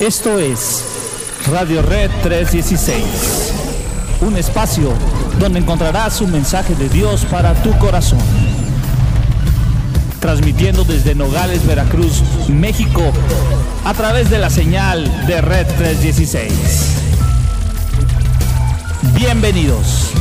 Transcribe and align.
Esto 0.00 0.38
es 0.38 0.82
Radio 1.50 1.82
Red 1.82 2.10
316, 2.22 3.52
un 4.22 4.34
espacio 4.38 4.94
donde 5.38 5.58
encontrarás 5.58 6.22
un 6.22 6.32
mensaje 6.32 6.74
de 6.74 6.88
Dios 6.88 7.26
para 7.26 7.52
tu 7.62 7.76
corazón. 7.76 8.18
Transmitiendo 10.18 10.84
desde 10.84 11.14
Nogales, 11.14 11.66
Veracruz, 11.66 12.22
México, 12.48 13.02
a 13.84 13.92
través 13.92 14.30
de 14.30 14.38
la 14.38 14.48
señal 14.48 15.04
de 15.26 15.42
Red 15.42 15.66
316. 15.76 16.50
Bienvenidos. 19.14 20.12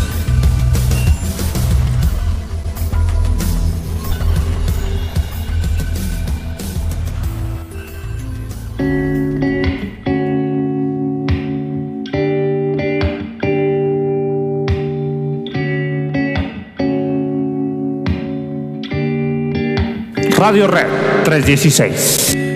Radio 20.40 20.68
Red 20.68 20.88
316. 21.26 22.49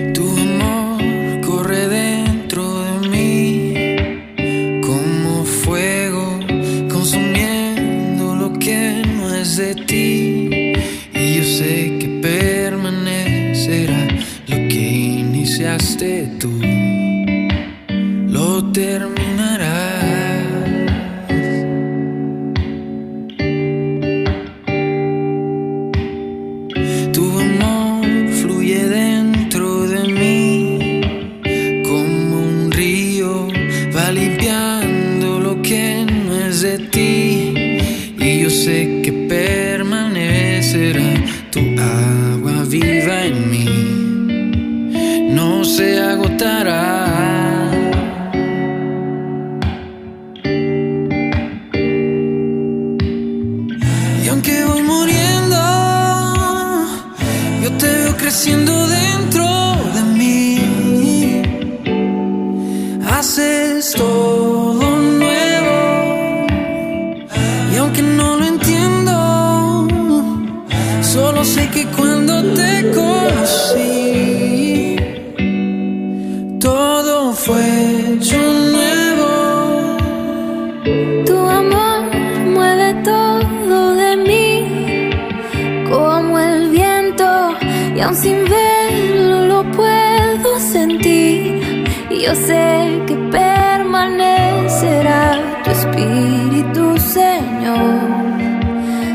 Aun 88.04 88.14
sin 88.14 88.44
verlo 88.44 89.46
lo 89.46 89.60
puedo 89.72 90.58
sentir. 90.58 91.84
Yo 92.10 92.34
sé 92.34 93.02
que 93.06 93.16
permanecerá 93.38 95.22
tu 95.64 95.70
espíritu 95.70 96.98
Señor. 96.98 98.00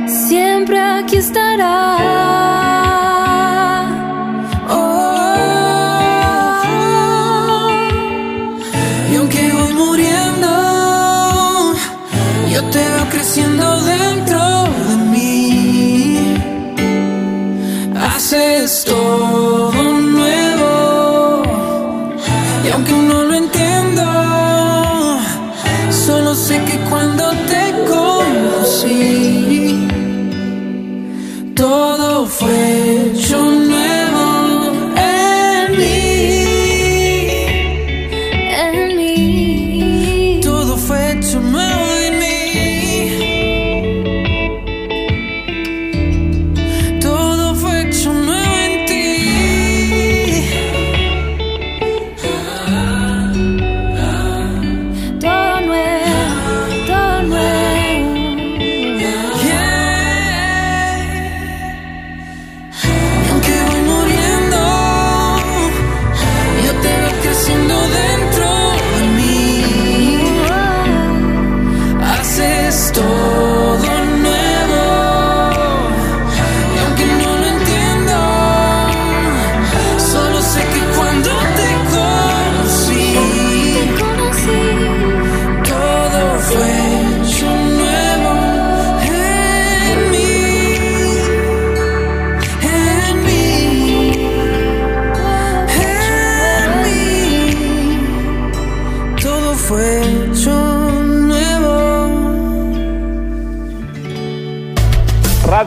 Siempre 0.08 0.80
aquí 0.80 1.18
estará 1.18 2.59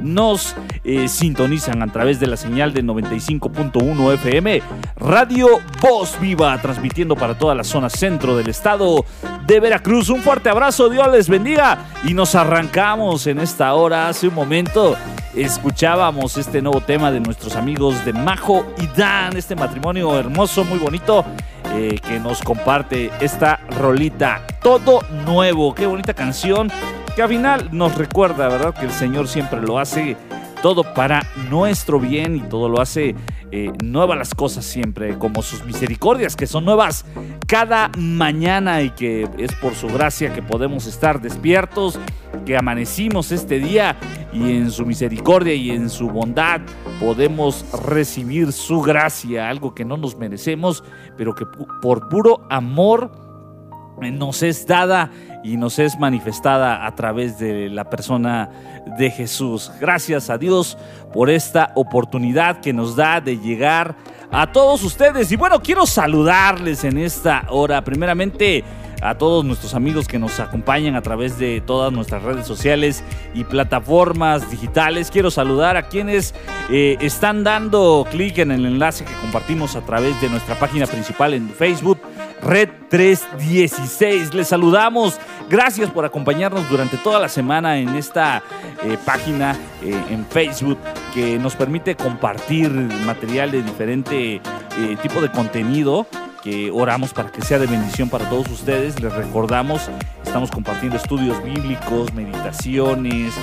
nos 0.00 0.54
eh, 0.84 1.08
sintonizan 1.08 1.82
a 1.82 1.92
través 1.92 2.20
de 2.20 2.26
la 2.26 2.36
señal 2.36 2.72
de 2.72 2.84
95.1 2.84 4.14
FM, 4.14 4.62
Radio 4.96 5.48
Voz 5.80 6.18
Viva, 6.20 6.56
transmitiendo 6.60 7.16
para 7.16 7.36
toda 7.38 7.54
la 7.54 7.64
zona 7.64 7.88
centro 7.88 8.36
del 8.36 8.48
estado 8.48 9.04
de 9.46 9.60
Veracruz. 9.60 10.10
Un 10.10 10.20
fuerte 10.20 10.48
abrazo, 10.48 10.88
Dios 10.88 11.10
les 11.10 11.28
bendiga 11.28 11.78
y 12.04 12.14
nos 12.14 12.34
arrancamos 12.34 13.26
en 13.26 13.38
esta 13.38 13.74
hora. 13.74 14.08
Hace 14.08 14.28
un 14.28 14.34
momento 14.34 14.96
escuchábamos 15.34 16.36
este 16.36 16.62
nuevo 16.62 16.80
tema 16.80 17.10
de 17.10 17.20
nuestros 17.20 17.56
amigos 17.56 18.04
de 18.04 18.12
Majo 18.12 18.66
y 18.78 18.86
Dan, 18.98 19.36
este 19.36 19.56
matrimonio 19.56 20.18
hermoso, 20.18 20.64
muy 20.64 20.78
bonito. 20.78 21.24
Eh, 21.76 21.98
que 22.06 22.20
nos 22.20 22.40
comparte 22.40 23.10
esta 23.20 23.58
rolita, 23.80 24.42
todo 24.62 25.00
nuevo, 25.26 25.74
qué 25.74 25.86
bonita 25.86 26.14
canción, 26.14 26.70
que 27.14 27.22
al 27.22 27.28
final 27.28 27.68
nos 27.72 27.94
recuerda, 27.96 28.48
¿verdad? 28.48 28.74
Que 28.74 28.86
el 28.86 28.92
Señor 28.92 29.28
siempre 29.28 29.60
lo 29.60 29.78
hace 29.78 30.16
todo 30.62 30.94
para 30.94 31.26
nuestro 31.50 32.00
bien 32.00 32.36
y 32.36 32.40
todo 32.40 32.70
lo 32.70 32.80
hace 32.80 33.14
eh, 33.52 33.70
nuevas 33.84 34.16
las 34.16 34.34
cosas 34.34 34.64
siempre, 34.64 35.18
como 35.18 35.42
sus 35.42 35.62
misericordias 35.64 36.34
que 36.36 36.46
son 36.46 36.64
nuevas 36.64 37.04
cada 37.46 37.90
mañana 37.98 38.80
y 38.80 38.88
que 38.90 39.28
es 39.36 39.52
por 39.56 39.74
su 39.74 39.88
gracia 39.88 40.32
que 40.32 40.42
podemos 40.42 40.86
estar 40.86 41.20
despiertos, 41.20 42.00
que 42.46 42.56
amanecimos 42.56 43.30
este 43.30 43.58
día 43.58 43.96
y 44.32 44.56
en 44.56 44.70
su 44.70 44.86
misericordia 44.86 45.54
y 45.54 45.70
en 45.70 45.90
su 45.90 46.08
bondad 46.08 46.62
podemos 46.98 47.64
recibir 47.86 48.50
su 48.52 48.80
gracia, 48.80 49.48
algo 49.50 49.74
que 49.74 49.84
no 49.84 49.98
nos 49.98 50.16
merecemos, 50.16 50.82
pero 51.16 51.34
que 51.34 51.44
por 51.80 52.08
puro 52.08 52.46
amor 52.48 53.23
nos 54.00 54.42
es 54.42 54.66
dada 54.66 55.10
y 55.42 55.56
nos 55.56 55.78
es 55.78 55.98
manifestada 55.98 56.86
a 56.86 56.94
través 56.94 57.38
de 57.38 57.68
la 57.68 57.88
persona 57.90 58.50
de 58.98 59.10
Jesús. 59.10 59.70
Gracias 59.80 60.30
a 60.30 60.38
Dios 60.38 60.78
por 61.12 61.30
esta 61.30 61.72
oportunidad 61.74 62.60
que 62.60 62.72
nos 62.72 62.96
da 62.96 63.20
de 63.20 63.38
llegar 63.38 63.96
a 64.30 64.50
todos 64.50 64.82
ustedes. 64.82 65.30
Y 65.32 65.36
bueno, 65.36 65.60
quiero 65.60 65.86
saludarles 65.86 66.84
en 66.84 66.98
esta 66.98 67.46
hora. 67.50 67.82
Primeramente, 67.84 68.64
a 69.04 69.16
todos 69.16 69.44
nuestros 69.44 69.74
amigos 69.74 70.08
que 70.08 70.18
nos 70.18 70.40
acompañan 70.40 70.96
a 70.96 71.02
través 71.02 71.38
de 71.38 71.60
todas 71.60 71.92
nuestras 71.92 72.22
redes 72.22 72.46
sociales 72.46 73.04
y 73.34 73.44
plataformas 73.44 74.50
digitales. 74.50 75.10
Quiero 75.10 75.30
saludar 75.30 75.76
a 75.76 75.88
quienes 75.88 76.34
eh, 76.70 76.96
están 77.00 77.44
dando 77.44 78.06
clic 78.10 78.38
en 78.38 78.50
el 78.50 78.64
enlace 78.64 79.04
que 79.04 79.12
compartimos 79.20 79.76
a 79.76 79.82
través 79.82 80.18
de 80.22 80.30
nuestra 80.30 80.58
página 80.58 80.86
principal 80.86 81.34
en 81.34 81.50
Facebook 81.50 82.00
Red 82.44 82.68
316. 82.90 84.34
Les 84.34 84.48
saludamos. 84.48 85.18
Gracias 85.48 85.90
por 85.90 86.04
acompañarnos 86.04 86.68
durante 86.68 86.96
toda 86.96 87.18
la 87.18 87.28
semana 87.28 87.78
en 87.78 87.90
esta 87.96 88.42
eh, 88.82 88.96
página 89.04 89.56
eh, 89.82 90.00
en 90.10 90.24
Facebook 90.26 90.78
que 91.12 91.38
nos 91.38 91.54
permite 91.56 91.96
compartir 91.96 92.70
material 92.70 93.50
de 93.50 93.62
diferente 93.62 94.34
eh, 94.36 94.96
tipo 95.02 95.20
de 95.20 95.30
contenido 95.30 96.06
que 96.42 96.70
oramos 96.70 97.14
para 97.14 97.30
que 97.30 97.40
sea 97.40 97.58
de 97.58 97.66
bendición 97.66 98.10
para 98.10 98.28
todos 98.28 98.48
ustedes. 98.50 99.00
Les 99.00 99.12
recordamos, 99.12 99.88
estamos 100.24 100.50
compartiendo 100.50 100.96
estudios 100.96 101.42
bíblicos, 101.42 102.12
meditaciones, 102.12 103.34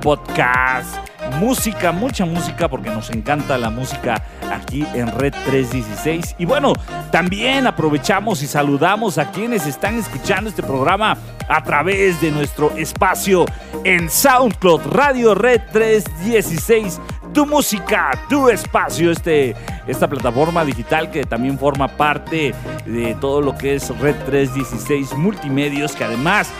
podcasts 0.00 0.98
música, 1.38 1.92
mucha 1.92 2.24
música, 2.24 2.68
porque 2.68 2.90
nos 2.90 3.10
encanta 3.10 3.58
la 3.58 3.70
música 3.70 4.22
aquí 4.52 4.86
en 4.94 5.06
Red 5.18 5.34
316. 5.46 6.36
Y 6.38 6.44
bueno, 6.44 6.72
también 7.10 7.66
aprovechamos 7.66 8.42
y 8.42 8.46
saludamos 8.46 9.18
a 9.18 9.30
quienes 9.30 9.66
están 9.66 9.98
escuchando 9.98 10.50
este 10.50 10.62
programa 10.62 11.16
a 11.48 11.62
través 11.62 12.20
de 12.20 12.30
nuestro 12.30 12.70
espacio 12.76 13.44
en 13.84 14.10
SoundCloud 14.10 14.82
Radio 14.92 15.34
Red 15.34 15.62
316 15.72 17.00
tu 17.32 17.46
música, 17.46 18.10
tu 18.28 18.50
espacio, 18.50 19.10
este, 19.10 19.56
esta 19.86 20.06
plataforma 20.06 20.66
digital 20.66 21.10
que 21.10 21.24
también 21.24 21.58
forma 21.58 21.88
parte 21.88 22.54
de 22.84 23.14
todo 23.14 23.40
lo 23.40 23.56
que 23.56 23.76
es 23.76 23.88
Red 24.00 24.16
316 24.26 25.16
Multimedios, 25.16 25.92
que 25.92 26.04
además 26.04 26.50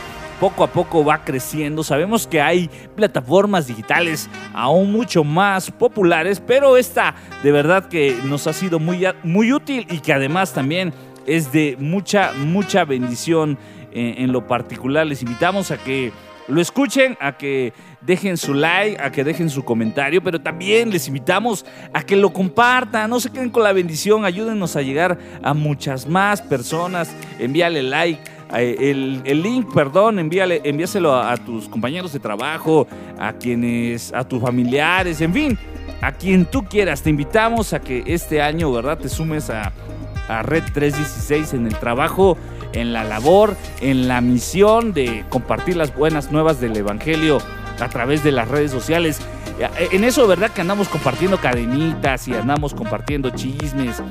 poco 0.42 0.64
a 0.64 0.66
poco 0.66 1.04
va 1.04 1.22
creciendo. 1.22 1.84
Sabemos 1.84 2.26
que 2.26 2.40
hay 2.40 2.68
plataformas 2.96 3.68
digitales 3.68 4.28
aún 4.52 4.90
mucho 4.90 5.22
más 5.22 5.70
populares, 5.70 6.42
pero 6.44 6.76
esta 6.76 7.14
de 7.44 7.52
verdad 7.52 7.86
que 7.86 8.16
nos 8.24 8.48
ha 8.48 8.52
sido 8.52 8.80
muy, 8.80 9.06
muy 9.22 9.52
útil 9.52 9.86
y 9.88 10.00
que 10.00 10.12
además 10.12 10.52
también 10.52 10.92
es 11.26 11.52
de 11.52 11.76
mucha, 11.78 12.32
mucha 12.32 12.84
bendición 12.84 13.56
en, 13.92 14.20
en 14.20 14.32
lo 14.32 14.48
particular. 14.48 15.06
Les 15.06 15.22
invitamos 15.22 15.70
a 15.70 15.78
que 15.78 16.10
lo 16.48 16.60
escuchen, 16.60 17.16
a 17.20 17.36
que 17.36 17.72
dejen 18.00 18.36
su 18.36 18.52
like, 18.52 19.00
a 19.00 19.12
que 19.12 19.22
dejen 19.22 19.48
su 19.48 19.64
comentario, 19.64 20.24
pero 20.24 20.40
también 20.40 20.90
les 20.90 21.06
invitamos 21.06 21.64
a 21.92 22.02
que 22.02 22.16
lo 22.16 22.32
compartan, 22.32 23.08
no 23.08 23.20
se 23.20 23.30
queden 23.30 23.50
con 23.50 23.62
la 23.62 23.72
bendición, 23.72 24.24
ayúdenos 24.24 24.74
a 24.74 24.82
llegar 24.82 25.18
a 25.40 25.54
muchas 25.54 26.08
más 26.08 26.42
personas, 26.42 27.14
envíale 27.38 27.84
like 27.84 28.31
el, 28.60 29.42
link, 29.42 29.72
perdón, 29.72 30.18
envíale, 30.18 30.60
envíaselo 30.64 31.14
a, 31.14 31.36
tus 31.36 31.68
compañeros 31.68 32.12
de 32.12 32.20
trabajo, 32.20 32.86
a 33.18 33.32
quienes, 33.32 34.12
a 34.12 34.24
tus 34.24 34.40
familiares, 34.40 35.20
en 35.20 35.32
fin, 35.32 35.58
a 36.00 36.12
quien 36.12 36.44
tú 36.44 36.64
quieras. 36.64 37.02
Te 37.02 37.10
invitamos 37.10 37.72
a 37.72 37.80
que 37.80 38.02
este 38.06 38.42
año, 38.42 38.70
¿verdad?, 38.72 38.98
te 38.98 39.08
sumes 39.08 39.50
a, 39.50 39.72
a 40.28 40.42
Red 40.42 40.64
316 40.72 41.54
en 41.54 41.66
el 41.66 41.76
trabajo, 41.78 42.36
en 42.72 42.92
la 42.92 43.04
labor, 43.04 43.56
en 43.80 44.08
la 44.08 44.20
misión 44.20 44.92
de 44.92 45.24
compartir 45.28 45.76
las 45.76 45.94
buenas 45.94 46.30
nuevas 46.30 46.60
del 46.60 46.76
Evangelio 46.76 47.38
a 47.80 47.88
través 47.88 48.22
de 48.22 48.32
las 48.32 48.48
redes 48.48 48.70
sociales. 48.70 49.20
En 49.92 50.04
eso, 50.04 50.26
¿verdad? 50.26 50.50
Que 50.50 50.60
andamos 50.60 50.88
compartiendo 50.88 51.38
cadenitas 51.38 52.26
y 52.28 52.34
andamos 52.34 52.74
compartiendo 52.74 53.30
chismes 53.30 54.02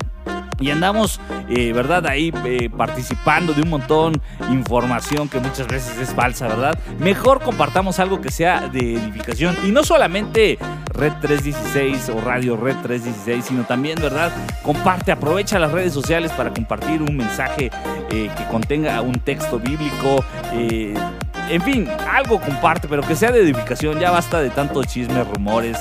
y 0.61 0.69
andamos, 0.69 1.19
eh, 1.49 1.73
¿verdad? 1.73 2.05
Ahí 2.05 2.31
eh, 2.45 2.69
participando 2.69 3.53
de 3.53 3.63
un 3.63 3.69
montón 3.69 4.21
información 4.51 5.27
que 5.27 5.39
muchas 5.39 5.67
veces 5.67 5.97
es 5.97 6.13
falsa, 6.13 6.47
¿verdad? 6.47 6.77
Mejor 6.99 7.41
compartamos 7.41 7.99
algo 7.99 8.21
que 8.21 8.29
sea 8.29 8.69
de 8.69 8.95
edificación 8.95 9.57
y 9.65 9.71
no 9.71 9.83
solamente 9.83 10.59
Red 10.93 11.13
316 11.21 12.09
o 12.09 12.21
Radio 12.21 12.55
Red 12.55 12.77
316, 12.83 13.45
sino 13.45 13.63
también, 13.63 13.99
¿verdad? 13.99 14.31
Comparte, 14.61 15.11
aprovecha 15.11 15.57
las 15.57 15.71
redes 15.71 15.93
sociales 15.93 16.31
para 16.31 16.53
compartir 16.53 17.01
un 17.01 17.17
mensaje 17.17 17.71
eh, 18.11 18.29
que 18.37 18.45
contenga 18.49 19.01
un 19.01 19.19
texto 19.19 19.59
bíblico. 19.59 20.23
en 20.51 21.61
fin, 21.63 21.89
algo 22.09 22.39
comparte, 22.39 22.87
pero 22.87 23.01
que 23.01 23.15
sea 23.15 23.31
de 23.31 23.41
edificación. 23.41 23.99
Ya 23.99 24.11
basta 24.11 24.41
de 24.41 24.51
tantos 24.51 24.87
chismes, 24.87 25.27
rumores 25.27 25.77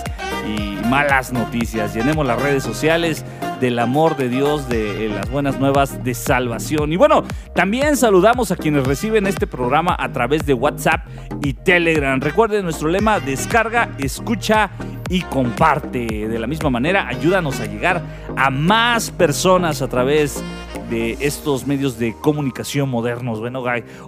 y 0.46 0.86
malas 0.86 1.32
noticias. 1.32 1.94
Llenemos 1.94 2.26
las 2.26 2.40
redes 2.40 2.62
sociales 2.62 3.24
del 3.60 3.78
amor 3.78 4.16
de 4.16 4.28
Dios, 4.28 4.68
de 4.68 5.08
las 5.08 5.30
buenas 5.30 5.60
nuevas 5.60 6.02
de 6.02 6.14
salvación. 6.14 6.92
Y 6.92 6.96
bueno, 6.96 7.24
también 7.54 7.96
saludamos 7.96 8.50
a 8.50 8.56
quienes 8.56 8.86
reciben 8.86 9.26
este 9.26 9.46
programa 9.46 9.94
a 9.98 10.10
través 10.10 10.46
de 10.46 10.54
WhatsApp 10.54 11.06
y 11.42 11.52
Telegram. 11.52 12.20
Recuerden 12.20 12.64
nuestro 12.64 12.88
lema, 12.88 13.20
descarga, 13.20 13.90
escucha 13.98 14.70
y 15.10 15.20
comparte. 15.22 16.06
De 16.06 16.38
la 16.38 16.46
misma 16.46 16.70
manera, 16.70 17.06
ayúdanos 17.06 17.60
a 17.60 17.66
llegar 17.66 18.02
a 18.36 18.48
más 18.48 19.10
personas 19.10 19.82
a 19.82 19.88
través 19.88 20.42
de 20.88 21.18
estos 21.20 21.66
medios 21.66 21.98
de 21.98 22.14
comunicación 22.20 22.88
modernos. 22.88 23.40
Bueno, 23.40 23.62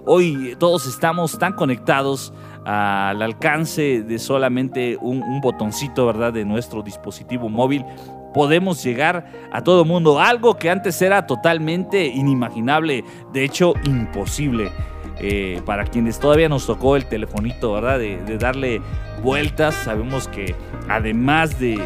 hoy 0.05 0.55
todos 0.59 0.87
estamos 0.87 1.37
tan 1.37 1.53
conectados 1.53 2.33
al 2.65 3.21
alcance 3.21 4.01
de 4.01 4.17
solamente 4.17 4.97
un, 4.99 5.21
un 5.21 5.41
botoncito, 5.41 6.05
¿verdad? 6.07 6.33
De 6.33 6.43
nuestro 6.43 6.81
dispositivo 6.81 7.49
móvil 7.49 7.85
podemos 8.33 8.83
llegar 8.83 9.25
a 9.51 9.61
todo 9.61 9.85
mundo. 9.85 10.19
Algo 10.19 10.57
que 10.57 10.69
antes 10.69 11.01
era 11.01 11.27
totalmente 11.27 12.05
inimaginable, 12.05 13.03
de 13.31 13.43
hecho 13.43 13.73
imposible. 13.85 14.71
Eh, 15.19 15.61
para 15.65 15.85
quienes 15.85 16.19
todavía 16.19 16.49
nos 16.49 16.65
tocó 16.65 16.95
el 16.95 17.05
telefonito, 17.05 17.73
¿verdad? 17.73 17.99
De, 17.99 18.37
darle 18.37 18.81
vueltas, 19.21 19.75
sabemos 19.75 20.27
que 20.27 20.55
además 20.89 21.59
de, 21.59 21.77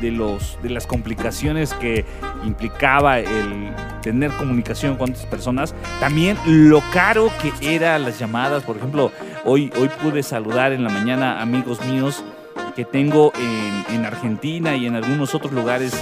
los, 0.00 0.58
de 0.62 0.70
las 0.70 0.86
complicaciones 0.86 1.74
que 1.74 2.04
implicaba 2.44 3.20
el 3.20 3.72
tener 4.02 4.32
comunicación 4.32 4.96
con 4.96 5.10
otras 5.10 5.26
personas. 5.26 5.74
También 6.00 6.36
lo 6.46 6.82
caro 6.92 7.30
que 7.42 7.74
eran 7.74 8.02
las 8.02 8.18
llamadas. 8.18 8.62
Por 8.64 8.78
ejemplo, 8.78 9.12
hoy, 9.44 9.70
hoy 9.78 9.88
pude 10.02 10.22
saludar 10.22 10.72
en 10.72 10.82
la 10.82 10.90
mañana 10.90 11.42
amigos 11.42 11.84
míos 11.84 12.24
que 12.78 12.84
tengo 12.84 13.32
en, 13.34 13.96
en 13.96 14.06
Argentina 14.06 14.76
y 14.76 14.86
en 14.86 14.94
algunos 14.94 15.34
otros 15.34 15.52
lugares. 15.52 15.92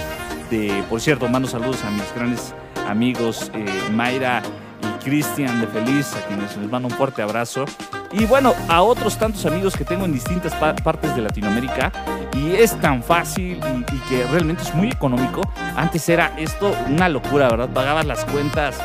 De, 0.51 0.83
por 0.87 1.01
cierto, 1.01 1.27
mando 1.27 1.47
saludos 1.47 1.83
a 1.83 1.89
mis 1.89 2.03
grandes 2.15 2.53
amigos 2.87 3.51
eh, 3.55 3.65
Mayra 3.91 4.43
y 4.83 5.03
Cristian 5.03 5.59
de 5.59 5.65
Feliz, 5.65 6.13
a 6.13 6.27
quienes 6.27 6.55
les 6.55 6.69
mando 6.69 6.87
un 6.89 6.93
fuerte 6.93 7.23
abrazo. 7.23 7.65
Y 8.11 8.25
bueno, 8.25 8.53
a 8.69 8.83
otros 8.83 9.17
tantos 9.17 9.43
amigos 9.47 9.75
que 9.75 9.85
tengo 9.85 10.05
en 10.05 10.13
distintas 10.13 10.53
pa- 10.53 10.75
partes 10.75 11.15
de 11.15 11.23
Latinoamérica. 11.23 11.91
Y 12.35 12.51
es 12.51 12.79
tan 12.79 13.01
fácil 13.01 13.59
y, 13.59 13.95
y 13.95 13.99
que 14.07 14.27
realmente 14.27 14.61
es 14.61 14.75
muy 14.75 14.89
económico. 14.89 15.41
Antes 15.75 16.07
era 16.07 16.31
esto 16.37 16.75
una 16.89 17.09
locura, 17.09 17.49
¿verdad? 17.49 17.69
Pagabas 17.69 18.05
las 18.05 18.23
cuentas 18.25 18.77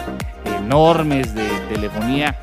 enormes 0.46 1.34
de 1.34 1.46
telefonía 1.68 2.34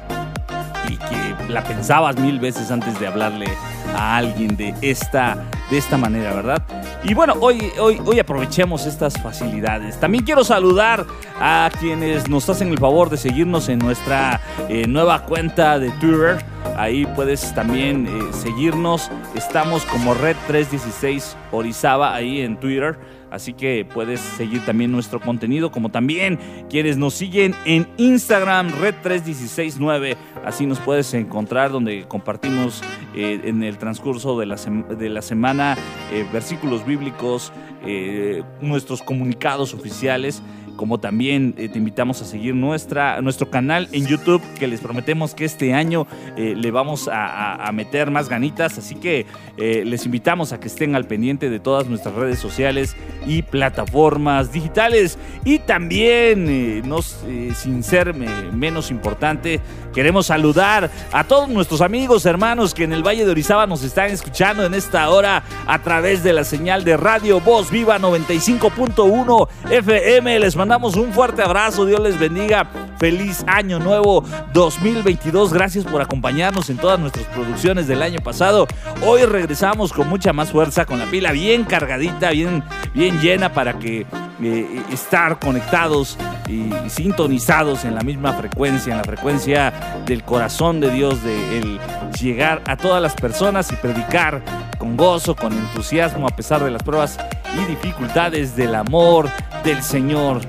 y 0.88 0.96
que 0.98 1.36
la 1.52 1.64
pensabas 1.64 2.18
mil 2.18 2.40
veces 2.40 2.70
antes 2.70 3.00
de 3.00 3.08
hablarle 3.08 3.48
a 3.96 4.18
alguien 4.18 4.56
de 4.56 4.74
esta, 4.82 5.46
de 5.70 5.78
esta 5.78 5.98
manera, 5.98 6.34
¿verdad? 6.34 6.62
Y 7.04 7.14
bueno, 7.14 7.36
hoy, 7.40 7.72
hoy, 7.80 8.02
hoy 8.06 8.20
aprovechemos 8.20 8.86
estas 8.86 9.22
facilidades. 9.22 10.00
También 10.00 10.24
quiero 10.24 10.44
saludar 10.44 11.06
a 11.40 11.70
quienes 11.80 12.28
nos 12.30 12.50
hacen 12.50 12.70
el 12.70 12.78
favor 12.78 13.10
de 13.10 13.18
seguirnos 13.18 13.70
en 13.70 13.80
nuestra 13.80 14.42
eh, 14.68 14.86
nueva 14.88 15.24
cuenta 15.26 15.80
de 15.80 15.92
Twitter. 15.92 16.44
Ahí 16.78 17.06
puedes 17.16 17.54
también 17.56 18.08
eh, 18.08 18.34
seguirnos. 18.34 19.10
Estamos 19.36 19.86
como 19.86 20.14
Red 20.14 20.36
316 20.48 21.38
Orizaba 21.52 22.14
ahí 22.14 22.42
en 22.42 22.58
Twitter. 22.60 22.98
Así 23.32 23.54
que 23.54 23.86
puedes 23.86 24.20
seguir 24.20 24.66
también 24.66 24.92
nuestro 24.92 25.20
contenido, 25.20 25.72
como 25.72 25.90
también 25.90 26.40
quienes 26.70 26.98
nos 26.98 27.14
siguen 27.14 27.56
en 27.66 27.88
Instagram, 27.98 28.70
Red3169. 28.72 30.16
Así 30.46 30.66
nos 30.66 30.80
puedes 30.80 31.14
encontrar, 31.14 31.72
donde 31.72 32.06
compartimos 32.08 32.82
eh, 33.16 33.42
en 33.44 33.64
el 33.64 33.78
transcurso 33.78 34.40
de 34.40 34.46
la, 34.46 34.56
de 34.56 35.10
la 35.10 35.22
semana 35.22 35.78
eh, 36.12 36.26
versículos 36.32 36.86
bíblicos, 36.86 37.52
eh, 37.86 38.44
nuestros 38.62 39.02
comunicados 39.02 39.74
oficiales. 39.74 40.42
Como 40.80 40.98
también 40.98 41.56
eh, 41.58 41.68
te 41.68 41.78
invitamos 41.78 42.22
a 42.22 42.26
seguir 42.26 42.56
nuestra, 42.56 43.22
nuestro 43.22 43.50
canal 43.50 43.90
en 43.92 44.08
YouTube, 44.08 44.42
que 44.58 44.66
les 44.66 44.80
prometemos 44.80 45.36
que 45.36 45.44
este 45.44 45.74
año 45.74 46.08
eh, 46.38 46.54
le 46.56 46.72
vamos 46.72 47.10
a, 47.12 47.70
meter 47.74 48.12
más 48.12 48.30
ganitas. 48.30 48.78
Así 48.78 48.96
que 48.96 49.26
eh, 49.58 49.84
les 49.86 50.06
invitamos 50.06 50.54
a 50.54 50.62
que 50.62 50.70
estén 50.70 50.96
al 50.96 51.04
pendiente 51.04 51.50
de 51.50 51.60
todas 51.60 51.88
nuestras 51.88 52.16
redes 52.16 52.40
sociales 52.40 52.96
y 53.28 53.42
plataformas 53.42 54.54
digitales. 54.54 55.18
Y 55.44 55.60
también, 55.60 56.88
no, 56.88 57.02
sin 57.02 57.84
ser 57.84 58.14
menos 58.14 58.90
importante, 58.90 59.60
queremos 59.94 60.28
saludar 60.28 60.90
a 61.12 61.26
todos 61.26 61.50
nuestros 61.50 61.82
amigos, 61.82 62.26
hermanos 62.26 62.74
que 62.74 62.86
en 62.86 62.94
el 62.94 63.06
Valle 63.06 63.26
de 63.26 63.32
Orizaba 63.32 63.68
nos 63.68 63.84
están 63.84 64.12
escuchando 64.12 64.66
en 64.66 64.74
esta 64.74 65.10
hora 65.10 65.44
a 65.68 65.80
través 65.80 66.24
de 66.24 66.32
la 66.32 66.46
señal 66.46 66.86
de 66.86 66.96
Radio 66.96 67.42
Voz 67.42 67.70
Viva 67.70 68.00
95.1 68.00 69.50
FM. 69.72 70.40
Les 70.40 70.56
mandamos 70.56 70.69
un 70.78 71.12
fuerte 71.14 71.42
abrazo, 71.42 71.86
Dios 71.86 72.00
les 72.00 72.20
bendiga. 72.20 72.68
Feliz 73.00 73.44
año 73.48 73.80
nuevo 73.80 74.24
2022. 74.54 75.52
Gracias 75.52 75.84
por 75.84 76.00
acompañarnos 76.02 76.70
en 76.70 76.78
todas 76.78 77.00
nuestras 77.00 77.26
producciones 77.28 77.88
del 77.88 78.04
año 78.04 78.20
pasado. 78.20 78.68
Hoy 79.04 79.24
regresamos 79.24 79.92
con 79.92 80.08
mucha 80.08 80.32
más 80.32 80.52
fuerza, 80.52 80.86
con 80.86 81.00
la 81.00 81.06
pila 81.06 81.32
bien 81.32 81.64
cargadita, 81.64 82.30
bien, 82.32 82.64
bien 82.94 83.20
llena 83.20 83.52
para 83.52 83.80
que 83.80 84.06
eh, 84.42 84.84
estar 84.92 85.40
conectados 85.40 86.18
y 86.48 86.70
sintonizados 86.88 87.84
en 87.84 87.96
la 87.96 88.02
misma 88.02 88.34
frecuencia, 88.34 88.92
en 88.92 88.98
la 88.98 89.06
frecuencia 89.06 89.74
del 90.06 90.24
corazón 90.24 90.80
de 90.82 90.92
Dios, 90.92 91.24
de 91.24 91.58
el 91.58 91.80
llegar 92.22 92.62
a 92.68 92.78
todas 92.78 93.02
las 93.02 93.16
personas 93.16 93.72
y 93.72 93.76
predicar 93.76 94.44
con 94.78 94.98
gozo, 94.98 95.36
con 95.36 95.52
entusiasmo, 95.54 96.28
a 96.28 96.36
pesar 96.36 96.64
de 96.64 96.70
las 96.70 96.84
pruebas 96.84 97.18
y 97.56 97.66
dificultades 97.66 98.56
del 98.56 98.76
amor 98.76 99.30
del 99.64 99.82
Señor 99.82 100.42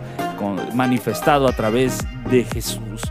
manifestado 0.74 1.48
a 1.48 1.52
través 1.52 1.98
de 2.30 2.44
Jesús. 2.44 3.02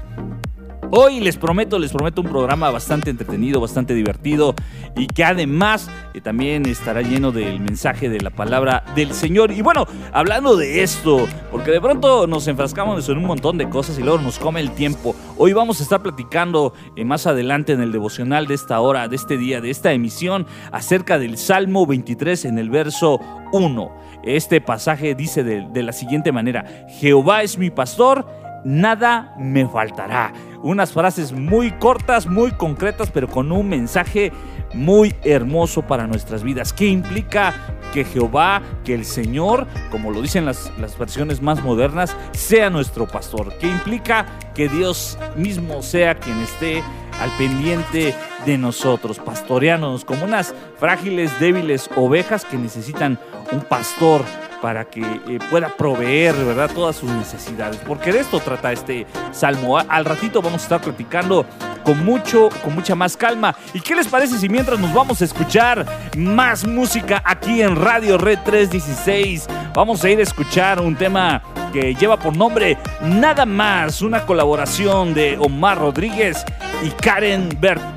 Hoy 0.91 1.19
les 1.19 1.37
prometo, 1.37 1.77
les 1.77 1.91
prometo 1.91 2.21
un 2.21 2.29
programa 2.29 2.71
bastante 2.71 3.11
entretenido, 3.11 3.61
bastante 3.61 3.93
divertido 3.93 4.55
y 4.97 5.05
que 5.05 5.23
además 5.23 5.87
eh, 6.15 6.21
también 6.21 6.65
estará 6.65 7.03
lleno 7.03 7.31
del 7.31 7.59
mensaje 7.59 8.09
de 8.09 8.19
la 8.19 8.31
palabra 8.31 8.83
del 8.95 9.13
Señor. 9.13 9.51
Y 9.51 9.61
bueno, 9.61 9.85
hablando 10.11 10.57
de 10.57 10.81
esto, 10.81 11.27
porque 11.51 11.69
de 11.69 11.79
pronto 11.79 12.25
nos 12.25 12.47
enfrascamos 12.47 13.07
en 13.07 13.19
un 13.19 13.25
montón 13.25 13.59
de 13.59 13.69
cosas 13.69 13.99
y 13.99 14.01
luego 14.01 14.17
nos 14.17 14.39
come 14.39 14.61
el 14.61 14.71
tiempo. 14.71 15.15
Hoy 15.37 15.53
vamos 15.53 15.79
a 15.79 15.83
estar 15.83 16.01
platicando 16.01 16.73
eh, 16.95 17.05
más 17.05 17.27
adelante 17.27 17.73
en 17.73 17.81
el 17.81 17.91
devocional 17.91 18.47
de 18.47 18.55
esta 18.55 18.79
hora, 18.79 19.07
de 19.07 19.15
este 19.15 19.37
día, 19.37 19.61
de 19.61 19.69
esta 19.69 19.93
emisión, 19.93 20.47
acerca 20.71 21.19
del 21.19 21.37
Salmo 21.37 21.85
23 21.85 22.45
en 22.45 22.57
el 22.57 22.71
verso 22.71 23.19
1. 23.51 23.91
Este 24.23 24.61
pasaje 24.61 25.15
dice 25.15 25.43
de, 25.43 25.67
de 25.71 25.83
la 25.83 25.93
siguiente 25.93 26.31
manera, 26.31 26.65
Jehová 26.87 27.43
es 27.43 27.57
mi 27.57 27.69
pastor, 27.69 28.27
nada 28.63 29.33
me 29.37 29.67
faltará. 29.67 30.33
Unas 30.61 30.91
frases 30.91 31.31
muy 31.31 31.71
cortas, 31.71 32.27
muy 32.27 32.51
concretas, 32.51 33.11
pero 33.11 33.27
con 33.27 33.51
un 33.51 33.69
mensaje 33.69 34.31
muy 34.73 35.15
hermoso 35.23 35.81
para 35.81 36.07
nuestras 36.07 36.43
vidas. 36.43 36.73
¿Qué 36.73 36.87
implica 36.87 37.53
que 37.93 38.03
Jehová, 38.03 38.61
que 38.83 38.93
el 38.93 39.05
Señor, 39.05 39.67
como 39.89 40.11
lo 40.11 40.21
dicen 40.21 40.45
las, 40.45 40.71
las 40.77 40.97
versiones 40.97 41.41
más 41.41 41.63
modernas, 41.63 42.15
sea 42.31 42.69
nuestro 42.69 43.07
pastor? 43.07 43.53
¿Qué 43.59 43.67
implica 43.67 44.25
que 44.53 44.69
Dios 44.69 45.17
mismo 45.35 45.81
sea 45.81 46.15
quien 46.15 46.39
esté 46.41 46.83
al 47.21 47.31
pendiente 47.37 48.15
de 48.45 48.57
nosotros, 48.57 49.19
pastoreándonos 49.19 50.05
como 50.05 50.23
unas 50.25 50.53
frágiles, 50.77 51.37
débiles 51.39 51.89
ovejas 51.95 52.45
que 52.45 52.57
necesitan 52.57 53.19
un 53.51 53.61
pastor 53.61 54.23
para 54.61 54.85
que 54.85 55.01
eh, 55.01 55.39
pueda 55.49 55.69
proveer, 55.69 56.35
¿verdad?, 56.35 56.69
todas 56.73 56.95
sus 56.95 57.09
necesidades. 57.11 57.79
Porque 57.85 58.11
de 58.11 58.19
esto 58.19 58.39
trata 58.39 58.71
este 58.71 59.05
salmo. 59.31 59.77
Al 59.77 60.05
ratito 60.05 60.41
vamos 60.41 60.61
a 60.61 60.63
estar 60.63 60.81
platicando 60.81 61.45
con 61.83 62.03
mucho, 62.03 62.49
con 62.63 62.75
mucha 62.75 62.95
más 62.95 63.17
calma. 63.17 63.55
¿Y 63.73 63.81
qué 63.81 63.95
les 63.95 64.07
parece 64.07 64.37
si 64.37 64.49
mientras 64.49 64.79
nos 64.79 64.93
vamos 64.93 65.21
a 65.21 65.25
escuchar 65.25 65.85
más 66.17 66.65
música 66.65 67.21
aquí 67.25 67.61
en 67.61 67.75
Radio 67.75 68.17
Red 68.17 68.39
316? 68.45 69.47
Vamos 69.73 70.03
a 70.03 70.09
ir 70.09 70.19
a 70.19 70.23
escuchar 70.23 70.81
un 70.81 70.95
tema 70.95 71.41
que 71.71 71.93
lleva 71.93 72.17
por 72.17 72.35
nombre 72.35 72.77
Nada 73.01 73.45
más, 73.45 74.01
una 74.01 74.25
colaboración 74.25 75.13
de 75.13 75.37
Omar 75.39 75.77
Rodríguez 75.77 76.43
y 76.83 76.89
Karen 76.89 77.49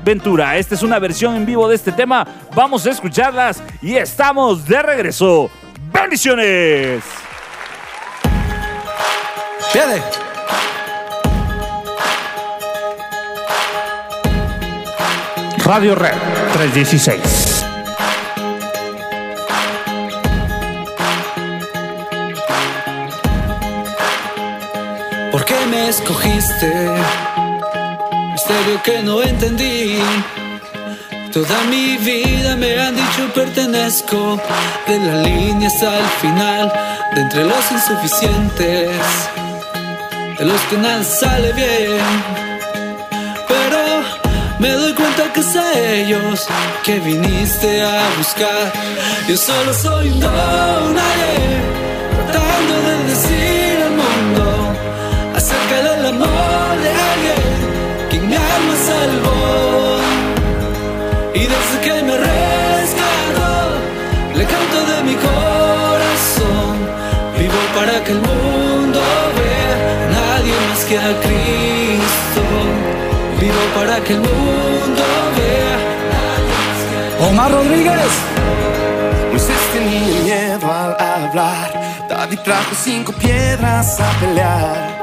Ventura. 0.03 0.57
Esta 0.57 0.75
es 0.75 0.83
una 0.83 0.99
versión 0.99 1.35
en 1.35 1.45
vivo 1.45 1.67
de 1.67 1.75
este 1.75 1.91
tema. 1.91 2.25
Vamos 2.55 2.85
a 2.85 2.91
escucharlas 2.91 3.61
y 3.81 3.95
estamos 3.95 4.65
de 4.65 4.81
regreso. 4.81 5.49
¡Bendiciones! 5.93 7.03
Viene. 9.73 10.01
Radio 15.65 15.95
Red 15.95 16.17
316. 16.53 17.63
¿Por 25.31 25.45
qué 25.45 25.55
me 25.69 25.89
escogiste? 25.89 26.89
Misterio 28.31 28.83
que 28.83 29.01
no 29.03 29.21
entendí. 29.21 29.99
Toda 31.33 31.63
mi 31.63 31.97
vida 31.97 32.55
me 32.55 32.79
han 32.79 32.95
dicho 32.95 33.33
pertenezco 33.33 34.39
de 34.85 34.99
la 34.99 35.23
línea 35.23 35.67
hasta 35.67 35.97
el 35.97 36.05
final, 36.21 36.71
de 37.15 37.21
entre 37.21 37.45
los 37.45 37.71
insuficientes, 37.71 38.91
de 40.37 40.45
los 40.45 40.61
que 40.69 40.77
nada 40.77 41.03
sale 41.03 41.51
bien. 41.53 42.23
Pero 43.47 44.03
me 44.59 44.73
doy 44.73 44.93
cuenta 44.93 45.33
que 45.33 45.39
es 45.39 45.55
a 45.55 45.73
ellos 45.73 46.45
que 46.83 46.99
viniste 46.99 47.81
a 47.81 48.09
buscar. 48.15 48.71
Yo 49.27 49.35
solo 49.35 49.73
soy 49.73 50.09
un 50.09 50.19
tratando 50.19 50.93
de 52.87 53.03
decir 53.09 53.81
al 53.81 53.89
mundo 53.91 54.71
acerca 55.35 55.81
del 55.81 56.05
amor 56.05 56.77
de 56.83 56.89
alguien 56.89 57.43
mi 58.27 58.35
alma 58.35 58.75
salvó. 58.85 59.82
Y 61.35 61.39
desde 61.39 61.81
que 61.81 62.03
me 62.03 62.15
rescató, 62.15 63.53
le 64.35 64.45
canto 64.45 64.85
de 64.91 65.03
mi 65.03 65.15
corazón. 65.15 66.75
Vivo 67.37 67.61
para 67.75 68.03
que 68.03 68.11
el 68.11 68.21
mundo 68.21 69.01
vea 69.37 69.75
a 70.03 70.09
nadie 70.11 70.53
más 70.69 70.85
que 70.85 70.97
a 70.99 71.11
Cristo. 71.25 72.43
Vivo 73.39 73.63
para 73.75 73.99
que 74.03 74.13
el 74.13 74.19
mundo 74.19 75.03
vea 75.37 75.75
a 75.75 76.15
nadie 76.15 76.55
más 76.67 76.79
que 76.87 76.95
a 76.97 77.05
Cristo. 77.09 77.29
Omar 77.29 77.51
Rodríguez. 77.51 78.13
Moisés 79.31 79.57
tenía 79.73 80.23
miedo 80.23 80.71
al 80.71 80.95
hablar. 80.99 81.73
David 82.07 82.39
trajo 82.43 82.75
cinco 82.75 83.11
piedras 83.13 83.99
a 83.99 84.11
pelear. 84.19 85.02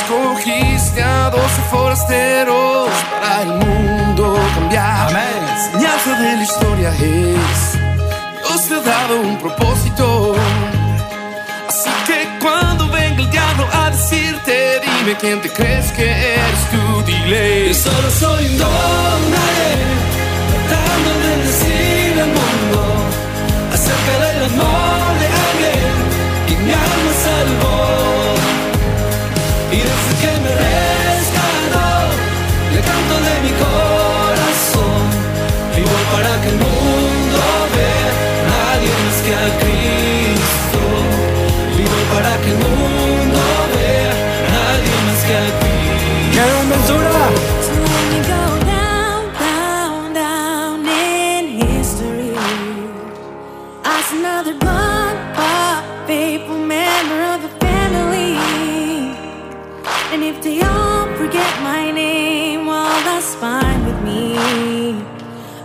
Escogiste 0.00 1.02
a 1.02 1.30
doce 1.30 1.62
forasteros 1.70 2.88
para 3.20 3.42
el 3.42 3.48
mundo 3.48 4.38
cambiar. 4.54 5.08
Amén. 5.08 5.42
La 5.46 5.52
enseñanza 5.56 6.10
de 6.20 6.36
la 6.36 6.42
historia 6.42 6.90
es, 6.90 7.78
Dios 8.38 8.68
te 8.68 8.74
ha 8.74 8.80
dado 8.80 9.20
un 9.20 9.38
propósito. 9.38 10.34
Así 11.68 11.90
que 12.06 12.28
cuando 12.40 12.88
venga 12.88 13.22
el 13.22 13.30
diablo 13.30 13.68
a 13.72 13.90
decirte, 13.90 14.80
dime 14.80 15.16
quién 15.20 15.40
te 15.40 15.50
crees 15.50 15.92
que 15.92 16.10
eres 16.34 16.70
tú, 16.70 17.02
dile. 17.06 17.68
Yo 17.68 17.74
solo 17.74 18.10
soy 18.10 18.46
un 18.46 18.58
donadie, 18.58 18.89
Y 30.22 30.69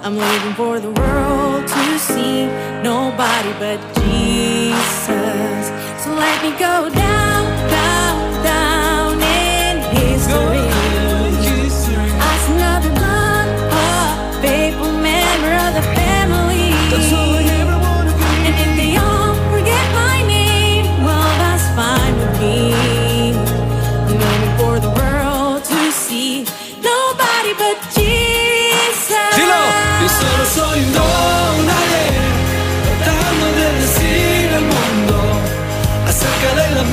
I'm 0.06 0.16
living 0.16 0.54
for 0.54 0.80
the 0.80 0.92
world 0.92 1.68
to 1.68 1.98
see 1.98 2.46
nobody 2.84 3.52
but 3.58 3.80
Jesus. 3.96 5.66
So 6.04 6.14
let 6.14 6.44
me 6.44 6.52
go 6.60 6.92
down, 6.94 7.15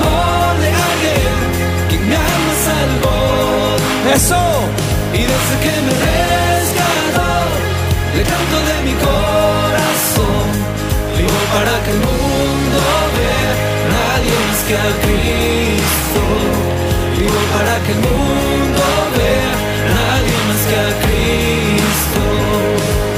amor 0.03 0.55
de 0.61 0.69
alguien 0.89 1.37
que 1.89 1.97
mi 1.99 2.15
alma 2.15 2.55
salvó. 2.69 3.21
¡Eso! 4.15 4.43
Y 5.15 5.23
desde 5.31 5.55
que 5.65 5.73
me 5.87 5.93
rescató, 6.07 7.33
le 8.17 8.23
canto 8.23 8.59
de 8.71 8.77
mi 8.87 8.95
corazón. 9.07 10.49
Vivo 11.17 11.41
para 11.55 11.75
que 11.85 11.91
el 11.97 12.01
mundo 12.09 12.81
vea 13.17 13.53
nadie 13.97 14.35
más 14.49 14.61
que 14.69 14.75
a 14.75 14.91
Cristo. 15.05 16.23
Vivo 17.19 17.43
para 17.57 17.75
que 17.85 17.93
el 17.93 18.01
mundo 18.09 18.85
vea 19.17 19.55
nadie 19.99 20.37
más 20.49 20.63
que 20.69 20.77
a 20.77 20.91
Cristo. 21.05 22.23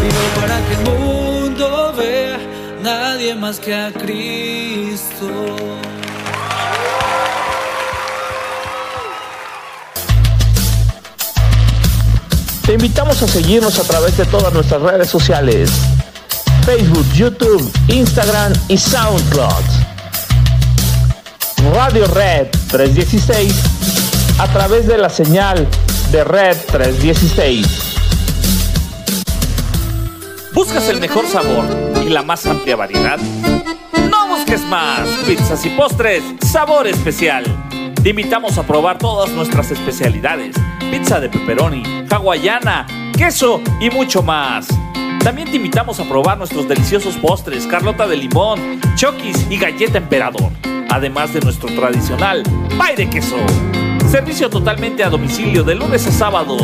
Vivo 0.02 0.26
para 0.40 0.56
que 0.66 0.74
el 0.74 0.82
mundo 0.90 1.66
vea 1.96 2.38
nadie 2.82 3.34
más 3.34 3.58
que 3.60 3.74
a 3.74 3.92
Cristo. 3.92 5.83
Te 12.64 12.72
invitamos 12.72 13.22
a 13.22 13.28
seguirnos 13.28 13.78
a 13.78 13.82
través 13.82 14.16
de 14.16 14.24
todas 14.24 14.50
nuestras 14.54 14.80
redes 14.80 15.10
sociales. 15.10 15.70
Facebook, 16.64 17.06
YouTube, 17.12 17.70
Instagram 17.88 18.54
y 18.68 18.78
SoundCloud. 18.78 19.64
Radio 21.74 22.06
Red 22.06 22.48
316 22.70 23.54
a 24.38 24.48
través 24.48 24.86
de 24.86 24.96
la 24.96 25.10
señal 25.10 25.68
de 26.10 26.24
Red 26.24 26.56
316. 26.72 27.66
¿Buscas 30.54 30.88
el 30.88 31.00
mejor 31.00 31.26
sabor 31.26 31.66
y 32.06 32.08
la 32.08 32.22
más 32.22 32.46
amplia 32.46 32.76
variedad? 32.76 33.18
No 34.10 34.28
busques 34.28 34.62
más. 34.62 35.06
Pizzas 35.26 35.66
y 35.66 35.68
postres, 35.68 36.22
sabor 36.50 36.86
especial. 36.86 37.44
Te 38.04 38.10
invitamos 38.10 38.58
a 38.58 38.66
probar 38.66 38.98
todas 38.98 39.30
nuestras 39.30 39.70
especialidades. 39.70 40.54
Pizza 40.90 41.20
de 41.20 41.30
pepperoni, 41.30 41.82
hawaiana, 42.10 42.86
queso 43.16 43.62
y 43.80 43.88
mucho 43.88 44.22
más. 44.22 44.68
También 45.20 45.50
te 45.50 45.56
invitamos 45.56 45.98
a 46.00 46.04
probar 46.04 46.36
nuestros 46.36 46.68
deliciosos 46.68 47.16
postres, 47.16 47.66
carlota 47.66 48.06
de 48.06 48.18
limón, 48.18 48.78
chokis 48.94 49.46
y 49.48 49.56
galleta 49.56 49.96
emperador. 49.96 50.52
Además 50.90 51.32
de 51.32 51.40
nuestro 51.40 51.74
tradicional 51.74 52.42
pay 52.76 52.94
de 52.94 53.08
queso. 53.08 53.36
Servicio 54.08 54.48
totalmente 54.48 55.02
a 55.02 55.10
domicilio 55.10 55.64
de 55.64 55.74
lunes 55.74 56.06
a 56.06 56.12
sábado. 56.12 56.56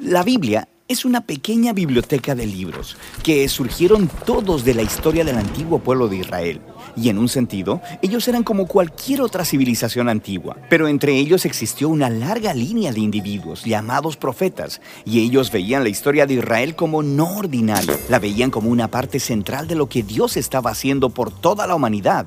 la 0.00 0.22
Biblia 0.22 0.66
es 0.88 1.04
una 1.04 1.26
pequeña 1.26 1.74
biblioteca 1.74 2.34
de 2.34 2.46
libros 2.46 2.96
que 3.22 3.46
surgieron 3.50 4.08
todos 4.24 4.64
de 4.64 4.72
la 4.72 4.80
historia 4.80 5.24
del 5.24 5.36
antiguo 5.36 5.80
pueblo 5.80 6.08
de 6.08 6.16
Israel. 6.16 6.62
Y 7.00 7.10
en 7.10 7.18
un 7.18 7.28
sentido, 7.28 7.80
ellos 8.02 8.26
eran 8.26 8.42
como 8.42 8.66
cualquier 8.66 9.20
otra 9.20 9.44
civilización 9.44 10.08
antigua, 10.08 10.56
pero 10.68 10.88
entre 10.88 11.16
ellos 11.16 11.44
existió 11.44 11.88
una 11.88 12.10
larga 12.10 12.52
línea 12.54 12.92
de 12.92 12.98
individuos 12.98 13.64
llamados 13.64 14.16
profetas, 14.16 14.80
y 15.04 15.20
ellos 15.20 15.52
veían 15.52 15.84
la 15.84 15.90
historia 15.90 16.26
de 16.26 16.34
Israel 16.34 16.74
como 16.74 17.04
no 17.04 17.36
ordinaria, 17.36 17.96
la 18.08 18.18
veían 18.18 18.50
como 18.50 18.70
una 18.70 18.88
parte 18.88 19.20
central 19.20 19.68
de 19.68 19.76
lo 19.76 19.88
que 19.88 20.02
Dios 20.02 20.36
estaba 20.36 20.70
haciendo 20.70 21.10
por 21.10 21.30
toda 21.30 21.68
la 21.68 21.76
humanidad. 21.76 22.26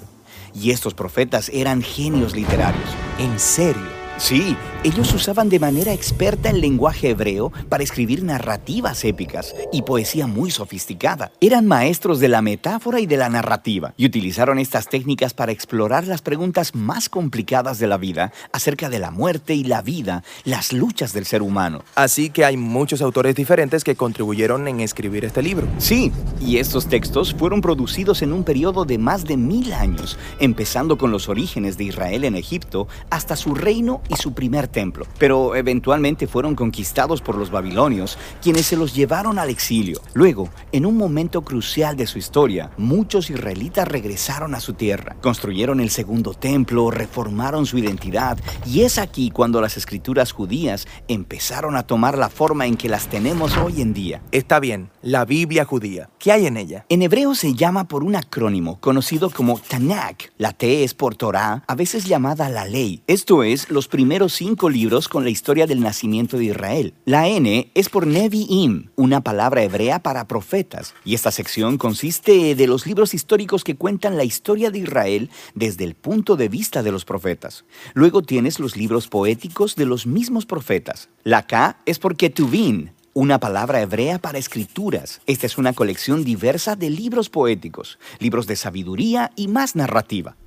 Y 0.54 0.72
estos 0.72 0.94
profetas 0.94 1.50
eran 1.50 1.82
genios 1.82 2.34
literarios. 2.34 2.90
¿En 3.20 3.40
serio? 3.40 4.01
Sí, 4.22 4.56
ellos 4.84 5.12
usaban 5.16 5.50
de 5.50 5.60
manera 5.60 5.94
experta 5.94 6.52
el 6.52 6.62
lenguaje 6.62 7.10
hebreo 7.10 7.52
para 7.70 7.84
escribir 7.84 8.24
narrativas 8.24 9.04
épicas 9.04 9.56
y 9.74 9.82
poesía 9.82 10.28
muy 10.28 10.52
sofisticada. 10.52 11.32
Eran 11.42 11.66
maestros 11.66 12.20
de 12.20 12.28
la 12.28 12.44
metáfora 12.44 13.00
y 13.00 13.08
de 13.08 13.18
la 13.18 13.30
narrativa 13.30 13.96
y 13.98 14.06
utilizaron 14.06 14.60
estas 14.60 14.90
técnicas 14.90 15.34
para 15.34 15.52
explorar 15.52 16.06
las 16.06 16.22
preguntas 16.22 16.76
más 16.76 17.10
complicadas 17.10 17.80
de 17.80 17.88
la 17.88 17.98
vida 17.98 18.32
acerca 18.54 18.90
de 18.92 19.00
la 19.00 19.10
muerte 19.10 19.56
y 19.56 19.64
la 19.64 19.82
vida, 19.82 20.24
las 20.44 20.72
luchas 20.72 21.14
del 21.14 21.26
ser 21.26 21.42
humano. 21.42 21.84
Así 21.96 22.30
que 22.30 22.46
hay 22.46 22.58
muchos 22.58 23.02
autores 23.02 23.34
diferentes 23.34 23.84
que 23.84 23.96
contribuyeron 23.96 24.68
en 24.68 24.82
escribir 24.82 25.26
este 25.26 25.42
libro. 25.42 25.68
Sí, 25.80 26.12
y 26.40 26.58
estos 26.58 26.86
textos 26.86 27.34
fueron 27.34 27.62
producidos 27.62 28.22
en 28.22 28.34
un 28.34 28.44
periodo 28.44 28.86
de 28.86 29.00
más 29.00 29.26
de 29.26 29.36
mil 29.36 29.74
años, 29.74 30.20
empezando 30.40 31.00
con 31.00 31.10
los 31.10 31.28
orígenes 31.28 31.76
de 31.76 31.86
Israel 31.86 32.24
en 32.24 32.36
Egipto 32.36 32.88
hasta 33.10 33.36
su 33.36 33.56
reino 33.56 34.00
y 34.12 34.16
su 34.16 34.34
primer 34.34 34.68
templo, 34.68 35.06
pero 35.18 35.56
eventualmente 35.56 36.28
fueron 36.28 36.56
conquistados 36.56 37.22
por 37.22 37.38
los 37.38 37.50
babilonios, 37.50 38.18
quienes 38.42 38.66
se 38.66 38.78
los 38.78 38.94
llevaron 38.94 39.40
al 39.40 39.50
exilio. 39.50 40.02
Luego, 40.14 40.50
en 40.72 40.86
un 40.86 40.98
momento 40.98 41.42
crucial 41.42 41.96
de 41.96 42.08
su 42.08 42.18
historia, 42.18 42.72
muchos 42.78 43.30
israelitas 43.30 43.88
regresaron 43.88 44.54
a 44.56 44.60
su 44.60 44.74
tierra, 44.74 45.16
construyeron 45.22 45.80
el 45.80 45.90
segundo 45.90 46.34
templo, 46.34 46.92
reformaron 46.92 47.66
su 47.66 47.78
identidad, 47.78 48.38
y 48.66 48.82
es 48.82 48.98
aquí 48.98 49.32
cuando 49.32 49.62
las 49.62 49.78
escrituras 49.78 50.32
judías 50.32 50.88
empezaron 51.08 51.76
a 51.78 51.84
tomar 51.84 52.18
la 52.18 52.30
forma 52.30 52.66
en 52.68 52.76
que 52.76 52.90
las 52.90 53.08
tenemos 53.08 53.56
hoy 53.58 53.82
en 53.82 53.94
día. 53.94 54.22
Está 54.32 54.60
bien, 54.60 54.90
la 55.02 55.26
Biblia 55.26 55.66
judía. 55.66 56.10
¿Qué 56.20 56.32
hay 56.32 56.48
en 56.48 56.58
ella? 56.58 56.86
En 56.90 57.02
hebreo 57.02 57.34
se 57.36 57.54
llama 57.54 57.88
por 57.88 58.04
un 58.04 58.16
acrónimo 58.16 58.80
conocido 58.80 59.30
como 59.30 59.60
Tanakh. 59.60 60.32
La 60.38 60.52
T 60.52 60.84
es 60.84 60.94
por 60.94 61.16
Torah, 61.16 61.64
a 61.68 61.76
veces 61.76 62.06
llamada 62.06 62.50
la 62.50 62.66
ley. 62.66 63.04
Esto 63.08 63.44
es, 63.44 63.70
los 63.70 63.88
primeros 63.88 64.01
cinco 64.30 64.70
libros 64.70 65.08
con 65.08 65.24
la 65.24 65.30
historia 65.30 65.68
del 65.68 65.80
nacimiento 65.80 66.38
de 66.38 66.46
Israel. 66.46 66.94
La 67.06 67.28
N 67.28 67.72
es 67.74 67.90
por 67.90 68.08
Nevi'im, 68.08 68.90
una 68.96 69.22
palabra 69.22 69.64
hebrea 69.64 70.00
para 70.00 70.28
profetas. 70.28 70.94
Y 71.06 71.16
esta 71.16 71.32
sección 71.32 71.78
consiste 71.78 72.56
de 72.56 72.68
los 72.68 72.86
libros 72.86 73.14
históricos 73.14 73.64
que 73.64 73.76
cuentan 73.76 74.18
la 74.18 74.24
historia 74.24 74.72
de 74.72 74.80
Israel 74.80 75.30
desde 75.56 75.84
el 75.84 75.96
punto 75.96 76.36
de 76.36 76.50
vista 76.50 76.84
de 76.84 76.92
los 76.92 77.06
profetas. 77.06 77.66
Luego 77.94 78.22
tienes 78.22 78.60
los 78.60 78.76
libros 78.76 79.08
poéticos 79.08 79.76
de 79.76 79.86
los 79.86 80.06
mismos 80.06 80.46
profetas. 80.46 81.10
La 81.24 81.46
K 81.48 81.78
es 81.86 82.00
por 82.00 82.16
Ketuvim, 82.16 82.90
una 83.14 83.40
palabra 83.40 83.82
hebrea 83.82 84.20
para 84.20 84.38
escrituras. 84.38 85.22
Esta 85.26 85.46
es 85.46 85.58
una 85.58 85.74
colección 85.74 86.24
diversa 86.24 86.76
de 86.76 86.90
libros 86.90 87.30
poéticos, 87.30 88.00
libros 88.20 88.48
de 88.48 88.56
sabiduría 88.56 89.32
y 89.36 89.48
más 89.48 89.76
narrativa. 89.76 90.38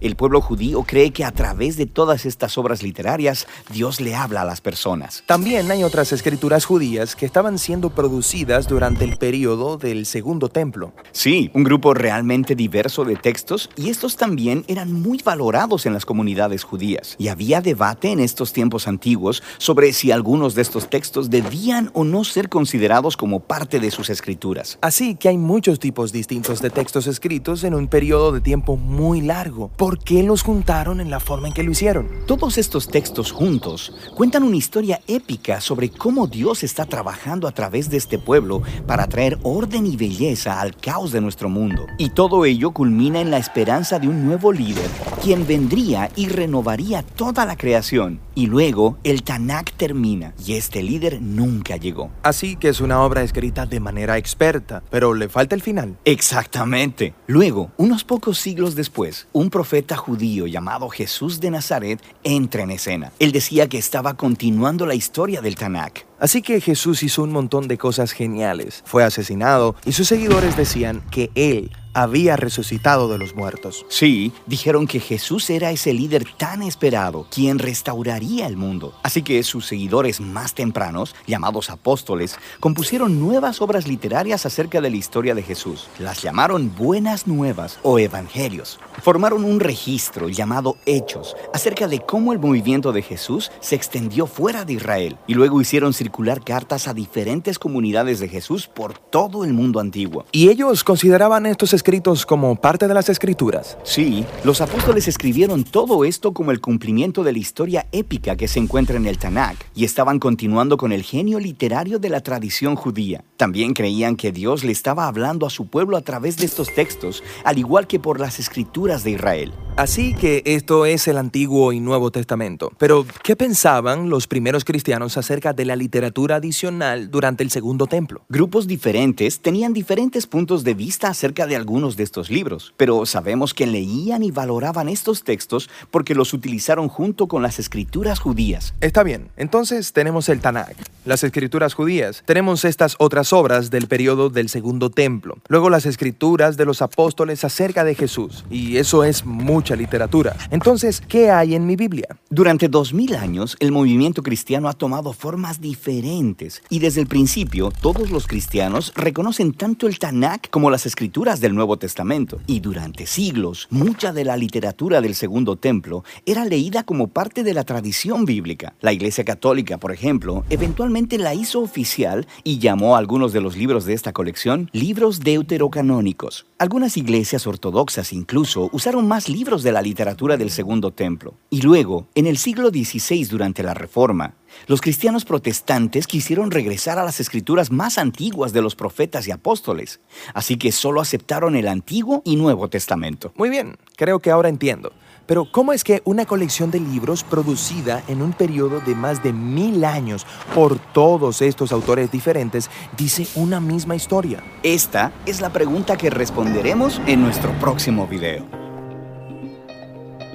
El 0.00 0.16
pueblo 0.16 0.40
judío 0.40 0.84
cree 0.86 1.10
que 1.10 1.24
a 1.24 1.32
través 1.32 1.76
de 1.76 1.86
todas 1.86 2.26
estas 2.26 2.56
obras 2.58 2.82
literarias 2.82 3.46
Dios 3.72 4.00
le 4.00 4.14
habla 4.14 4.42
a 4.42 4.44
las 4.44 4.60
personas. 4.60 5.24
También 5.26 5.70
hay 5.70 5.84
otras 5.84 6.12
escrituras 6.12 6.64
judías 6.64 7.16
que 7.16 7.26
estaban 7.26 7.58
siendo 7.58 7.90
producidas 7.90 8.68
durante 8.68 9.04
el 9.04 9.16
periodo 9.16 9.76
del 9.76 10.06
Segundo 10.06 10.48
Templo. 10.48 10.92
Sí, 11.12 11.50
un 11.54 11.64
grupo 11.64 11.94
realmente 11.94 12.54
diverso 12.54 13.04
de 13.04 13.16
textos 13.16 13.70
y 13.76 13.90
estos 13.90 14.16
también 14.16 14.64
eran 14.68 14.92
muy 14.92 15.20
valorados 15.24 15.86
en 15.86 15.92
las 15.92 16.04
comunidades 16.04 16.64
judías. 16.64 17.16
Y 17.18 17.28
había 17.28 17.60
debate 17.60 18.12
en 18.12 18.20
estos 18.20 18.52
tiempos 18.52 18.88
antiguos 18.88 19.42
sobre 19.58 19.92
si 19.92 20.12
algunos 20.12 20.54
de 20.54 20.62
estos 20.62 20.88
textos 20.90 21.30
debían 21.30 21.90
o 21.94 22.04
no 22.04 22.24
ser 22.24 22.48
considerados 22.48 23.16
como 23.16 23.40
parte 23.40 23.80
de 23.80 23.90
sus 23.90 24.10
escrituras. 24.10 24.78
Así 24.80 25.14
que 25.14 25.28
hay 25.28 25.38
muchos 25.38 25.78
tipos 25.78 26.12
distintos 26.12 26.60
de 26.60 26.70
textos 26.70 27.06
escritos 27.06 27.64
en 27.64 27.74
un 27.74 27.88
periodo 27.88 28.32
de 28.32 28.40
tiempo 28.40 28.76
muy 28.76 29.20
largo. 29.20 29.68
¿Por 29.76 29.87
qué 29.96 30.22
los 30.22 30.42
juntaron 30.42 31.00
en 31.00 31.10
la 31.10 31.20
forma 31.20 31.48
en 31.48 31.54
que 31.54 31.62
lo 31.62 31.70
hicieron? 31.70 32.10
Todos 32.26 32.58
estos 32.58 32.88
textos 32.88 33.32
juntos 33.32 33.94
cuentan 34.14 34.42
una 34.42 34.56
historia 34.56 35.00
épica 35.06 35.62
sobre 35.62 35.88
cómo 35.88 36.26
Dios 36.26 36.62
está 36.62 36.84
trabajando 36.84 37.48
a 37.48 37.52
través 37.52 37.88
de 37.88 37.96
este 37.96 38.18
pueblo 38.18 38.62
para 38.86 39.06
traer 39.06 39.38
orden 39.42 39.86
y 39.86 39.96
belleza 39.96 40.60
al 40.60 40.76
caos 40.76 41.10
de 41.10 41.22
nuestro 41.22 41.48
mundo. 41.48 41.86
Y 41.96 42.10
todo 42.10 42.44
ello 42.44 42.72
culmina 42.72 43.20
en 43.22 43.30
la 43.30 43.38
esperanza 43.38 43.98
de 43.98 44.08
un 44.08 44.26
nuevo 44.26 44.52
líder, 44.52 44.90
quien 45.22 45.46
vendría 45.46 46.10
y 46.16 46.28
renovaría 46.28 47.02
toda 47.02 47.46
la 47.46 47.56
creación. 47.56 48.20
Y 48.34 48.46
luego 48.46 48.98
el 49.04 49.22
Tanakh 49.22 49.72
termina 49.72 50.34
y 50.44 50.52
este 50.52 50.82
líder 50.82 51.22
nunca 51.22 51.76
llegó. 51.76 52.10
Así 52.22 52.56
que 52.56 52.68
es 52.68 52.80
una 52.80 53.02
obra 53.02 53.22
escrita 53.22 53.64
de 53.64 53.80
manera 53.80 54.18
experta, 54.18 54.82
pero 54.90 55.14
le 55.14 55.28
falta 55.28 55.54
el 55.54 55.62
final. 55.62 55.96
Exactamente. 56.04 57.14
Luego, 57.26 57.70
unos 57.76 58.04
pocos 58.04 58.38
siglos 58.38 58.74
después, 58.74 59.28
un 59.32 59.50
profeta 59.50 59.77
judío 59.96 60.46
llamado 60.46 60.88
Jesús 60.88 61.40
de 61.40 61.50
Nazaret 61.50 62.02
entra 62.24 62.62
en 62.62 62.70
escena. 62.70 63.12
Él 63.18 63.32
decía 63.32 63.68
que 63.68 63.78
estaba 63.78 64.14
continuando 64.14 64.86
la 64.86 64.94
historia 64.94 65.40
del 65.40 65.56
Tanakh. 65.56 66.06
Así 66.18 66.42
que 66.42 66.60
Jesús 66.60 67.02
hizo 67.02 67.22
un 67.22 67.30
montón 67.30 67.68
de 67.68 67.78
cosas 67.78 68.12
geniales. 68.12 68.82
Fue 68.84 69.04
asesinado 69.04 69.76
y 69.84 69.92
sus 69.92 70.08
seguidores 70.08 70.56
decían 70.56 71.02
que 71.10 71.30
él 71.34 71.70
había 72.02 72.36
resucitado 72.36 73.08
de 73.08 73.18
los 73.18 73.34
muertos. 73.34 73.84
Sí, 73.88 74.32
dijeron 74.46 74.86
que 74.86 75.00
Jesús 75.00 75.50
era 75.50 75.72
ese 75.72 75.92
líder 75.92 76.24
tan 76.36 76.62
esperado, 76.62 77.26
quien 77.30 77.58
restauraría 77.58 78.46
el 78.46 78.56
mundo. 78.56 78.94
Así 79.02 79.22
que 79.22 79.42
sus 79.42 79.66
seguidores 79.66 80.20
más 80.20 80.54
tempranos, 80.54 81.16
llamados 81.26 81.70
apóstoles, 81.70 82.36
compusieron 82.60 83.18
nuevas 83.18 83.60
obras 83.60 83.88
literarias 83.88 84.46
acerca 84.46 84.80
de 84.80 84.90
la 84.90 84.96
historia 84.96 85.34
de 85.34 85.42
Jesús. 85.42 85.88
Las 85.98 86.22
llamaron 86.22 86.72
Buenas 86.76 87.26
Nuevas 87.26 87.80
o 87.82 87.98
Evangelios. 87.98 88.78
Formaron 89.02 89.44
un 89.44 89.58
registro 89.58 90.28
llamado 90.28 90.76
Hechos 90.86 91.36
acerca 91.52 91.88
de 91.88 92.00
cómo 92.00 92.32
el 92.32 92.38
movimiento 92.38 92.92
de 92.92 93.02
Jesús 93.02 93.50
se 93.60 93.74
extendió 93.74 94.26
fuera 94.26 94.64
de 94.64 94.74
Israel 94.74 95.18
y 95.26 95.34
luego 95.34 95.60
hicieron 95.60 95.92
circular 95.92 96.44
cartas 96.44 96.86
a 96.86 96.94
diferentes 96.94 97.58
comunidades 97.58 98.20
de 98.20 98.28
Jesús 98.28 98.68
por 98.68 98.98
todo 98.98 99.44
el 99.44 99.52
mundo 99.52 99.80
antiguo. 99.80 100.26
Y 100.30 100.48
ellos 100.48 100.84
consideraban 100.84 101.46
estos 101.46 101.72
escritos 101.74 101.87
como 102.26 102.54
parte 102.56 102.86
de 102.86 102.92
las 102.92 103.08
escrituras. 103.08 103.78
Sí, 103.82 104.26
los 104.44 104.60
apóstoles 104.60 105.08
escribieron 105.08 105.64
todo 105.64 106.04
esto 106.04 106.34
como 106.34 106.50
el 106.50 106.60
cumplimiento 106.60 107.24
de 107.24 107.32
la 107.32 107.38
historia 107.38 107.86
épica 107.92 108.36
que 108.36 108.46
se 108.46 108.58
encuentra 108.58 108.98
en 108.98 109.06
el 109.06 109.16
Tanakh 109.16 109.56
y 109.74 109.86
estaban 109.86 110.18
continuando 110.18 110.76
con 110.76 110.92
el 110.92 111.02
genio 111.02 111.40
literario 111.40 111.98
de 111.98 112.10
la 112.10 112.20
tradición 112.20 112.76
judía. 112.76 113.24
También 113.38 113.72
creían 113.72 114.16
que 114.16 114.32
Dios 114.32 114.64
le 114.64 114.72
estaba 114.72 115.06
hablando 115.06 115.46
a 115.46 115.50
su 115.50 115.68
pueblo 115.68 115.96
a 115.96 116.02
través 116.02 116.36
de 116.36 116.44
estos 116.44 116.74
textos, 116.74 117.22
al 117.42 117.56
igual 117.56 117.86
que 117.86 117.98
por 117.98 118.20
las 118.20 118.38
escrituras 118.38 119.02
de 119.02 119.12
Israel. 119.12 119.54
Así 119.76 120.12
que 120.12 120.42
esto 120.44 120.86
es 120.86 121.06
el 121.06 121.16
Antiguo 121.16 121.72
y 121.72 121.78
Nuevo 121.78 122.10
Testamento. 122.10 122.72
Pero, 122.78 123.06
¿qué 123.22 123.36
pensaban 123.36 124.10
los 124.10 124.26
primeros 124.26 124.64
cristianos 124.64 125.16
acerca 125.16 125.52
de 125.52 125.64
la 125.64 125.76
literatura 125.76 126.36
adicional 126.36 127.12
durante 127.12 127.44
el 127.44 127.50
Segundo 127.50 127.86
Templo? 127.86 128.22
Grupos 128.28 128.66
diferentes 128.66 129.40
tenían 129.40 129.72
diferentes 129.72 130.26
puntos 130.26 130.64
de 130.64 130.74
vista 130.74 131.08
acerca 131.08 131.46
de 131.46 131.54
algunos 131.68 131.98
de 131.98 132.02
estos 132.02 132.30
libros, 132.30 132.72
pero 132.78 133.04
sabemos 133.04 133.52
que 133.52 133.66
leían 133.66 134.22
y 134.22 134.30
valoraban 134.30 134.88
estos 134.88 135.22
textos 135.22 135.68
porque 135.90 136.14
los 136.14 136.32
utilizaron 136.32 136.88
junto 136.88 137.26
con 137.26 137.42
las 137.42 137.58
escrituras 137.58 138.20
judías. 138.20 138.72
Está 138.80 139.02
bien, 139.02 139.28
entonces 139.36 139.92
tenemos 139.92 140.30
el 140.30 140.40
Tanakh, 140.40 140.74
las 141.04 141.24
escrituras 141.24 141.74
judías, 141.74 142.22
tenemos 142.24 142.64
estas 142.64 142.96
otras 142.98 143.34
obras 143.34 143.70
del 143.70 143.86
periodo 143.86 144.30
del 144.30 144.48
Segundo 144.48 144.88
Templo, 144.88 145.36
luego 145.48 145.68
las 145.68 145.84
escrituras 145.84 146.56
de 146.56 146.64
los 146.64 146.80
apóstoles 146.80 147.44
acerca 147.44 147.84
de 147.84 147.94
Jesús, 147.94 148.46
y 148.48 148.78
eso 148.78 149.04
es 149.04 149.26
mucha 149.26 149.76
literatura. 149.76 150.34
Entonces, 150.50 151.02
¿qué 151.06 151.30
hay 151.30 151.54
en 151.54 151.66
mi 151.66 151.76
Biblia? 151.76 152.16
Durante 152.30 152.68
dos 152.68 152.94
mil 152.94 153.14
años, 153.14 153.58
el 153.60 153.72
movimiento 153.72 154.22
cristiano 154.22 154.70
ha 154.70 154.72
tomado 154.72 155.12
formas 155.12 155.60
diferentes 155.60 156.62
y 156.70 156.78
desde 156.78 157.02
el 157.02 157.08
principio 157.08 157.70
todos 157.82 158.10
los 158.10 158.26
cristianos 158.26 158.90
reconocen 158.96 159.52
tanto 159.52 159.86
el 159.86 159.98
Tanakh 159.98 160.48
como 160.48 160.70
las 160.70 160.86
escrituras 160.86 161.40
del 161.40 161.57
Nuevo 161.58 161.76
Testamento. 161.76 162.40
Y 162.46 162.60
durante 162.60 163.04
siglos, 163.04 163.66
mucha 163.68 164.12
de 164.12 164.24
la 164.24 164.36
literatura 164.36 165.00
del 165.00 165.14
Segundo 165.14 165.56
Templo 165.56 166.04
era 166.24 166.44
leída 166.44 166.84
como 166.84 167.08
parte 167.08 167.42
de 167.42 167.52
la 167.52 167.64
tradición 167.64 168.24
bíblica. 168.24 168.74
La 168.80 168.92
Iglesia 168.92 169.24
Católica, 169.24 169.76
por 169.76 169.92
ejemplo, 169.92 170.44
eventualmente 170.50 171.18
la 171.18 171.34
hizo 171.34 171.60
oficial 171.60 172.26
y 172.44 172.58
llamó 172.58 172.94
a 172.94 172.98
algunos 172.98 173.32
de 173.32 173.40
los 173.40 173.56
libros 173.56 173.84
de 173.84 173.94
esta 173.94 174.12
colección 174.12 174.70
libros 174.72 175.20
deuterocanónicos. 175.20 176.46
Algunas 176.58 176.96
iglesias 176.96 177.46
ortodoxas 177.46 178.12
incluso 178.12 178.70
usaron 178.72 179.08
más 179.08 179.28
libros 179.28 179.62
de 179.62 179.72
la 179.72 179.82
literatura 179.82 180.36
del 180.36 180.50
Segundo 180.50 180.92
Templo. 180.92 181.34
Y 181.50 181.62
luego, 181.62 182.06
en 182.14 182.26
el 182.26 182.38
siglo 182.38 182.70
XVI 182.70 183.24
durante 183.24 183.62
la 183.62 183.74
Reforma, 183.74 184.34
los 184.66 184.80
cristianos 184.80 185.24
protestantes 185.24 186.06
quisieron 186.06 186.50
regresar 186.50 186.98
a 186.98 187.04
las 187.04 187.20
escrituras 187.20 187.70
más 187.70 187.98
antiguas 187.98 188.52
de 188.52 188.62
los 188.62 188.74
profetas 188.74 189.26
y 189.28 189.30
apóstoles, 189.30 190.00
así 190.34 190.56
que 190.56 190.72
solo 190.72 191.00
aceptaron 191.00 191.56
el 191.56 191.68
Antiguo 191.68 192.22
y 192.24 192.36
Nuevo 192.36 192.68
Testamento. 192.68 193.32
Muy 193.36 193.48
bien, 193.48 193.76
creo 193.96 194.18
que 194.18 194.30
ahora 194.30 194.48
entiendo. 194.48 194.92
Pero 195.26 195.46
¿cómo 195.52 195.74
es 195.74 195.84
que 195.84 196.00
una 196.06 196.24
colección 196.24 196.70
de 196.70 196.80
libros 196.80 197.22
producida 197.22 198.02
en 198.08 198.22
un 198.22 198.32
periodo 198.32 198.80
de 198.80 198.94
más 198.94 199.22
de 199.22 199.34
mil 199.34 199.84
años 199.84 200.26
por 200.54 200.78
todos 200.78 201.42
estos 201.42 201.70
autores 201.70 202.10
diferentes 202.10 202.70
dice 202.96 203.26
una 203.34 203.60
misma 203.60 203.94
historia? 203.94 204.42
Esta 204.62 205.12
es 205.26 205.42
la 205.42 205.52
pregunta 205.52 205.98
que 205.98 206.08
responderemos 206.08 207.00
en 207.06 207.20
nuestro 207.20 207.52
próximo 207.60 208.06
video. 208.06 208.46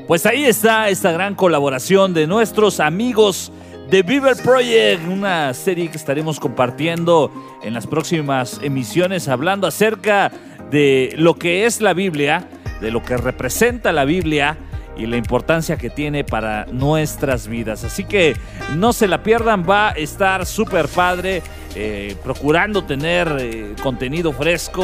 Pues 0.08 0.26
ahí 0.28 0.46
está 0.46 0.90
esta 0.90 1.12
gran 1.12 1.34
colaboración 1.34 2.14
de 2.14 2.28
nuestros 2.28 2.80
amigos 2.80 3.52
de 3.94 4.02
Beaver 4.02 4.36
Project, 4.38 5.08
una 5.08 5.54
serie 5.54 5.88
que 5.88 5.98
estaremos 5.98 6.40
compartiendo 6.40 7.32
en 7.62 7.76
las 7.76 7.86
próximas 7.86 8.60
emisiones 8.64 9.28
hablando 9.28 9.68
acerca 9.68 10.32
de 10.72 11.14
lo 11.16 11.36
que 11.36 11.68
es 11.68 11.80
la 11.80 11.94
Biblia, 11.94 12.48
de 12.82 12.90
lo 12.90 13.04
que 13.04 13.18
representa 13.18 13.92
la 13.92 14.04
Biblia 14.04 14.58
y 14.98 15.06
la 15.06 15.18
importancia 15.18 15.78
que 15.78 15.92
tiene 15.92 16.24
para 16.24 16.66
nuestras 16.72 17.48
vidas. 17.48 17.84
Así 17.84 18.04
que 18.04 18.36
no 18.76 18.94
se 18.94 19.08
la 19.08 19.22
pierdan, 19.22 19.64
va 19.64 19.90
a 19.90 19.92
estar 19.92 20.48
súper 20.48 20.88
padre, 20.88 21.44
eh, 21.76 22.16
procurando 22.24 22.86
tener 22.86 23.38
eh, 23.40 23.76
contenido 23.84 24.34
fresco, 24.34 24.84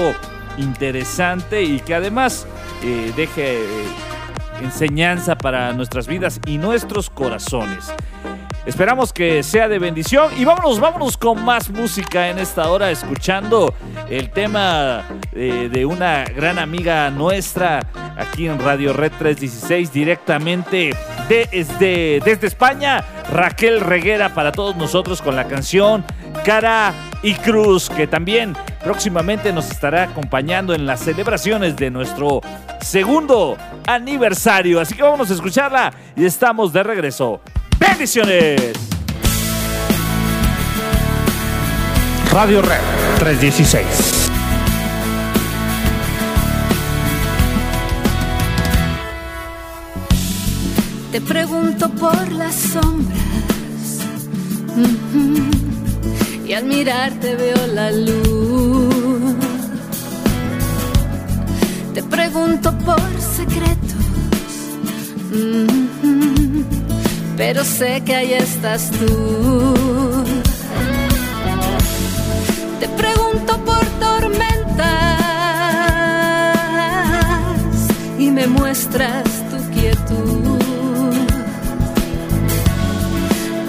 interesante 0.60 1.63
y 1.63 1.80
que 1.80 1.95
además 1.95 2.45
eh, 2.84 3.12
deje 3.15 3.58
enseñanza 4.62 5.36
para 5.36 5.74
nuestras 5.74 6.06
vidas 6.06 6.39
y 6.45 6.60
nuestros 6.60 7.10
corazones. 7.10 7.91
Esperamos 8.69 9.12
que 9.12 9.41
sea 9.41 9.67
de 9.67 9.79
bendición 9.79 10.32
y 10.38 10.45
vámonos, 10.45 10.79
vámonos 10.79 11.17
con 11.17 11.43
más 11.43 11.71
música 11.71 12.29
en 12.29 12.38
esta 12.38 12.69
hora, 12.69 12.91
escuchando 12.91 13.73
el 14.12 14.29
tema 14.29 15.03
eh, 15.34 15.69
de 15.73 15.88
una 15.88 16.23
gran 16.25 16.60
amiga 16.60 17.10
nuestra 17.10 17.79
aquí 18.15 18.45
en 18.45 18.60
Radio 18.60 18.93
Red 18.93 19.13
316 19.17 19.91
directamente 19.91 20.91
desde, 21.27 22.21
desde 22.23 22.45
España, 22.45 23.03
Raquel 23.32 23.82
Reguera 23.82 24.36
para 24.36 24.51
todos 24.51 24.75
nosotros 24.75 25.23
con 25.23 25.36
la 25.36 25.47
canción 25.47 26.05
Cara 26.45 26.93
y 27.23 27.34
Cruz, 27.34 27.89
que 27.89 28.05
también 28.05 28.55
próximamente 28.84 29.51
nos 29.51 29.71
estará 29.71 30.03
acompañando 30.03 30.75
en 30.75 30.86
las 30.86 30.99
celebraciones 30.99 31.75
de 31.75 31.89
nuestro 31.89 32.41
segundo 32.82 33.58
aniversario. 33.88 34.79
Así 34.79 34.93
que 34.93 35.01
vamos 35.01 35.32
a 35.32 35.34
escucharla 35.34 35.91
y 36.15 36.23
estamos 36.23 36.71
de 36.71 36.84
regreso. 36.84 37.41
¡Bendiciones! 37.80 38.74
Radio 42.32 42.62
Red 42.62 42.82
316. 43.20 44.30
Te 51.12 51.22
pregunto 51.22 51.89
por 51.89 52.32
las 52.32 52.54
sombras. 52.54 53.20
Y 56.48 56.54
al 56.54 56.65
mirarte 56.65 57.36
veo 57.36 57.68
la 57.74 57.92
luz. 57.92 59.36
Te 61.94 62.04
pregunto 62.04 62.78
por 62.80 63.02
secretos. 63.20 63.80
Pero 67.39 67.63
sé 67.63 68.02
que 68.06 68.13
ahí 68.13 68.34
estás 68.34 68.91
tú. 68.91 69.73
Te 72.82 72.88
pregunto 72.89 73.58
por 73.63 73.86
tormentas 74.08 74.86
y 78.19 78.30
me 78.30 78.45
muestras 78.45 79.23
tu 79.49 79.58
quietud. 79.71 80.60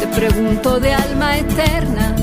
Te 0.01 0.07
pregunto 0.19 0.81
de 0.81 0.93
alma 0.93 1.39
eterna 1.39 2.17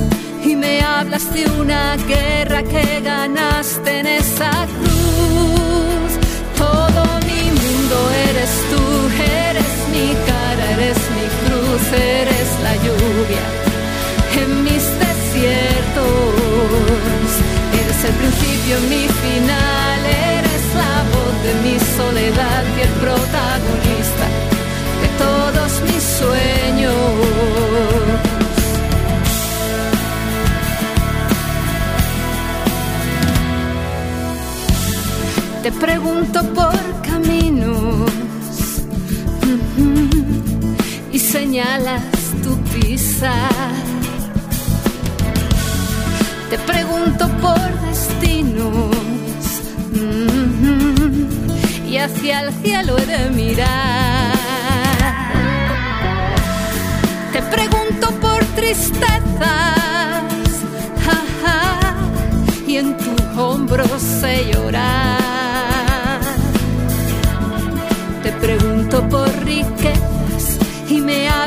y 0.43 0.53
me 0.53 0.81
hablas 0.81 1.33
de 1.33 1.49
una 1.61 1.95
guerra 1.95 2.61
que 2.63 2.99
ganaste 2.99 3.99
en 3.99 4.07
esa 4.07 4.51
cruz. 4.51 5.76
Eres 11.93 12.49
la 12.63 12.75
lluvia 12.75 13.45
en 14.41 14.63
mis 14.63 14.83
desiertos. 15.05 16.07
Eres 17.81 18.03
el 18.03 18.13
principio, 18.21 18.79
mi 18.89 19.07
final, 19.23 19.99
eres 20.35 20.63
la 20.81 20.95
voz 21.13 21.33
de 21.45 21.53
mi 21.63 21.77
soledad 21.97 22.63
y 22.77 22.81
el 22.81 22.93
protagonista 23.05 24.27
de 25.01 25.09
todos 25.23 25.69
mis 25.87 26.03
sueños. 26.19 26.93
Te 35.63 35.71
pregunto 35.73 36.41
por 36.53 36.86
señalas 41.37 42.01
tu 42.43 42.57
pisar. 42.71 43.75
Te 46.49 46.57
pregunto 46.71 47.23
por 47.43 47.67
destinos 47.87 48.95
ujú, 49.91 51.27
y 51.87 51.97
hacia 51.97 52.39
el 52.41 52.49
cielo 52.63 52.97
he 52.97 53.05
de 53.05 53.29
mirar. 53.41 54.33
Te 57.33 57.41
pregunto 57.55 58.05
por 58.19 58.43
tristezas 58.55 59.76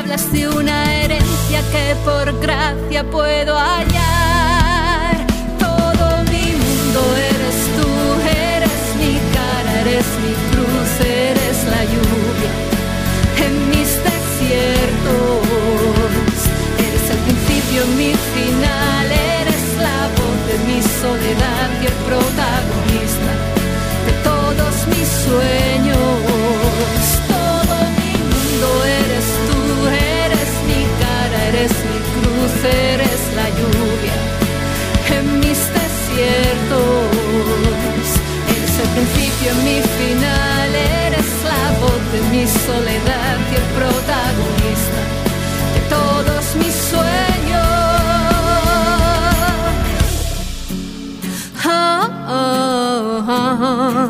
hablas 0.01 0.31
de 0.31 0.47
una 0.47 0.95
herencia 0.95 1.61
que 1.71 1.95
por 2.03 2.39
gracia 2.39 3.03
puedo 3.03 3.55
hallar. 3.55 5.15
Todo 5.59 6.05
mi 6.31 6.47
mundo 6.63 6.99
eres 7.31 7.57
tú, 7.77 7.89
eres 8.55 8.81
mi 8.99 9.13
cara, 9.35 9.71
eres 9.81 10.07
mi 10.23 10.33
cruz, 10.49 10.91
eres 11.05 11.57
la 11.73 11.81
lluvia 11.93 12.51
en 13.45 13.53
mis 13.69 13.89
desiertos. 14.09 15.45
Eres 16.87 17.05
el 17.13 17.19
principio, 17.27 17.79
mi 17.99 18.11
final, 18.35 19.05
eres 19.37 19.63
la 19.85 19.99
voz 20.17 20.37
de 20.49 20.55
mi 20.67 20.79
soledad 21.01 21.67
y 21.81 21.85
el 21.91 21.97
protagonista 22.09 23.31
de 24.07 24.13
todos 24.29 24.73
mis 24.93 25.09
sueños. 25.25 26.20
La 33.35 33.47
lluvia 33.49 34.17
en 35.17 35.39
mis 35.39 35.59
desiertos. 35.79 37.05
Eres 38.53 38.73
el 38.83 38.89
principio, 38.95 39.49
mi 39.67 39.79
final, 39.99 40.69
eres 41.05 41.29
la 41.51 41.63
voz 41.81 42.01
de 42.13 42.19
mi 42.31 42.45
soledad 42.47 43.37
y 43.51 43.55
el 43.61 43.67
protagonista 43.79 45.01
de 45.73 45.81
todos 45.89 46.43
mis 46.61 46.75
sueños. 46.91 47.71
Ah, 51.63 52.09
ah, 52.27 53.25
ah. 53.27 54.09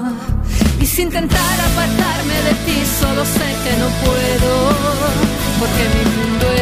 Y 0.79 0.85
sin 0.85 1.05
intentar 1.07 1.55
apartarme 1.69 2.37
de 2.47 2.53
ti, 2.65 2.77
solo 2.99 3.23
sé 3.25 3.47
que 3.63 3.73
no 3.81 3.87
puedo, 4.03 4.51
porque 5.59 5.83
mi 5.93 6.03
mundo 6.15 6.45
tú, 6.49 6.60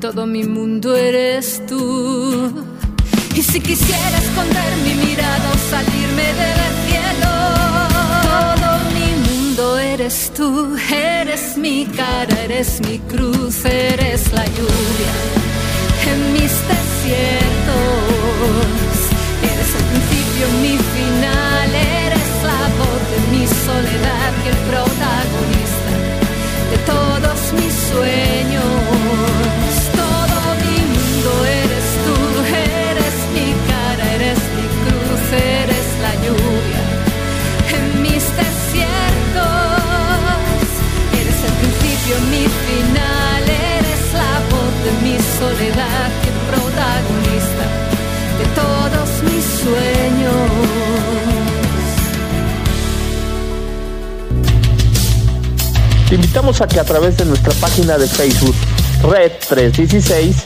todo 0.00 0.26
mi 0.26 0.44
mundo 0.44 0.96
eres 0.96 1.62
tú. 1.66 2.52
Y 3.34 3.42
si 3.42 3.60
quisiera 3.60 4.18
esconder 4.18 4.76
mi 4.84 4.94
mirada 4.94 5.50
o 5.54 5.58
salirme 5.70 6.26
del 6.40 6.60
cielo, 6.86 7.32
todo 8.28 8.70
mi 8.96 9.10
mundo 9.28 9.78
eres 9.78 10.32
tú, 10.36 10.76
eres 10.92 11.56
mi 11.56 11.86
cara, 11.86 12.42
eres 12.44 12.80
mi 12.80 12.98
cruz, 13.00 13.64
eres 13.64 14.32
la 14.32 14.44
lluvia 14.44 15.14
en 16.10 16.32
mis 16.32 16.52
desiertos. 16.72 18.07
Invitamos 56.28 56.60
a 56.60 56.68
que 56.68 56.78
a 56.78 56.84
través 56.84 57.16
de 57.16 57.24
nuestra 57.24 57.54
página 57.54 57.96
de 57.96 58.06
Facebook 58.06 58.54
Red 59.02 59.32
316 59.48 60.36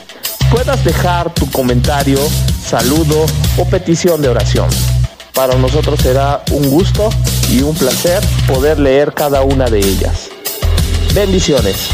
puedas 0.49 0.81
dejar 0.85 1.33
tu 1.33 1.51
comentario, 1.51 2.19
saludo 2.65 3.25
o 3.57 3.65
petición 3.65 4.21
de 4.21 4.29
oración. 4.29 4.69
Para 5.33 5.55
nosotros 5.55 5.99
será 5.99 6.41
un 6.51 6.69
gusto 6.69 7.09
y 7.49 7.63
un 7.63 7.75
placer 7.75 8.23
poder 8.47 8.79
leer 8.79 9.13
cada 9.13 9.41
una 9.41 9.65
de 9.65 9.79
ellas. 9.79 10.29
Bendiciones. 11.13 11.89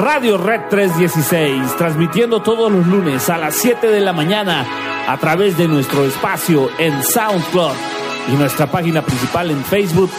Radio 0.00 0.38
Red 0.38 0.62
316, 0.70 1.76
transmitiendo 1.76 2.40
todos 2.40 2.72
los 2.72 2.86
lunes 2.86 3.28
a 3.28 3.36
las 3.36 3.56
7 3.56 3.88
de 3.88 4.00
la 4.00 4.14
mañana 4.14 4.66
a 5.06 5.18
través 5.18 5.58
de 5.58 5.68
nuestro 5.68 6.06
espacio 6.06 6.70
en 6.78 7.02
SoundCloud 7.02 7.93
y 8.28 8.32
nuestra 8.32 8.70
página 8.70 9.02
principal 9.02 9.50
en 9.50 9.64
Facebook 9.64 10.10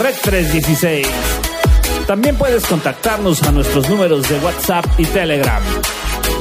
Red 0.00 0.14
316. 0.22 1.06
También 2.06 2.36
puedes 2.36 2.66
contactarnos 2.66 3.42
a 3.42 3.52
nuestros 3.52 3.88
números 3.88 4.28
de 4.28 4.38
WhatsApp 4.38 4.84
y 4.98 5.04
Telegram. 5.04 5.62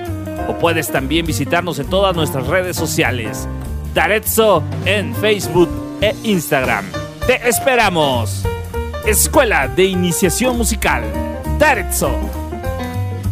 o 0.49 0.57
puedes 0.57 0.91
también 0.91 1.25
visitarnos 1.25 1.79
en 1.79 1.89
todas 1.89 2.13
nuestras 2.15 2.47
redes 2.47 2.75
sociales. 2.75 3.47
Darezzo 3.93 4.63
en 4.85 5.15
Facebook 5.15 5.69
e 6.01 6.13
Instagram. 6.23 6.85
Te 7.25 7.47
esperamos. 7.47 8.43
Escuela 9.05 9.67
de 9.67 9.85
Iniciación 9.85 10.57
Musical. 10.57 11.28
Terzo. 11.59 12.09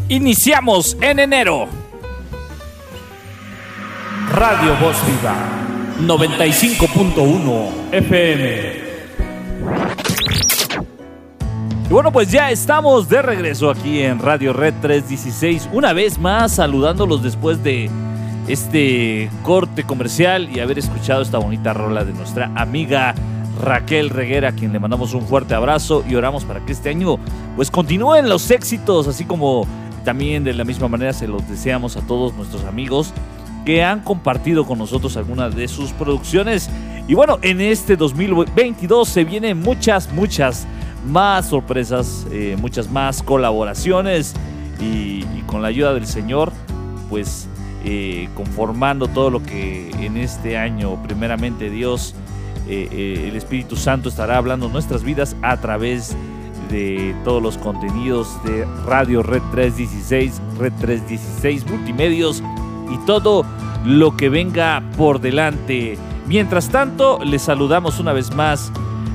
Iniciamos 0.09 0.97
en 0.99 1.19
enero. 1.19 1.69
Radio 4.33 4.75
Voz 4.81 4.97
Viva 5.07 5.33
95.1 6.01 7.93
FM. 7.93 8.87
Y 11.89 11.93
bueno, 11.93 12.11
pues 12.11 12.29
ya 12.29 12.51
estamos 12.51 13.07
de 13.07 13.21
regreso 13.21 13.69
aquí 13.69 14.01
en 14.01 14.19
Radio 14.19 14.51
Red 14.51 14.73
316. 14.81 15.69
Una 15.71 15.93
vez 15.93 16.19
más 16.19 16.51
saludándolos 16.55 17.23
después 17.23 17.63
de 17.63 17.89
este 18.49 19.31
corte 19.43 19.83
comercial 19.83 20.49
y 20.53 20.59
haber 20.59 20.79
escuchado 20.79 21.21
esta 21.21 21.37
bonita 21.37 21.73
rola 21.73 22.03
de 22.03 22.11
nuestra 22.11 22.51
amiga 22.55 23.15
Raquel 23.61 24.09
Reguera, 24.09 24.49
a 24.49 24.51
quien 24.51 24.73
le 24.73 24.79
mandamos 24.79 25.13
un 25.13 25.25
fuerte 25.25 25.55
abrazo 25.55 26.03
y 26.07 26.15
oramos 26.15 26.45
para 26.45 26.65
que 26.65 26.71
este 26.71 26.89
año 26.89 27.17
pues 27.55 27.71
continúen 27.71 28.29
los 28.29 28.49
éxitos, 28.51 29.07
así 29.07 29.25
como 29.25 29.65
también 30.03 30.43
de 30.43 30.53
la 30.53 30.63
misma 30.63 30.87
manera 30.87 31.13
se 31.13 31.27
los 31.27 31.47
deseamos 31.49 31.97
a 31.97 32.01
todos 32.01 32.33
nuestros 32.35 32.63
amigos 32.65 33.13
que 33.65 33.83
han 33.83 33.99
compartido 33.99 34.65
con 34.65 34.77
nosotros 34.77 35.17
algunas 35.17 35.53
de 35.53 35.67
sus 35.67 35.91
producciones. 35.91 36.69
Y 37.05 37.15
bueno, 37.15 37.37
en 37.41 37.59
este 37.59 37.97
2022 37.97 39.09
se 39.09 39.25
vienen 39.25 39.59
muchas, 39.59 40.13
muchas 40.13 40.65
más 41.05 41.49
sorpresas, 41.49 42.25
eh, 42.31 42.55
muchas 42.59 42.89
más 42.89 43.21
colaboraciones 43.21 44.33
y, 44.79 45.25
con 45.47 45.61
la 45.61 45.67
ayuda 45.67 45.93
del 45.93 46.07
Señor, 46.07 46.53
pues 47.09 47.49
eh, 47.83 48.29
conformando 48.35 49.07
todo 49.07 49.29
lo 49.29 49.43
que 49.43 49.91
en 49.99 50.15
este 50.17 50.57
año 50.57 51.01
primeramente 51.03 51.69
Dios 51.69 52.15
eh, 52.67 52.89
eh, 52.91 53.25
el 53.29 53.35
Espíritu 53.35 53.75
Santo 53.75 54.09
estará 54.09 54.37
hablando 54.37 54.69
nuestras 54.69 55.03
vidas 55.03 55.35
a 55.41 55.57
través 55.57 56.15
de 56.69 57.15
todos 57.23 57.41
los 57.41 57.57
contenidos 57.57 58.27
de 58.43 58.65
Radio 58.85 59.23
Red 59.23 59.41
316, 59.51 60.41
Red 60.59 60.73
316 60.79 61.65
Multimedios 61.69 62.43
y 62.91 62.97
todo 63.05 63.45
lo 63.85 64.17
que 64.17 64.29
venga 64.29 64.83
por 64.97 65.21
delante. 65.21 65.97
Mientras 66.27 66.69
tanto, 66.69 67.19
les 67.23 67.41
saludamos 67.41 67.99
una 67.99 68.11
vez 68.11 68.33
más 68.35 68.71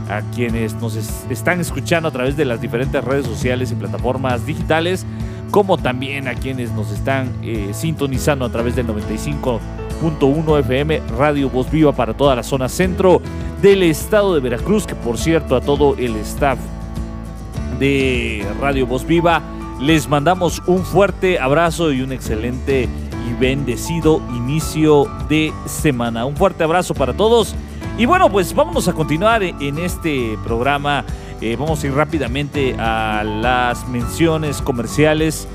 a 0.08 0.22
quienes 0.34 0.74
nos 0.74 0.96
están 0.96 1.60
escuchando 1.60 2.08
a 2.08 2.10
través 2.10 2.36
de 2.36 2.44
las 2.44 2.60
diferentes 2.60 3.02
redes 3.04 3.26
sociales 3.26 3.70
y 3.70 3.74
plataformas 3.74 4.46
digitales, 4.46 5.06
como 5.50 5.76
también 5.76 6.28
a 6.28 6.34
quienes 6.34 6.72
nos 6.72 6.90
están 6.90 7.30
eh, 7.42 7.70
sintonizando 7.72 8.44
a 8.44 8.50
través 8.50 8.74
del 8.76 8.86
95 8.86 9.60
1 10.02 10.58
FM, 10.58 11.00
Radio 11.16 11.48
Voz 11.48 11.70
Viva 11.70 11.92
para 11.92 12.14
toda 12.14 12.34
la 12.34 12.42
zona 12.42 12.68
centro 12.68 13.22
del 13.60 13.82
estado 13.84 14.34
de 14.34 14.40
Veracruz, 14.40 14.86
que 14.86 14.94
por 14.94 15.16
cierto 15.16 15.54
a 15.54 15.60
todo 15.60 15.94
el 15.96 16.16
staff 16.16 16.58
de 17.78 18.44
Radio 18.60 18.86
Voz 18.86 19.06
Viva 19.06 19.40
les 19.80 20.08
mandamos 20.08 20.60
un 20.66 20.84
fuerte 20.84 21.38
abrazo 21.38 21.92
y 21.92 22.02
un 22.02 22.12
excelente 22.12 22.88
y 23.28 23.40
bendecido 23.40 24.20
inicio 24.34 25.06
de 25.28 25.52
semana. 25.66 26.24
Un 26.24 26.36
fuerte 26.36 26.64
abrazo 26.64 26.94
para 26.94 27.12
todos. 27.14 27.54
Y 27.98 28.06
bueno, 28.06 28.30
pues 28.30 28.54
vamos 28.54 28.88
a 28.88 28.92
continuar 28.92 29.42
en 29.42 29.78
este 29.78 30.36
programa. 30.44 31.04
Eh, 31.40 31.56
vamos 31.58 31.82
a 31.82 31.86
ir 31.86 31.94
rápidamente 31.94 32.74
a 32.78 33.22
las 33.24 33.88
menciones 33.88 34.62
comerciales 34.62 35.46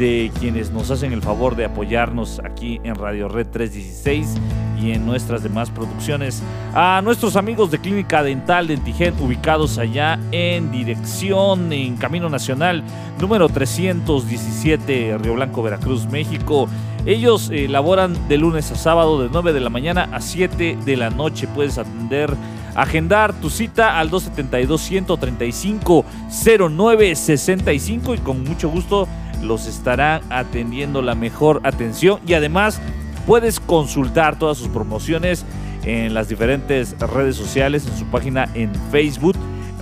de 0.00 0.32
quienes 0.40 0.70
nos 0.70 0.90
hacen 0.90 1.12
el 1.12 1.20
favor 1.20 1.56
de 1.56 1.66
apoyarnos 1.66 2.40
aquí 2.42 2.80
en 2.84 2.94
Radio 2.94 3.28
Red 3.28 3.48
316 3.48 4.38
y 4.82 4.92
en 4.92 5.04
nuestras 5.04 5.42
demás 5.42 5.68
producciones. 5.68 6.42
A 6.72 7.02
nuestros 7.04 7.36
amigos 7.36 7.70
de 7.70 7.80
Clínica 7.80 8.22
Dental 8.22 8.66
Dentigen 8.66 9.12
ubicados 9.20 9.76
allá 9.76 10.18
en 10.32 10.72
dirección 10.72 11.70
en 11.74 11.98
Camino 11.98 12.30
Nacional 12.30 12.82
número 13.20 13.50
317 13.50 15.18
Río 15.18 15.34
Blanco, 15.34 15.62
Veracruz, 15.62 16.06
México. 16.06 16.66
Ellos 17.04 17.50
eh, 17.52 17.68
laboran 17.68 18.16
de 18.26 18.38
lunes 18.38 18.72
a 18.72 18.76
sábado 18.76 19.22
de 19.22 19.28
9 19.30 19.52
de 19.52 19.60
la 19.60 19.68
mañana 19.68 20.08
a 20.12 20.22
7 20.22 20.78
de 20.82 20.96
la 20.96 21.10
noche. 21.10 21.46
Puedes 21.46 21.76
atender 21.76 22.34
agendar 22.74 23.34
tu 23.34 23.50
cita 23.50 23.98
al 23.98 24.08
272 24.08 24.80
135 24.80 26.04
0965 26.30 28.14
y 28.14 28.18
con 28.18 28.44
mucho 28.44 28.70
gusto 28.70 29.06
los 29.42 29.66
estará 29.66 30.20
atendiendo 30.30 31.02
la 31.02 31.14
mejor 31.14 31.60
atención 31.64 32.20
y 32.26 32.34
además 32.34 32.80
puedes 33.26 33.60
consultar 33.60 34.38
todas 34.38 34.58
sus 34.58 34.68
promociones 34.68 35.44
en 35.84 36.14
las 36.14 36.28
diferentes 36.28 36.98
redes 36.98 37.36
sociales, 37.36 37.86
en 37.86 37.96
su 37.96 38.06
página 38.06 38.48
en 38.54 38.72
Facebook. 38.90 39.36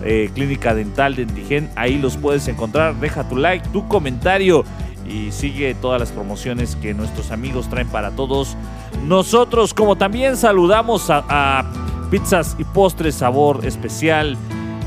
Eh, 0.04 0.30
Clínica 0.32 0.74
Dental 0.74 1.16
Dentigen, 1.16 1.70
ahí 1.74 1.98
los 1.98 2.16
puedes 2.16 2.46
encontrar. 2.46 2.94
Deja 2.96 3.28
tu 3.28 3.36
like, 3.36 3.68
tu 3.70 3.88
comentario 3.88 4.64
y 5.08 5.32
sigue 5.32 5.74
todas 5.74 6.00
las 6.00 6.12
promociones 6.12 6.76
que 6.76 6.94
nuestros 6.94 7.30
amigos 7.30 7.68
traen 7.68 7.88
para 7.88 8.10
todos 8.10 8.56
nosotros. 9.06 9.74
Como 9.74 9.96
también 9.96 10.36
saludamos 10.36 11.06
a, 11.08 11.64
Pizzas 12.10 12.56
y 12.58 12.64
Postres 12.64 13.16
Sabor 13.16 13.66
Especial. 13.66 14.38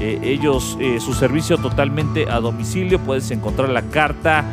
Eh, 0.02 0.20
ellos, 0.24 0.78
eh, 0.82 1.00
su 1.00 1.14
servicio 1.14 1.58
totalmente 1.58 2.30
a 2.30 2.40
domicilio. 2.40 3.00
Puedes 3.00 3.32
encontrar 3.32 3.70
la 3.70 3.84
carta 3.84 4.44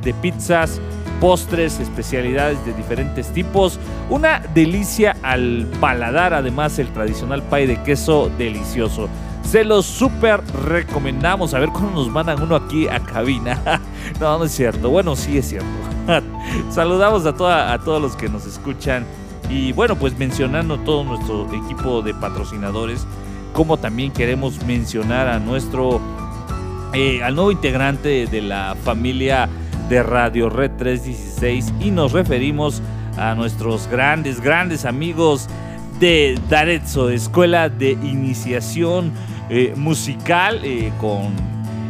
de 0.03 0.13
pizzas, 0.13 0.83
postres, 1.19 1.81
especialidades 1.81 2.63
de 2.67 2.75
diferentes 2.75 3.33
tipos. 3.33 3.81
Una 4.11 4.43
delicia 4.55 5.17
al 5.23 5.67
paladar, 5.81 6.35
además 6.35 6.79
el 6.79 6.89
tradicional 6.89 7.43
pay 7.45 7.67
de 7.67 7.83
queso 7.83 8.31
delicioso. 8.37 9.09
Se 9.51 9.65
los 9.65 9.87
súper 9.87 10.43
recomendamos. 10.67 11.55
A 11.55 11.59
ver 11.59 11.71
cuándo 11.71 11.93
nos 11.93 12.11
mandan 12.11 12.43
uno 12.43 12.55
aquí 12.55 12.87
a 12.87 13.01
cabina. 13.01 13.81
no, 14.21 14.39
no 14.39 14.45
es 14.45 14.53
cierto. 14.53 14.91
Bueno, 14.91 15.17
sí 15.17 15.39
es 15.39 15.49
cierto. 15.49 15.69
Saludamos 16.71 17.25
a, 17.25 17.35
toda, 17.35 17.73
a 17.73 17.79
todos 17.79 18.03
los 18.03 18.15
que 18.15 18.29
nos 18.29 18.45
escuchan 18.45 19.07
y 19.49 19.73
bueno, 19.73 19.97
pues 19.97 20.19
mencionando 20.19 20.79
todo 20.81 21.03
nuestro 21.03 21.49
equipo 21.65 22.03
de 22.03 22.13
patrocinadores, 22.13 23.07
como 23.55 23.79
también 23.79 24.13
queremos 24.13 24.63
mencionar 24.67 25.29
a 25.29 25.39
nuestro, 25.39 25.99
eh, 26.93 27.23
al 27.23 27.35
nuevo 27.35 27.51
integrante 27.51 28.27
de 28.27 28.43
la 28.43 28.77
familia 28.85 29.49
de 29.89 30.03
Radio 30.03 30.51
Red 30.51 30.73
316 30.77 31.73
y 31.81 31.91
nos 31.91 32.13
referimos 32.13 32.83
a 33.17 33.35
nuestros 33.35 33.87
grandes, 33.87 34.43
grandes 34.43 34.85
amigos 34.85 35.49
de 35.99 36.39
Darezzo, 36.51 37.09
Escuela 37.09 37.71
de 37.71 37.93
Iniciación 37.93 39.13
eh, 39.51 39.73
Musical, 39.77 40.61
eh, 40.63 40.93
con 41.01 41.33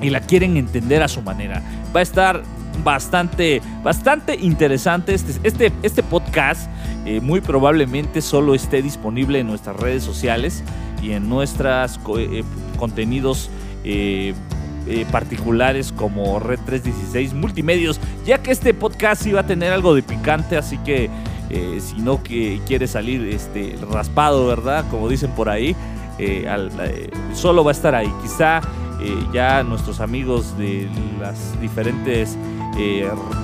y 0.00 0.10
la 0.10 0.20
quieren 0.20 0.56
entender 0.56 1.02
a 1.02 1.08
su 1.08 1.22
manera. 1.22 1.62
Va 1.94 2.00
a 2.00 2.02
estar 2.02 2.42
bastante, 2.84 3.62
bastante 3.82 4.36
interesante 4.36 5.14
este, 5.14 5.32
este, 5.42 5.72
este 5.82 6.02
podcast. 6.02 6.70
Eh, 7.04 7.20
muy 7.20 7.40
probablemente 7.40 8.20
solo 8.20 8.54
esté 8.54 8.82
disponible 8.82 9.38
en 9.38 9.46
nuestras 9.46 9.76
redes 9.76 10.02
sociales 10.02 10.64
y 11.00 11.12
en 11.12 11.28
nuestros 11.28 12.00
eh, 12.18 12.42
contenidos 12.78 13.48
eh, 13.84 14.34
particulares 15.10 15.92
como 15.92 16.38
Red 16.38 16.60
316 16.66 17.34
Multimedios, 17.34 18.00
ya 18.24 18.38
que 18.38 18.50
este 18.50 18.72
podcast 18.74 19.26
iba 19.26 19.40
a 19.40 19.46
tener 19.46 19.72
algo 19.72 19.94
de 19.94 20.02
picante, 20.02 20.56
así 20.56 20.78
que 20.78 21.10
si 21.80 21.96
no 21.98 22.22
que 22.22 22.60
quiere 22.66 22.86
salir 22.86 23.22
este, 23.28 23.76
raspado, 23.90 24.46
¿verdad? 24.46 24.84
Como 24.90 25.08
dicen 25.08 25.30
por 25.32 25.48
ahí, 25.48 25.74
solo 27.34 27.64
va 27.64 27.70
a 27.70 27.74
estar 27.74 27.96
ahí. 27.96 28.12
Quizá 28.22 28.60
ya 29.32 29.64
nuestros 29.64 30.00
amigos 30.00 30.56
de 30.56 30.88
las 31.20 31.60
diferentes 31.60 32.36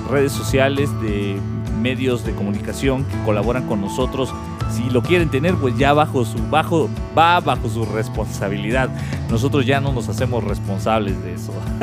redes 0.09 0.31
sociales, 0.31 0.89
de 1.01 1.37
medios 1.81 2.23
de 2.25 2.33
comunicación 2.33 3.03
que 3.03 3.17
colaboran 3.25 3.67
con 3.67 3.81
nosotros, 3.81 4.33
si 4.73 4.89
lo 4.89 5.03
quieren 5.03 5.29
tener, 5.29 5.55
pues 5.55 5.77
ya 5.77 5.93
bajo 5.93 6.25
su 6.25 6.37
bajo 6.49 6.89
va 7.15 7.39
bajo 7.39 7.69
su 7.69 7.85
responsabilidad. 7.85 8.89
Nosotros 9.29 9.65
ya 9.65 9.79
no 9.79 9.91
nos 9.91 10.09
hacemos 10.09 10.43
responsables 10.43 11.21
de 11.23 11.33
eso. 11.33 11.53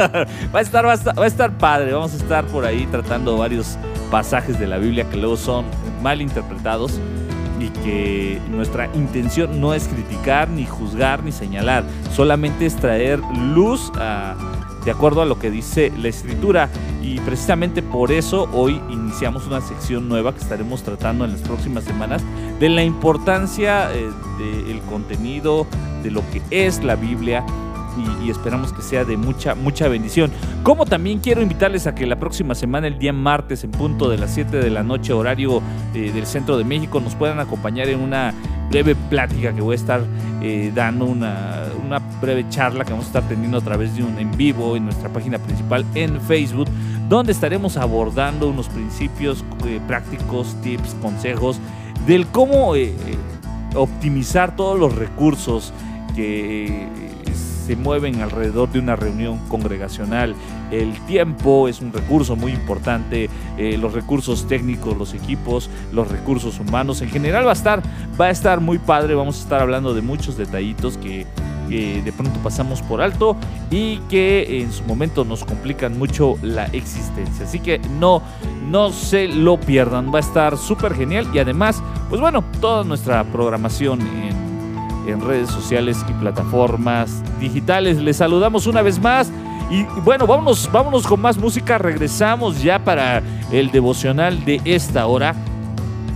va 0.55 0.59
a 0.59 0.61
estar 0.61 0.85
va 0.85 0.93
a 0.93 1.27
estar 1.27 1.57
padre. 1.57 1.93
Vamos 1.93 2.15
a 2.15 2.17
estar 2.17 2.45
por 2.47 2.65
ahí 2.65 2.87
tratando 2.91 3.37
varios 3.37 3.79
pasajes 4.11 4.59
de 4.59 4.67
la 4.67 4.79
Biblia 4.79 5.09
que 5.09 5.17
luego 5.17 5.37
son 5.37 5.67
mal 6.03 6.21
interpretados 6.21 6.99
y 7.61 7.69
que 7.85 8.41
nuestra 8.51 8.89
intención 8.95 9.61
no 9.61 9.75
es 9.75 9.87
criticar, 9.87 10.49
ni 10.49 10.65
juzgar, 10.67 11.23
ni 11.23 11.31
señalar, 11.31 11.85
solamente 12.15 12.67
es 12.67 12.75
traer 12.75 13.21
luz 13.55 13.93
de 14.85 14.91
acuerdo 14.91 15.23
a 15.23 15.27
lo 15.27 15.39
que 15.39 15.51
dice 15.51 15.93
la 15.99 16.09
escritura. 16.09 16.69
Y 17.03 17.19
precisamente 17.21 17.83
por 17.83 18.13
eso 18.13 18.49
hoy 18.53 18.81
iniciamos 18.91 19.47
una 19.47 19.61
sección 19.61 20.09
nueva 20.09 20.33
que 20.33 20.41
estaremos 20.41 20.83
tratando 20.83 21.25
en 21.25 21.33
las 21.33 21.41
próximas 21.41 21.85
semanas 21.85 22.23
de 22.59 22.69
la 22.69 22.83
importancia 22.83 23.93
eh, 23.93 24.11
del 24.39 24.81
contenido, 24.83 25.67
de 26.03 26.11
lo 26.11 26.23
que 26.31 26.43
es 26.51 26.83
la 26.83 26.97
Biblia 26.97 27.45
y, 28.23 28.31
esperamos 28.31 28.73
que 28.73 28.83
sea 28.83 29.05
de 29.05 29.17
mucha, 29.17 29.55
mucha 29.55 29.89
bendición. 29.89 30.31
Como 30.63 30.87
también 30.87 31.19
quiero 31.19 31.43
invitarles 31.43 31.87
a 31.87 31.95
que 31.95 32.07
la 32.07 32.19
próxima 32.19 32.55
semana, 32.55 32.87
el 32.87 32.99
día 32.99 33.13
martes, 33.13 33.65
en 33.65 33.71
punto 33.71 34.09
de 34.09 34.19
las 34.19 34.33
7 34.35 34.59
de 34.59 34.71
la 34.71 34.83
noche, 34.83 35.13
horario 35.13 35.63
eh, 35.95 36.13
del 36.13 36.27
centro 36.27 36.57
de 36.57 36.65
México, 36.65 37.01
nos 37.01 37.15
puedan 37.15 37.41
acompañar 37.41 37.89
en 37.89 38.01
una 38.01 38.35
breve 38.71 38.95
plática 38.95 39.53
que 39.53 39.61
voy 39.61 39.73
a 39.73 39.77
estar 39.77 40.01
eh, 40.41 40.71
dando, 40.75 41.05
una, 41.05 41.67
breve 42.23 42.49
charla 42.49 42.85
que 42.85 42.93
vamos 42.93 43.07
a 43.07 43.09
estar 43.09 43.29
teniendo 43.29 43.59
a 43.59 43.61
través 43.61 43.97
de 43.97 44.05
un 44.05 44.19
en 44.19 44.31
vivo 44.37 44.77
en 44.77 44.85
nuestra 44.85 45.09
página 45.09 45.39
principal 45.39 45.85
en 45.95 46.21
Facebook, 46.21 46.69
donde 47.09 47.33
estaremos 47.33 47.77
abordando 47.77 48.49
unos 48.49 48.69
principios 48.69 49.45
eh, 49.67 49.81
prácticos, 49.87 50.55
tips, 50.63 50.95
consejos 51.03 51.59
del 52.07 52.27
cómo 52.29 52.75
optimizar 53.75 54.57
todos 54.57 54.79
los 54.79 54.95
recursos 54.95 55.73
que 56.15 57.10
se 57.71 57.77
mueven 57.77 58.21
alrededor 58.21 58.69
de 58.73 58.81
una 58.81 58.97
reunión 58.97 59.39
congregacional. 59.47 60.35
El 60.73 60.93
tiempo 61.07 61.69
es 61.69 61.81
un 61.81 61.93
recurso 61.93 62.35
muy 62.35 62.51
importante, 62.51 63.31
eh, 63.57 63.79
los 63.79 63.93
recursos 63.93 64.49
técnicos, 64.49 64.97
los 64.97 65.15
equipos, 65.15 65.71
los 65.93 66.09
recursos 66.09 66.59
humanos. 66.59 67.01
En 67.01 67.11
general 67.11 67.47
va 67.47 67.51
a 67.51 67.53
estar, 67.53 67.81
va 68.21 68.25
a 68.25 68.31
estar 68.31 68.61
muy 68.61 68.79
padre. 68.79 69.15
Vamos 69.15 69.39
a 69.39 69.43
estar 69.45 69.61
hablando 69.61 69.95
de 69.95 70.03
muchos 70.03 70.37
detallitos 70.37 70.99
que, 70.99 71.25
de 71.69 72.13
pronto 72.17 72.41
pasamos 72.43 72.83
por 72.83 73.01
alto 73.01 73.37
y 73.71 73.99
que 74.09 74.61
en 74.61 74.73
su 74.73 74.83
momento 74.83 75.25
nos 75.25 75.45
complican 75.45 75.97
mucho 75.97 76.39
la 76.43 76.65
existencia. 76.73 77.47
Así 77.47 77.61
que 77.61 77.79
no, 78.01 78.21
no 78.69 78.91
se 78.91 79.29
lo 79.29 79.61
pierdan. 79.61 80.13
Va 80.13 80.17
a 80.19 80.23
estar 80.23 80.57
súper 80.57 80.95
genial 80.95 81.29
y 81.33 81.39
además, 81.39 81.81
pues 82.09 82.21
bueno, 82.21 82.43
toda 82.61 82.83
nuestra 82.83 83.23
programación 83.23 84.01
en 84.01 84.50
en 85.07 85.21
redes 85.21 85.49
sociales 85.49 85.99
y 86.09 86.13
plataformas 86.15 87.23
digitales. 87.41 87.99
Les 87.99 88.17
saludamos 88.17 88.67
una 88.67 88.83
vez 88.83 89.01
más. 89.01 89.31
Y 89.71 89.85
bueno, 90.05 90.27
vámonos, 90.27 90.71
vámonos 90.73 91.07
con 91.07 91.21
más 91.21 91.39
música. 91.39 91.79
Regresamos 91.79 92.63
ya 92.63 92.79
para 92.79 93.23
el 93.53 93.71
devocional 93.71 94.45
de 94.45 94.61
esta 94.65 95.07
hora. 95.07 95.35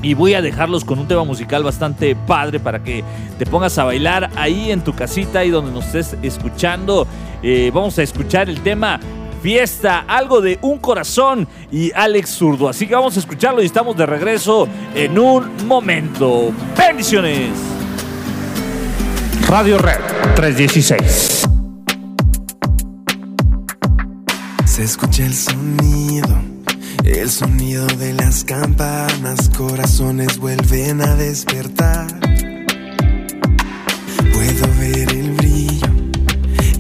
Y 0.03 0.12
voy 0.12 0.35
a 0.35 0.43
dejarlos 0.43 0.85
con 0.85 0.99
un 0.99 1.09
tema 1.09 1.24
musical 1.24 1.62
bastante 1.62 2.14
padre 2.14 2.61
para 2.61 2.82
que 2.82 3.03
te 3.39 3.47
pongas 3.47 3.78
a 3.78 3.85
bailar 3.85 4.30
ahí 4.37 4.70
en 4.70 4.85
tu 4.85 4.93
casita, 4.93 5.39
ahí 5.39 5.51
donde 5.51 5.72
nos 5.72 5.87
estés 5.87 6.18
escuchando. 6.22 7.07
Eh, 7.43 7.70
vamos 7.72 7.99
a 7.99 8.03
escuchar 8.03 8.51
el 8.51 8.61
tema 8.61 9.01
Fiesta, 9.45 10.07
algo 10.09 10.41
de 10.41 10.59
un 10.62 10.78
corazón 10.78 11.47
y 11.70 11.93
Alex 11.93 12.30
Zurdo. 12.30 12.68
Así 12.68 12.87
que 12.87 12.95
vamos 12.95 13.16
a 13.16 13.20
escucharlo 13.20 13.62
y 13.62 13.66
estamos 13.66 13.95
de 13.95 14.07
regreso 14.07 14.66
en 14.95 15.18
un 15.18 15.66
momento. 15.66 16.51
Bendiciones. 16.76 17.74
Radio 19.49 19.78
Red 19.78 20.01
316. 20.34 21.49
Se 24.64 24.82
escucha 24.82 25.24
el 25.24 25.34
sonido, 25.34 26.42
el 27.05 27.30
sonido 27.30 27.86
de 27.86 28.14
las 28.14 28.45
campanas, 28.45 29.51
corazones 29.51 30.38
vuelven 30.38 31.03
a 31.03 31.14
despertar. 31.14 32.07
Puedo 34.32 34.66
ver 34.80 35.09
el 35.11 35.32
brillo, 35.32 35.88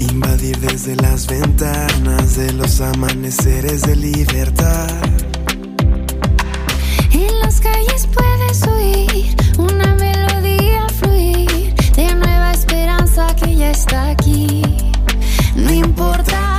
invadir 0.00 0.58
desde 0.58 0.96
las 0.96 1.26
ventanas 1.26 2.36
de 2.36 2.52
los 2.52 2.80
amaneceres 2.80 3.82
de 3.82 3.96
libertad. 3.96 4.88
En 7.12 7.38
las 7.40 7.60
calles 7.60 8.08
puedes 8.08 8.62
oír 8.66 9.36
una 9.58 9.94
melodía 9.94 10.13
está 13.74 14.10
aquí. 14.10 14.62
No 15.56 15.72
importa 15.72 16.53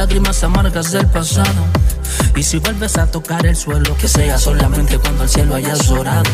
lágrimas 0.00 0.42
amargas 0.42 0.92
del 0.92 1.06
pasado. 1.08 1.62
Y 2.34 2.42
si 2.42 2.58
vuelves 2.58 2.96
a 2.96 3.04
tocar 3.10 3.44
el 3.44 3.54
suelo, 3.54 3.94
que 3.98 4.08
sea 4.08 4.38
solamente 4.38 4.98
cuando 4.98 5.24
el 5.24 5.28
cielo 5.28 5.56
haya 5.56 5.74
llorado. 5.74 6.30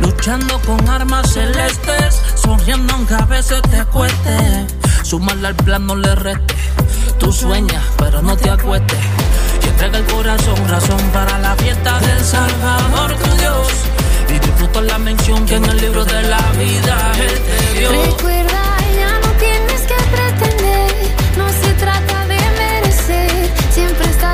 Luchando 0.00 0.58
con 0.60 0.88
armas 0.88 1.30
celestes, 1.30 2.18
sonriendo 2.34 2.94
aunque 2.94 3.12
a 3.12 3.26
veces 3.26 3.60
te 3.70 3.84
cueste. 3.92 4.66
Sumarle 5.02 5.48
al 5.48 5.54
plan 5.54 5.86
no 5.86 5.96
le 5.96 6.14
reste. 6.14 6.54
Tú 7.18 7.30
sueñas, 7.30 7.84
pero 7.98 8.22
no 8.22 8.38
te 8.38 8.48
acuestes. 8.48 8.98
Y 9.62 9.68
entrega 9.68 9.98
el 9.98 10.06
corazón, 10.06 10.66
razón 10.66 11.02
para 11.12 11.38
la 11.40 11.54
fiesta 11.56 12.00
del 12.00 12.24
Salvador, 12.24 13.14
tu 13.18 13.36
Dios. 13.36 13.68
Y 14.30 14.38
disfruta 14.38 14.80
la 14.80 14.98
mención 14.98 15.44
que 15.44 15.56
en 15.56 15.64
el 15.66 15.76
libro 15.76 16.06
de 16.06 16.22
la 16.22 16.40
vida 16.52 17.12
Él 17.18 17.42
te 17.42 17.80
dio. 17.80 17.90
Recuerda, 17.90 18.62
ya 18.96 19.18
no 19.20 19.30
tienes 19.38 19.80
que 19.82 19.94
pretender, 20.14 20.90
no 21.36 21.48
se 21.52 21.74
trata 21.74 22.13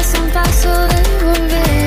siempre 0.02 0.28
estás 0.28 0.66
a 0.66 0.84
un 0.84 1.79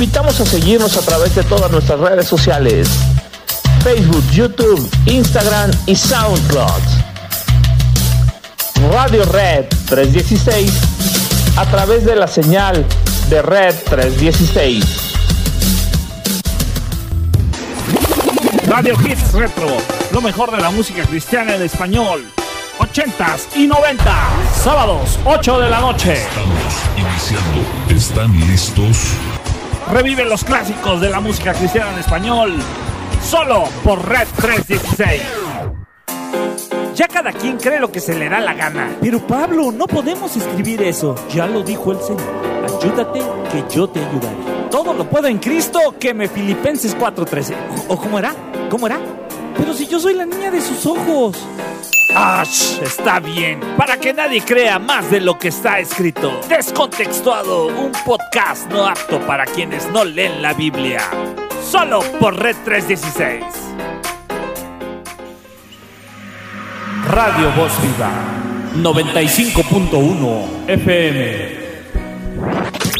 invitamos 0.00 0.40
a 0.40 0.46
seguirnos 0.46 0.96
a 0.96 1.02
través 1.02 1.34
de 1.34 1.42
todas 1.42 1.70
nuestras 1.70 2.00
redes 2.00 2.26
sociales. 2.26 2.88
Facebook, 3.84 4.24
YouTube, 4.30 4.90
Instagram 5.04 5.70
y 5.84 5.94
SoundCloud. 5.94 6.82
Radio 8.90 9.26
Red 9.26 9.66
316 9.90 10.72
a 11.54 11.66
través 11.66 12.06
de 12.06 12.16
la 12.16 12.26
señal 12.28 12.82
de 13.28 13.42
Red 13.42 13.74
316. 13.90 14.84
Radio 18.68 18.94
Hits 19.04 19.32
Retro, 19.34 19.68
lo 20.12 20.22
mejor 20.22 20.50
de 20.50 20.62
la 20.62 20.70
música 20.70 21.02
cristiana 21.04 21.56
en 21.56 21.62
español. 21.62 22.24
80s 22.78 23.54
y 23.54 23.66
90 23.66 24.30
sábados 24.64 25.18
8 25.26 25.60
de 25.60 25.68
la 25.68 25.80
noche. 25.80 26.14
Estamos 26.14 26.74
iniciando. 26.96 27.94
¿Están 27.94 28.40
listos? 28.48 28.96
Revive 29.92 30.24
los 30.24 30.44
clásicos 30.44 31.00
de 31.00 31.10
la 31.10 31.18
música 31.18 31.52
cristiana 31.52 31.92
en 31.92 31.98
español. 31.98 32.54
Solo 33.28 33.64
por 33.82 34.08
Red 34.08 34.28
316. 34.36 35.22
Ya 36.94 37.08
cada 37.08 37.32
quien 37.32 37.56
cree 37.56 37.80
lo 37.80 37.90
que 37.90 37.98
se 37.98 38.14
le 38.14 38.28
da 38.28 38.38
la 38.38 38.54
gana. 38.54 38.96
Pero 39.00 39.26
Pablo, 39.26 39.72
no 39.72 39.88
podemos 39.88 40.36
escribir 40.36 40.80
eso. 40.82 41.16
Ya 41.34 41.46
lo 41.46 41.62
dijo 41.62 41.90
el 41.90 42.00
Señor. 42.00 42.22
Ayúdate 42.64 43.20
que 43.50 43.74
yo 43.74 43.88
te 43.88 43.98
ayudaré. 43.98 44.36
Todo 44.70 44.94
lo 44.94 45.10
puedo 45.10 45.26
en 45.26 45.38
Cristo 45.38 45.80
que 45.98 46.14
me 46.14 46.28
Filipenses 46.28 46.96
4:13. 46.96 47.56
¿O 47.88 47.96
cómo 47.96 48.20
era? 48.20 48.32
¿Cómo 48.70 48.86
era? 48.86 49.00
Pero 49.56 49.74
si 49.74 49.88
yo 49.88 49.98
soy 49.98 50.14
la 50.14 50.24
niña 50.24 50.52
de 50.52 50.60
sus 50.60 50.86
ojos. 50.86 51.36
¡Ash! 52.14 52.80
Está 52.82 53.20
bien. 53.20 53.60
Para 53.76 53.96
que 53.96 54.12
nadie 54.12 54.42
crea 54.42 54.78
más 54.78 55.10
de 55.10 55.20
lo 55.20 55.38
que 55.38 55.48
está 55.48 55.78
escrito. 55.78 56.40
Descontextuado, 56.48 57.66
un 57.66 57.92
podcast 58.04 58.70
no 58.70 58.86
apto 58.86 59.20
para 59.26 59.46
quienes 59.46 59.88
no 59.90 60.04
leen 60.04 60.42
la 60.42 60.52
Biblia. 60.52 61.00
Solo 61.62 62.00
por 62.18 62.36
Red 62.36 62.56
316. 62.64 63.44
Radio 67.08 67.52
Voz 67.56 67.72
Viva 67.82 68.10
95.1 68.76 70.68
FM. 70.68 71.60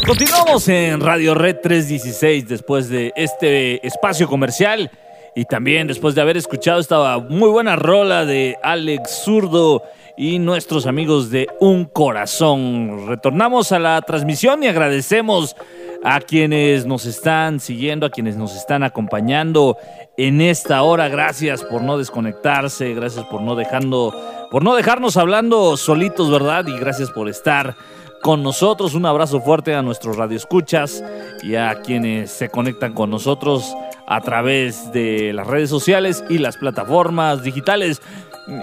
Continuamos 0.05 0.67
en 0.67 0.99
Radio 0.99 1.33
Red 1.35 1.57
316 1.61 2.47
después 2.47 2.89
de 2.89 3.13
este 3.15 3.85
espacio 3.85 4.27
comercial 4.27 4.91
y 5.35 5.45
también 5.45 5.87
después 5.87 6.15
de 6.15 6.21
haber 6.21 6.37
escuchado 6.37 6.79
esta 6.79 7.19
muy 7.19 7.49
buena 7.49 7.75
rola 7.75 8.25
de 8.25 8.57
Alex 8.63 9.23
Zurdo 9.23 9.83
y 10.17 10.39
nuestros 10.39 10.85
amigos 10.85 11.31
de 11.31 11.47
Un 11.59 11.85
Corazón. 11.85 13.07
Retornamos 13.07 13.71
a 13.71 13.79
la 13.79 14.01
transmisión 14.01 14.63
y 14.63 14.67
agradecemos 14.67 15.55
a 16.03 16.19
quienes 16.19 16.85
nos 16.85 17.05
están 17.05 17.59
siguiendo, 17.59 18.05
a 18.05 18.09
quienes 18.09 18.35
nos 18.35 18.55
están 18.55 18.83
acompañando 18.83 19.77
en 20.17 20.41
esta 20.41 20.83
hora. 20.83 21.07
Gracias 21.07 21.63
por 21.63 21.81
no 21.81 21.97
desconectarse, 21.97 22.93
gracias 22.93 23.25
por 23.25 23.41
no 23.41 23.55
dejando, 23.55 24.13
por 24.51 24.63
no 24.63 24.75
dejarnos 24.75 25.15
hablando 25.17 25.77
solitos, 25.77 26.29
¿verdad? 26.29 26.65
Y 26.67 26.77
gracias 26.77 27.09
por 27.11 27.29
estar 27.29 27.75
con 28.21 28.43
nosotros. 28.43 28.93
Un 28.93 29.05
abrazo 29.05 29.41
fuerte 29.41 29.73
a 29.75 29.81
nuestros 29.81 30.17
radioescuchas 30.17 31.03
y 31.43 31.55
a 31.55 31.81
quienes 31.81 32.31
se 32.31 32.49
conectan 32.49 32.93
con 32.93 33.09
nosotros 33.09 33.75
a 34.07 34.21
través 34.21 34.91
de 34.91 35.33
las 35.33 35.47
redes 35.47 35.69
sociales 35.69 36.23
y 36.29 36.37
las 36.37 36.57
plataformas 36.57 37.43
digitales. 37.43 38.01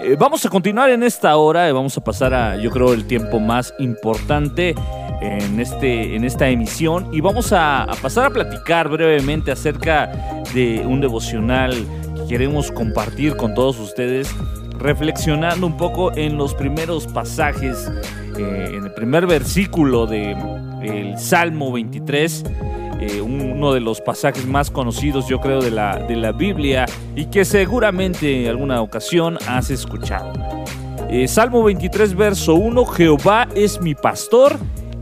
Eh, 0.03 0.15
vamos 0.19 0.45
a 0.45 0.49
continuar 0.49 0.89
en 0.89 1.03
esta 1.03 1.35
hora, 1.37 1.71
vamos 1.71 1.97
a 1.97 2.03
pasar 2.03 2.33
a, 2.33 2.57
yo 2.57 2.69
creo, 2.69 2.93
el 2.93 3.07
tiempo 3.07 3.39
más 3.39 3.73
importante 3.79 4.75
en, 5.21 5.59
este, 5.59 6.15
en 6.15 6.23
esta 6.23 6.49
emisión 6.49 7.13
y 7.13 7.21
vamos 7.21 7.51
a, 7.53 7.83
a 7.83 7.95
pasar 7.95 8.25
a 8.25 8.29
platicar 8.29 8.89
brevemente 8.89 9.51
acerca 9.51 10.11
de 10.53 10.85
un 10.85 11.01
devocional 11.01 11.73
que 12.15 12.27
queremos 12.27 12.71
compartir 12.71 13.35
con 13.35 13.53
todos 13.53 13.79
ustedes, 13.79 14.29
reflexionando 14.79 15.67
un 15.67 15.77
poco 15.77 16.15
en 16.15 16.37
los 16.37 16.55
primeros 16.55 17.05
pasajes, 17.07 17.91
eh, 18.37 18.71
en 18.73 18.85
el 18.85 18.93
primer 18.93 19.27
versículo 19.27 20.07
del 20.07 20.37
el 20.81 21.17
Salmo 21.17 21.71
23. 21.71 22.43
Eh, 23.01 23.21
uno 23.21 23.73
de 23.73 23.79
los 23.79 24.01
pasajes 24.01 24.45
más 24.45 24.69
conocidos 24.69 25.27
yo 25.27 25.39
creo 25.39 25.61
de 25.61 25.71
la, 25.71 25.99
de 25.99 26.17
la 26.17 26.33
Biblia 26.33 26.85
y 27.15 27.25
que 27.25 27.45
seguramente 27.45 28.43
en 28.43 28.49
alguna 28.49 28.81
ocasión 28.81 29.37
has 29.47 29.69
escuchado. 29.69 30.33
Eh, 31.09 31.27
Salmo 31.27 31.63
23 31.63 32.15
verso 32.15 32.55
1, 32.55 32.85
Jehová 32.85 33.47
es 33.55 33.81
mi 33.81 33.95
pastor 33.95 34.57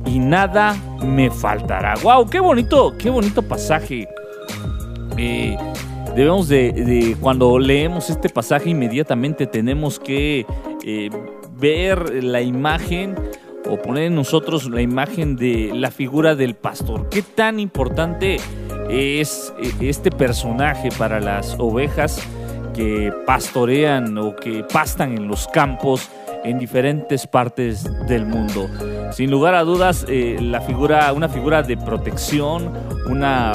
y 0.05 0.19
nada 0.19 0.75
me 1.03 1.31
faltará. 1.31 1.95
¡Wow! 2.03 2.27
¡Qué 2.29 2.39
bonito! 2.39 2.95
¡Qué 2.97 3.09
bonito 3.09 3.41
pasaje! 3.41 4.07
Debemos 6.17 6.47
de, 6.49 7.15
cuando 7.21 7.59
leemos 7.59 8.09
este 8.09 8.27
pasaje 8.27 8.71
inmediatamente 8.71 9.45
tenemos 9.45 9.99
que 9.99 10.45
ver 11.59 12.23
la 12.23 12.41
imagen 12.41 13.15
o 13.69 13.77
poner 13.77 14.05
en 14.05 14.15
nosotros 14.15 14.69
la 14.69 14.81
imagen 14.81 15.35
de 15.35 15.71
la 15.73 15.91
figura 15.91 16.35
del 16.35 16.55
pastor. 16.55 17.09
¿Qué 17.09 17.21
tan 17.21 17.59
importante 17.59 18.37
es 18.89 19.53
eh, 19.61 19.71
este 19.81 20.11
personaje 20.11 20.89
para 20.97 21.19
las 21.19 21.55
ovejas 21.59 22.21
que 22.73 23.11
pastorean 23.25 24.17
o 24.17 24.35
que 24.35 24.63
pastan 24.63 25.17
en 25.17 25.27
los 25.27 25.47
campos 25.47 26.09
en 26.43 26.59
diferentes 26.59 27.27
partes 27.27 27.83
del 28.07 28.25
mundo? 28.25 28.69
Sin 29.11 29.31
lugar 29.31 29.55
a 29.55 29.63
dudas, 29.63 30.05
eh, 30.07 30.37
la 30.41 30.61
figura, 30.61 31.11
una 31.13 31.29
figura 31.29 31.63
de 31.63 31.77
protección, 31.77 32.71
una, 33.09 33.53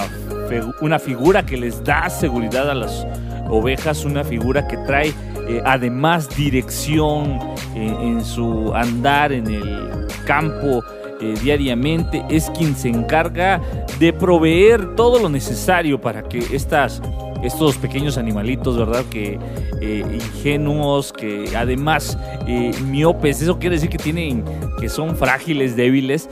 una 0.80 0.98
figura 0.98 1.44
que 1.44 1.56
les 1.56 1.82
da 1.84 2.08
seguridad 2.10 2.70
a 2.70 2.74
las 2.74 3.06
ovejas, 3.48 4.04
una 4.04 4.24
figura 4.24 4.66
que 4.66 4.76
trae 4.78 5.12
eh, 5.48 5.62
además 5.64 6.28
dirección 6.36 7.38
en 7.74 8.22
su 8.24 8.72
andar 8.74 9.32
en 9.32 9.46
el 9.46 10.06
campo 10.26 10.82
eh, 11.22 11.34
diariamente, 11.40 12.24
es 12.28 12.50
quien 12.50 12.74
se 12.74 12.88
encarga 12.88 13.60
de 14.00 14.12
proveer 14.12 14.96
todo 14.96 15.20
lo 15.20 15.28
necesario 15.28 16.00
para 16.00 16.24
que 16.24 16.38
estas, 16.52 17.00
estos 17.44 17.76
pequeños 17.76 18.18
animalitos, 18.18 18.76
¿verdad? 18.76 19.04
Que 19.08 19.38
eh, 19.80 20.04
ingenuos, 20.12 21.12
que 21.12 21.44
además 21.56 22.18
eh, 22.48 22.72
miopes, 22.86 23.40
eso 23.40 23.60
quiere 23.60 23.76
decir 23.76 23.88
que 23.88 23.98
tienen, 23.98 24.44
que 24.82 24.88
son 24.88 25.16
frágiles, 25.16 25.76
débiles, 25.76 26.28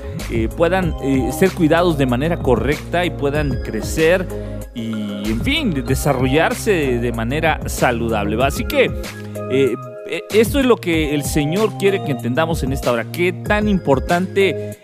puedan 0.57 0.93
ser 1.33 1.53
cuidados 1.53 1.97
de 1.99 2.07
manera 2.07 2.37
correcta 2.37 3.05
y 3.05 3.11
puedan 3.11 3.63
crecer 3.63 4.27
y, 4.75 5.31
en 5.31 5.41
fin, 5.43 5.85
desarrollarse 5.87 6.99
de 6.99 7.13
manera 7.13 7.61
saludable. 7.67 8.37
Así 8.45 8.65
que 8.65 8.91
eh, 9.53 9.77
esto 10.33 10.59
es 10.59 10.67
lo 10.67 10.79
que 10.79 11.15
el 11.15 11.23
Señor 11.23 11.79
quiere 11.79 12.03
que 12.03 12.11
entendamos 12.11 12.65
en 12.65 12.73
esta 12.73 12.91
hora. 12.91 13.05
Qué 13.13 13.33
tan 13.33 13.69
importante 13.69 14.77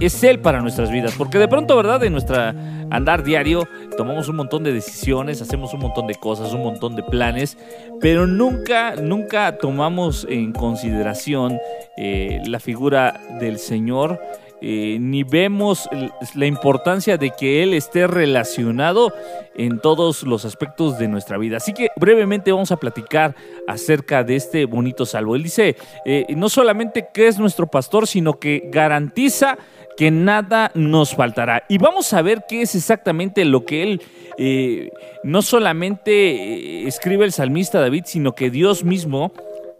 es 0.00 0.22
Él 0.24 0.40
para 0.40 0.60
nuestras 0.60 0.90
vidas. 0.90 1.14
Porque 1.16 1.38
de 1.38 1.48
pronto, 1.48 1.76
¿verdad? 1.76 2.02
En 2.04 2.12
nuestra 2.12 2.54
andar 2.90 3.24
diario 3.24 3.68
tomamos 3.96 4.28
un 4.28 4.36
montón 4.36 4.62
de 4.64 4.72
decisiones, 4.72 5.42
hacemos 5.42 5.74
un 5.74 5.80
montón 5.80 6.06
de 6.06 6.14
cosas, 6.14 6.52
un 6.52 6.62
montón 6.62 6.96
de 6.96 7.02
planes, 7.02 7.56
pero 8.00 8.26
nunca, 8.26 8.94
nunca 8.96 9.58
tomamos 9.58 10.26
en 10.28 10.52
consideración 10.52 11.58
eh, 11.96 12.40
la 12.46 12.60
figura 12.60 13.20
del 13.40 13.58
Señor 13.58 14.20
eh, 14.62 14.96
ni 15.00 15.22
vemos 15.22 15.88
la 16.34 16.46
importancia 16.46 17.18
de 17.18 17.30
que 17.30 17.62
Él 17.62 17.74
esté 17.74 18.06
relacionado 18.06 19.12
en 19.54 19.80
todos 19.80 20.22
los 20.22 20.44
aspectos 20.44 20.98
de 20.98 21.08
nuestra 21.08 21.38
vida. 21.38 21.58
Así 21.58 21.72
que 21.72 21.88
brevemente 21.96 22.52
vamos 22.52 22.72
a 22.72 22.76
platicar 22.76 23.34
acerca 23.68 24.24
de 24.24 24.36
este 24.36 24.64
bonito 24.64 25.04
salvo. 25.04 25.36
Él 25.36 25.42
dice, 25.42 25.76
eh, 26.04 26.26
no 26.36 26.48
solamente 26.48 27.08
que 27.12 27.28
es 27.28 27.38
nuestro 27.38 27.66
pastor, 27.66 28.06
sino 28.06 28.38
que 28.38 28.62
garantiza 28.72 29.58
que 29.96 30.10
nada 30.10 30.70
nos 30.74 31.14
faltará. 31.14 31.64
Y 31.68 31.78
vamos 31.78 32.12
a 32.12 32.22
ver 32.22 32.44
qué 32.48 32.62
es 32.62 32.74
exactamente 32.74 33.44
lo 33.44 33.64
que 33.64 33.82
Él... 33.82 34.02
Eh, 34.38 34.90
no 35.24 35.40
solamente 35.40 36.86
escribe 36.86 37.24
el 37.24 37.32
salmista 37.32 37.80
David, 37.80 38.04
sino 38.04 38.34
que 38.34 38.50
Dios 38.50 38.84
mismo 38.84 39.32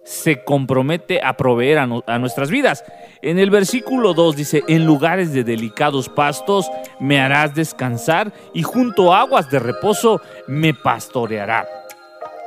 se 0.07 0.45
compromete 0.45 1.21
a 1.21 1.37
proveer 1.37 1.79
a, 1.79 2.19
nuestras 2.19 2.49
vidas. 2.49 2.85
En 3.23 3.41
el 3.41 3.51
versículo 3.51 4.15
2 4.15 4.37
dice, 4.37 4.63
en 4.69 4.87
lugares 4.87 5.33
de 5.33 5.43
delicados 5.43 6.09
pastos 6.09 6.71
me 7.01 7.21
harás 7.21 7.57
descansar 7.57 8.33
y 8.55 8.63
junto 8.63 9.13
a 9.13 9.21
aguas 9.21 9.51
de 9.51 9.59
reposo 9.59 10.21
me 10.47 10.73
pastoreará. 10.75 11.67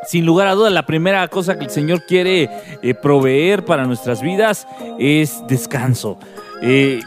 Sin 0.07 0.25
lugar 0.25 0.47
a 0.47 0.55
dudas, 0.55 0.71
la 0.71 0.85
primera 0.85 1.27
cosa 1.27 1.59
que 1.59 1.65
el 1.65 1.69
Señor 1.69 2.05
quiere 2.05 2.49
eh, 2.81 2.93
proveer 2.93 3.65
para 3.65 3.83
nuestras 3.83 4.21
vidas 4.21 4.65
es 4.97 5.45
descanso. 5.45 6.17
Eh, 6.61 7.01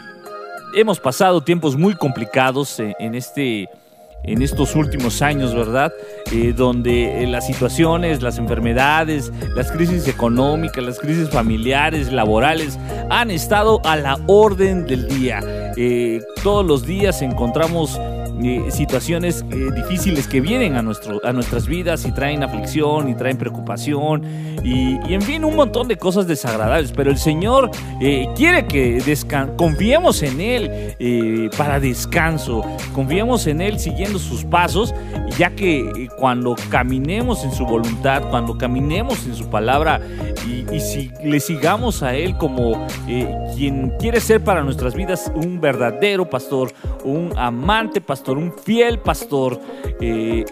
hemos 0.75 0.99
pasado 0.99 1.41
tiempos 1.41 1.75
muy 1.75 1.95
complicados 1.95 2.79
eh, 2.79 2.93
en 2.99 3.15
este 3.15 3.67
en 4.23 4.41
estos 4.41 4.75
últimos 4.75 5.21
años, 5.21 5.53
¿verdad? 5.53 5.91
Eh, 6.31 6.53
donde 6.55 7.23
eh, 7.23 7.27
las 7.27 7.45
situaciones, 7.45 8.21
las 8.21 8.37
enfermedades, 8.37 9.31
las 9.55 9.71
crisis 9.71 10.07
económicas, 10.07 10.83
las 10.83 10.99
crisis 10.99 11.29
familiares, 11.29 12.11
laborales, 12.11 12.79
han 13.09 13.31
estado 13.31 13.81
a 13.83 13.95
la 13.97 14.17
orden 14.27 14.85
del 14.85 15.07
día. 15.07 15.41
Eh, 15.75 16.21
todos 16.41 16.65
los 16.65 16.85
días 16.85 17.21
encontramos 17.21 17.99
situaciones 18.69 19.45
eh, 19.51 19.69
difíciles 19.75 20.27
que 20.27 20.41
vienen 20.41 20.75
a, 20.75 20.81
nuestro, 20.81 21.21
a 21.23 21.31
nuestras 21.31 21.67
vidas 21.67 22.05
y 22.05 22.11
traen 22.11 22.43
aflicción 22.43 23.09
y 23.09 23.15
traen 23.15 23.37
preocupación 23.37 24.23
y, 24.63 24.97
en 25.13 25.21
fin 25.21 25.45
un 25.45 25.55
montón 25.55 25.87
de 25.87 25.97
cosas 25.97 26.27
desagradables. 26.27 26.91
Pero 26.91 27.11
el 27.11 27.17
Señor 27.17 27.69
eh, 28.01 28.27
quiere 28.35 28.65
que 28.65 29.01
confiemos 29.55 30.23
en 30.23 30.41
Él 30.41 30.95
eh, 30.99 31.49
para 31.57 31.79
descanso, 31.79 32.63
confiemos 32.93 33.47
en 33.47 33.61
Él 33.61 33.79
siguiendo 33.79 34.19
sus 34.19 34.43
pasos, 34.43 34.93
ya 35.37 35.51
que 35.51 36.09
cuando 36.17 36.55
caminemos 36.69 37.43
en 37.43 37.51
su 37.51 37.65
voluntad, 37.65 38.23
cuando 38.29 38.57
caminemos 38.57 39.25
en 39.25 39.35
su 39.35 39.49
palabra 39.49 40.01
y, 40.47 40.65
y 40.73 40.79
si 40.79 41.11
le 41.23 41.39
sigamos 41.39 42.03
a 42.03 42.15
Él 42.15 42.37
como 42.37 42.87
quien 43.55 43.91
quiere 43.99 44.19
ser 44.19 44.43
para 44.43 44.63
nuestras 44.63 44.95
vidas 44.95 45.31
un 45.35 45.61
verdadero 45.61 46.29
pastor, 46.29 46.73
un 47.03 47.33
amante 47.37 48.01
pastor, 48.01 48.22
un 48.31 48.53
fiel 48.53 48.99
pastor. 48.99 49.59
Eh, 49.99 50.45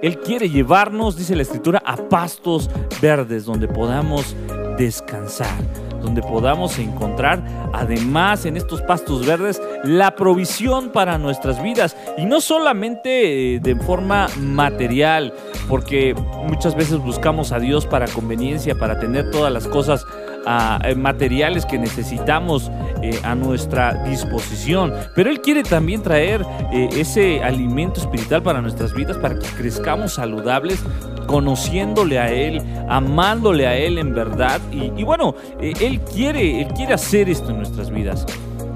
él 0.00 0.20
quiere 0.20 0.48
llevarnos, 0.48 1.16
dice 1.16 1.34
la 1.34 1.42
escritura, 1.42 1.82
a 1.84 1.96
pastos 1.96 2.70
verdes 3.02 3.44
donde 3.44 3.66
podamos 3.66 4.36
descansar, 4.78 5.58
donde 6.00 6.22
podamos 6.22 6.78
encontrar, 6.78 7.42
además 7.72 8.46
en 8.46 8.56
estos 8.56 8.80
pastos 8.82 9.26
verdes, 9.26 9.60
la 9.82 10.14
provisión 10.14 10.90
para 10.90 11.18
nuestras 11.18 11.60
vidas. 11.62 11.96
Y 12.16 12.26
no 12.26 12.40
solamente 12.40 13.56
eh, 13.56 13.60
de 13.60 13.74
forma 13.74 14.28
material, 14.38 15.34
porque 15.68 16.14
muchas 16.46 16.76
veces 16.76 16.98
buscamos 16.98 17.50
a 17.50 17.58
Dios 17.58 17.84
para 17.84 18.06
conveniencia, 18.06 18.76
para 18.76 19.00
tener 19.00 19.30
todas 19.32 19.52
las 19.52 19.66
cosas 19.66 20.06
eh, 20.46 20.94
materiales 20.94 21.66
que 21.66 21.78
necesitamos 21.78 22.70
eh, 23.02 23.18
a 23.22 23.34
nuestra 23.34 24.04
disposición. 24.04 24.92
Pero 25.14 25.30
Él 25.30 25.40
quiere 25.40 25.62
también 25.62 26.02
traer 26.02 26.44
eh, 26.72 26.88
ese 26.92 27.42
alimento 27.42 28.00
espiritual 28.00 28.42
para 28.42 28.60
nuestras 28.60 28.94
vidas, 28.94 29.16
para 29.18 29.38
que 29.38 29.46
crezcamos 29.56 30.14
saludables, 30.14 30.82
conociéndole 31.26 32.18
a 32.18 32.32
Él, 32.32 32.62
amándole 32.88 33.66
a 33.66 33.76
Él 33.76 33.98
en 33.98 34.14
verdad. 34.14 34.60
Y, 34.72 35.04
bueno, 35.04 35.34
Él 35.60 36.00
quiere, 36.00 36.62
Él 36.62 36.68
quiere 36.68 36.94
hacer 36.94 37.28
esto 37.28 37.50
en 37.50 37.58
nuestras 37.58 37.90
vidas. 37.90 38.26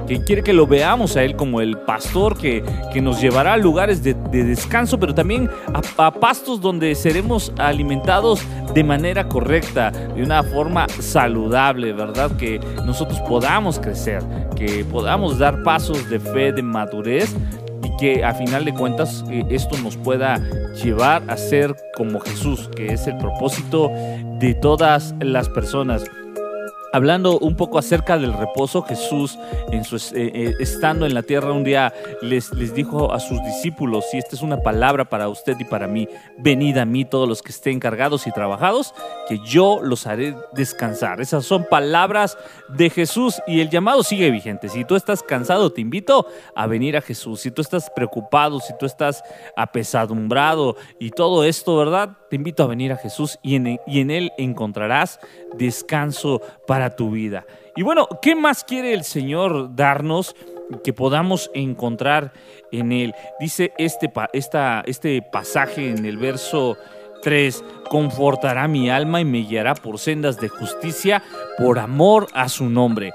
Que 0.07 0.22
quiere 0.24 0.42
que 0.42 0.53
lo 0.53 0.66
veamos 0.66 1.16
a 1.16 1.22
Él 1.22 1.36
como 1.36 1.61
el 1.61 1.78
pastor 1.78 2.36
que, 2.36 2.64
que 2.92 3.00
nos 3.00 3.20
llevará 3.20 3.55
a 3.55 3.57
lugares 3.57 4.03
de, 4.03 4.14
descanso, 4.14 4.98
pero 4.98 5.14
también 5.14 5.48
a, 5.96 6.11
pastos 6.11 6.61
donde 6.61 6.94
seremos 6.94 7.53
alimentados 7.59 8.42
de 8.74 8.84
manera 8.84 9.28
correcta, 9.28 9.90
de 9.90 10.22
una 10.22 10.42
forma 10.42 10.88
saludable, 10.88 11.92
¿verdad? 11.92 12.36
Que 12.36 12.61
nosotros 12.84 13.20
podamos 13.20 13.78
crecer, 13.78 14.22
que 14.57 14.84
podamos 14.84 15.38
dar 15.38 15.62
pasos 15.62 16.09
de 16.09 16.18
fe, 16.20 16.53
de 16.53 16.62
madurez 16.62 17.34
y 17.82 17.96
que 17.96 18.24
a 18.24 18.34
final 18.34 18.64
de 18.64 18.72
cuentas 18.72 19.24
eh, 19.30 19.44
esto 19.50 19.76
nos 19.78 19.96
pueda 19.96 20.40
llevar 20.82 21.22
a 21.28 21.36
ser 21.36 21.74
como 21.96 22.20
Jesús, 22.20 22.70
que 22.74 22.92
es 22.92 23.07
el 23.07 23.16
propósito 23.18 23.90
de 24.38 24.55
todas 24.55 25.14
las 25.20 25.48
personas. 25.48 26.05
Hablando 26.93 27.38
un 27.38 27.57
poco 27.57 27.78
acerca 27.78 28.18
del 28.18 28.34
reposo, 28.34 28.82
Jesús, 28.82 29.38
eh, 29.70 29.80
eh, 30.14 30.55
estando 30.61 31.07
en 31.07 31.14
la 31.14 31.22
tierra 31.22 31.53
un 31.53 31.64
día, 31.64 31.95
les, 32.20 32.53
les 32.53 32.74
dijo 32.74 33.12
a 33.12 33.18
sus 33.18 33.43
discípulos, 33.45 34.05
y 34.12 34.18
esta 34.18 34.36
es 34.36 34.43
una 34.43 34.59
palabra 34.59 35.07
para 35.07 35.28
usted 35.28 35.57
y 35.59 35.64
para 35.64 35.86
mí, 35.86 36.07
venid 36.38 36.76
a 36.76 36.84
mí 36.84 37.07
todos 37.07 37.26
los 37.26 37.40
que 37.40 37.51
estén 37.51 37.80
cargados 37.80 38.26
y 38.26 38.32
trabajados, 38.32 38.95
que 39.26 39.38
yo 39.38 39.80
los 39.82 40.07
haré 40.07 40.36
descansar. 40.53 41.20
Esas 41.22 41.47
son 41.47 41.66
palabras 41.70 42.36
de 42.68 42.90
Jesús 42.90 43.40
y 43.47 43.61
el 43.61 43.70
llamado 43.70 44.03
sigue 44.03 44.30
vigente. 44.30 44.68
Si 44.68 44.84
tú 44.84 44.95
estás 44.95 45.22
cansado, 45.22 45.72
te 45.72 45.80
invito 45.80 46.26
a 46.55 46.66
venir 46.66 46.97
a 46.97 47.01
Jesús. 47.01 47.40
Si 47.40 47.51
tú 47.51 47.62
estás 47.62 47.90
preocupado, 47.90 48.61
si 48.61 48.76
tú 48.78 48.84
estás 48.84 49.22
apesadumbrado 49.57 50.76
y 50.99 51.11
todo 51.11 51.45
esto, 51.45 51.76
¿verdad? 51.76 52.18
Te 52.28 52.36
invito 52.36 52.62
a 52.62 52.66
venir 52.66 52.93
a 52.93 52.97
Jesús 52.97 53.38
y 53.43 53.57
en, 53.57 53.78
y 53.86 54.01
en 54.01 54.11
Él 54.11 54.32
encontrarás 54.36 55.20
descanso 55.57 56.40
para 56.66 56.82
tu 56.91 57.11
vida. 57.11 57.47
Y 57.76 57.83
bueno, 57.83 58.09
¿qué 58.20 58.35
más 58.35 58.64
quiere 58.64 58.93
el 58.93 59.05
Señor 59.05 59.74
darnos 59.74 60.37
que 60.85 60.93
podamos 60.93 61.51
encontrar 61.55 62.33
en 62.70 62.93
Él? 62.93 63.14
Dice 63.41 63.72
este, 63.78 64.12
esta, 64.33 64.83
este 64.87 65.22
pasaje 65.22 65.91
en 65.91 66.05
el 66.05 66.18
verso 66.18 66.76
3, 67.22 67.64
confortará 67.89 68.68
mi 68.68 68.91
alma 68.91 69.20
y 69.20 69.24
me 69.24 69.39
guiará 69.39 69.74
por 69.74 69.99
sendas 69.99 70.39
de 70.39 70.49
justicia 70.49 71.22
por 71.57 71.78
amor 71.78 72.26
a 72.35 72.49
su 72.49 72.68
nombre. 72.68 73.12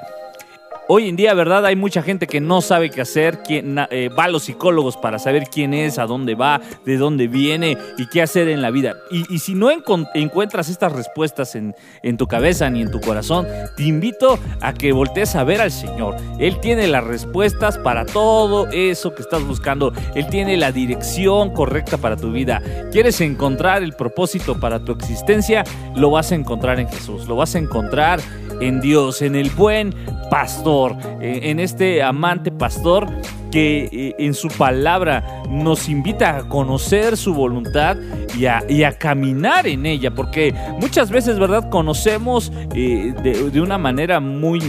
Hoy 0.90 1.10
en 1.10 1.18
día, 1.18 1.34
¿verdad? 1.34 1.66
Hay 1.66 1.76
mucha 1.76 2.02
gente 2.02 2.28
que 2.28 2.40
no 2.40 2.62
sabe 2.62 2.90
qué 2.90 3.02
hacer, 3.02 3.44
quién, 3.44 3.78
eh, 3.92 4.08
va 4.08 4.24
a 4.24 4.28
los 4.30 4.44
psicólogos 4.44 4.96
para 4.96 5.20
saber 5.20 5.50
quién 5.52 5.74
es, 5.74 6.00
a 6.00 6.06
dónde 6.06 6.34
va, 6.34 6.62
de 6.86 6.96
dónde 6.96 7.28
viene 7.28 7.78
y 7.98 8.08
qué 8.08 8.22
hacer 8.22 8.48
en 8.48 8.62
la 8.62 8.72
vida. 8.72 8.96
Y, 9.12 9.40
si 9.40 9.54
no 9.54 9.70
encuentras 9.70 10.70
estas 10.70 10.94
respuestas 10.94 11.56
en, 11.56 11.76
en, 12.04 12.16
tu 12.16 12.28
cabeza 12.28 12.70
ni 12.70 12.82
en 12.82 12.90
tu 12.90 13.02
corazón, 13.02 13.46
te 13.76 13.84
invito 13.84 14.40
a 14.62 14.74
que 14.74 14.94
voltees 14.94 15.36
a 15.36 15.44
ver 15.44 15.60
al 15.60 15.72
Señor. 15.72 16.16
Él 16.40 16.62
tiene 16.62 16.88
las 16.88 17.04
respuestas 17.04 17.78
para 17.78 18.06
todo 18.06 18.68
eso 18.70 19.14
que 19.14 19.24
estás 19.24 19.44
buscando. 19.44 19.92
Él 20.16 20.28
tiene 20.28 20.56
la 20.56 20.72
dirección 20.72 21.54
correcta 21.54 21.98
para 21.98 22.16
tu 22.16 22.32
vida. 22.32 22.62
¿Quieres 22.94 23.20
encontrar 23.20 23.84
el 23.84 23.92
propósito 23.92 24.58
para 24.58 24.80
tu 24.80 24.94
existencia? 24.94 25.66
Lo 25.98 26.12
vas 26.12 26.32
a 26.32 26.36
encontrar 26.36 26.80
en 26.80 26.88
Jesús. 26.88 27.28
Lo 27.28 27.36
vas 27.36 27.56
a 27.56 27.60
encontrar 27.60 28.22
en 28.62 28.82
Dios, 28.82 29.22
en 29.22 29.36
el 29.36 29.50
buen 29.52 29.94
pastor, 30.30 30.77
eh, 31.22 31.40
en 31.44 31.60
este 31.60 32.04
amante 32.04 32.52
pastor 32.52 33.08
que 33.52 33.90
eh, 33.92 34.16
en 34.20 34.34
su 34.34 34.48
palabra 34.50 35.44
nos 35.50 35.90
invita 35.90 36.38
a 36.38 36.48
conocer 36.48 37.18
su 37.18 37.34
voluntad 37.34 37.98
y 38.38 38.46
a, 38.84 38.92
caminar 39.00 39.66
en 39.66 39.86
ella, 39.88 40.12
porque 40.12 40.54
muchas 40.80 41.10
veces, 41.10 41.40
¿verdad? 41.40 41.70
Conocemos 41.70 42.52
eh, 42.76 43.14
de, 43.24 43.62
una 43.62 43.78
manera 43.78 44.20
muy 44.20 44.62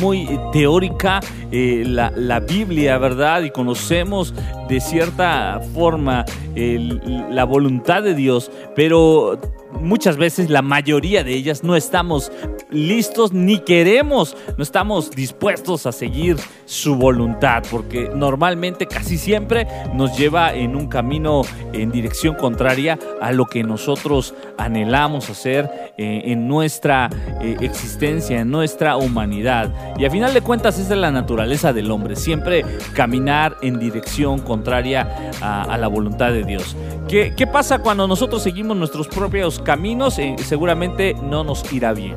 muy 0.00 0.28
teórica 0.52 1.20
la, 1.50 2.12
la, 2.14 2.40
Biblia, 2.40 2.98
¿verdad? 2.98 3.42
Y 3.42 3.50
conocemos 3.50 4.34
de 4.68 4.80
cierta 4.80 5.60
forma 5.74 6.24
la 6.54 7.44
voluntad 7.44 8.02
de 8.02 8.14
Dios, 8.14 8.50
pero 8.74 9.38
muchas 9.80 10.16
veces 10.16 10.50
la 10.50 10.62
mayoría 10.62 11.24
de 11.24 11.34
ellas 11.34 11.62
no 11.62 11.76
estamos 11.76 12.32
listos 12.70 13.32
ni 13.32 13.58
queremos, 13.60 14.36
no 14.56 14.62
estamos 14.62 15.10
dispuestos 15.10 15.86
a 15.86 15.92
seguir 15.92 16.36
su 16.64 16.96
voluntad, 16.96 17.62
porque 17.70 18.10
normalmente 18.14 18.86
casi 18.86 19.18
siempre 19.18 19.66
nos 19.94 20.16
lleva 20.18 20.52
en 20.54 20.74
un 20.74 20.88
camino 20.88 21.42
en 21.72 21.90
dirección 21.90 22.34
contraria 22.34 22.98
a 23.20 23.32
lo 23.32 23.46
que 23.46 23.62
nosotros 23.62 24.34
anhelamos 24.58 25.30
hacer 25.30 25.92
eh, 25.96 26.22
en 26.26 26.48
nuestra 26.48 27.08
eh, 27.40 27.56
existencia, 27.60 28.40
en 28.40 28.50
nuestra 28.50 28.96
humanidad. 28.96 29.72
Y 29.98 30.04
a 30.04 30.10
final 30.10 30.34
de 30.34 30.40
cuentas 30.40 30.78
es 30.78 30.90
la 30.90 31.10
naturaleza 31.10 31.72
del 31.72 31.90
hombre, 31.90 32.16
siempre 32.16 32.64
caminar 32.94 33.56
en 33.62 33.78
dirección 33.78 34.40
contraria 34.40 35.30
a, 35.40 35.76
la 35.76 35.88
voluntad 35.88 36.32
de 36.32 36.42
Dios. 36.42 36.76
¿Qué, 37.08 37.34
¿Qué, 37.36 37.46
pasa 37.46 37.78
cuando 37.78 38.08
nosotros 38.08 38.42
seguimos 38.42 38.76
nuestros 38.76 39.08
propios 39.08 39.58
caminos? 39.66 40.18
Eh, 40.18 40.36
seguramente 40.38 41.14
no 41.22 41.44
nos 41.44 41.70
irá 41.70 41.92
bien 41.92 42.16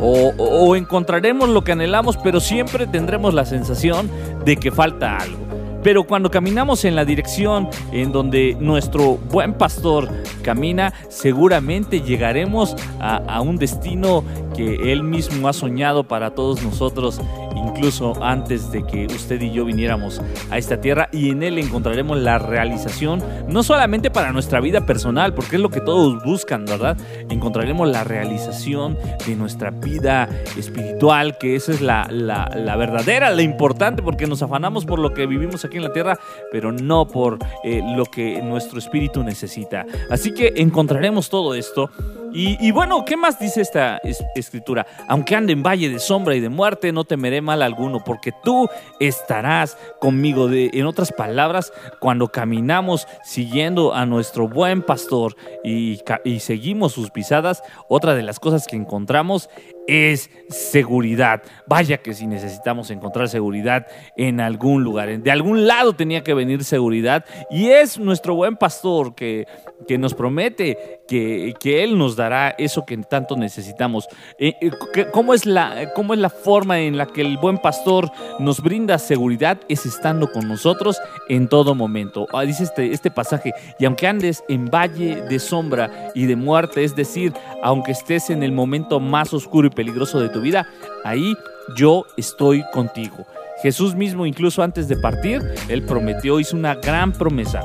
o, 0.00 0.76
encontraremos 0.76 1.48
lo 1.48 1.62
que 1.62 1.72
anhelamos, 1.72 2.16
pero 2.16 2.40
siempre 2.40 2.86
tendremos 2.86 3.34
la 3.34 3.44
sensación 3.44 4.10
de 4.44 4.56
que 4.56 4.70
falta 4.70 5.18
algo. 5.18 5.38
Pero 5.82 6.04
cuando 6.04 6.30
caminamos 6.30 6.84
en 6.84 6.94
la 6.94 7.06
dirección 7.06 7.68
en 7.90 8.12
donde 8.12 8.54
nuestro 8.60 9.16
buen 9.16 9.54
pastor 9.54 10.10
camina, 10.42 10.92
seguramente 11.08 12.02
llegaremos 12.02 12.76
a, 13.00 13.40
un 13.40 13.56
destino 13.56 14.22
que 14.54 14.92
Él 14.92 15.02
mismo 15.02 15.48
ha 15.48 15.54
soñado 15.54 16.04
para 16.04 16.34
todos 16.34 16.62
nosotros, 16.62 17.20
incluso 17.66 18.22
antes 18.22 18.70
de 18.70 18.84
que 18.84 19.06
usted 19.06 19.40
y 19.40 19.52
yo 19.52 19.64
viniéramos 19.64 20.20
a 20.50 20.58
esta 20.58 20.80
tierra, 20.80 21.08
y 21.12 21.30
en 21.30 21.42
Él 21.42 21.58
encontraremos 21.58 22.18
la 22.18 22.38
realización, 22.38 23.22
no 23.48 23.62
solamente 23.62 24.10
para 24.10 24.32
nuestra 24.32 24.60
vida 24.60 24.86
personal, 24.86 25.34
porque 25.34 25.56
es 25.56 25.62
lo 25.62 25.70
que 25.70 25.80
todos 25.80 26.22
buscan, 26.24 26.64
¿verdad? 26.64 26.96
Encontraremos 27.28 27.88
la 27.88 28.04
realización 28.04 28.96
de 29.26 29.36
nuestra 29.36 29.70
vida 29.70 30.28
espiritual, 30.56 31.38
que 31.38 31.56
esa 31.56 31.72
es 31.72 31.80
la, 31.80 32.06
la, 32.10 32.76
verdadera, 32.76 33.30
la 33.30 33.42
importante, 33.42 34.02
porque 34.02 34.26
nos 34.26 34.42
afanamos 34.42 34.84
por 34.84 34.98
lo 34.98 35.12
que 35.12 35.26
vivimos 35.26 35.64
aquí 35.64 35.76
en 35.76 35.84
la 35.84 35.92
tierra, 35.92 36.18
pero 36.52 36.72
no 36.72 37.06
por 37.06 37.38
eh, 37.64 37.82
lo 37.96 38.04
que 38.04 38.40
nuestro 38.42 38.78
espíritu 38.78 39.22
necesita. 39.22 39.86
Así 40.10 40.32
que 40.32 40.54
encontraremos 40.56 41.28
todo 41.28 41.54
esto 41.54 41.90
y, 42.32 42.70
bueno, 42.70 43.04
¿qué 43.04 43.16
más 43.16 43.38
dice 43.38 43.60
esta 43.60 44.00
escritura? 44.34 44.86
Aunque 45.08 45.36
ande 45.36 45.52
en 45.52 45.62
valle 45.62 45.88
de 45.88 45.98
sombra 45.98 46.34
y 46.34 46.40
de 46.40 46.48
muerte, 46.48 46.92
no 46.92 47.04
temeré 47.04 47.40
mal 47.40 47.62
alguno, 47.62 48.02
porque 48.04 48.32
tú 48.44 48.68
estarás 48.98 49.76
conmigo. 50.00 50.48
De, 50.48 50.70
en 50.72 50.86
otras 50.86 51.12
palabras, 51.12 51.72
cuando 52.00 52.28
caminamos 52.28 53.06
siguiendo 53.24 53.94
a 53.94 54.06
nuestro 54.06 54.48
buen 54.48 54.82
pastor 54.82 55.36
y, 55.64 56.00
y 56.24 56.40
seguimos 56.40 56.92
sus 56.92 57.10
pisadas, 57.10 57.62
otra 57.88 58.14
de 58.14 58.22
las 58.22 58.40
cosas 58.40 58.66
que 58.66 58.76
encontramos 58.76 59.48
es 59.86 60.30
seguridad. 60.48 61.42
Vaya 61.66 61.98
que 61.98 62.14
si 62.14 62.26
necesitamos 62.26 62.90
encontrar 62.90 63.28
seguridad 63.28 63.86
en 64.16 64.40
algún 64.40 64.84
lugar, 64.84 65.20
de 65.20 65.30
algún 65.30 65.66
lado 65.66 65.94
tenía 65.94 66.22
que 66.22 66.34
venir 66.34 66.64
seguridad 66.64 67.24
y 67.50 67.70
es 67.70 67.98
nuestro 67.98 68.34
buen 68.34 68.56
pastor 68.56 69.14
que, 69.14 69.46
que 69.88 69.98
nos 69.98 70.14
promete 70.14 71.00
que, 71.08 71.54
que, 71.58 71.82
Él 71.82 71.98
nos 71.98 72.14
dará 72.14 72.50
eso 72.50 72.84
que 72.86 72.96
tanto 72.98 73.36
necesitamos. 73.36 74.06
Eh, 74.38 74.54
eh, 74.60 74.70
¿Cómo 75.12 75.34
es, 75.34 75.46
la, 75.46 75.92
¿Cómo 75.94 76.14
es 76.14 76.20
la 76.20 76.30
forma 76.30 76.80
en 76.80 76.96
la 76.96 77.06
que 77.06 77.22
el 77.22 77.36
buen 77.38 77.58
pastor 77.58 78.10
nos 78.38 78.62
brinda 78.62 78.98
seguridad? 78.98 79.60
Es 79.68 79.86
estando 79.86 80.30
con 80.30 80.46
nosotros 80.46 81.00
en 81.28 81.48
todo 81.48 81.74
momento. 81.74 82.26
Ah, 82.32 82.42
dice 82.42 82.64
este, 82.64 82.92
este 82.92 83.10
pasaje, 83.10 83.52
y 83.78 83.86
aunque 83.86 84.06
andes 84.06 84.44
en 84.48 84.66
valle 84.66 85.22
de 85.22 85.38
sombra 85.38 86.10
y 86.14 86.26
de 86.26 86.36
muerte, 86.36 86.84
es 86.84 86.94
decir, 86.94 87.32
aunque 87.62 87.92
estés 87.92 88.30
en 88.30 88.42
el 88.42 88.52
momento 88.52 89.00
más 89.00 89.32
oscuro 89.32 89.69
peligroso 89.70 90.20
de 90.20 90.28
tu 90.28 90.40
vida, 90.40 90.66
ahí 91.04 91.34
yo 91.76 92.06
estoy 92.16 92.64
contigo. 92.72 93.26
Jesús 93.62 93.94
mismo, 93.94 94.26
incluso 94.26 94.62
antes 94.62 94.88
de 94.88 94.96
partir, 94.96 95.42
Él 95.68 95.82
prometió, 95.82 96.40
hizo 96.40 96.56
una 96.56 96.76
gran 96.76 97.12
promesa, 97.12 97.60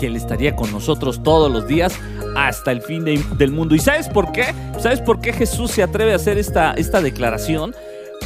que 0.00 0.06
Él 0.06 0.16
estaría 0.16 0.56
con 0.56 0.72
nosotros 0.72 1.22
todos 1.22 1.50
los 1.50 1.66
días 1.66 1.98
hasta 2.36 2.72
el 2.72 2.80
fin 2.82 3.04
del 3.04 3.50
mundo. 3.50 3.74
¿Y 3.74 3.80
sabes 3.80 4.08
por 4.08 4.32
qué? 4.32 4.46
¿Sabes 4.78 5.00
por 5.00 5.20
qué 5.20 5.32
Jesús 5.32 5.70
se 5.72 5.82
atreve 5.82 6.12
a 6.12 6.16
hacer 6.16 6.38
esta, 6.38 6.72
esta 6.72 7.02
declaración? 7.02 7.74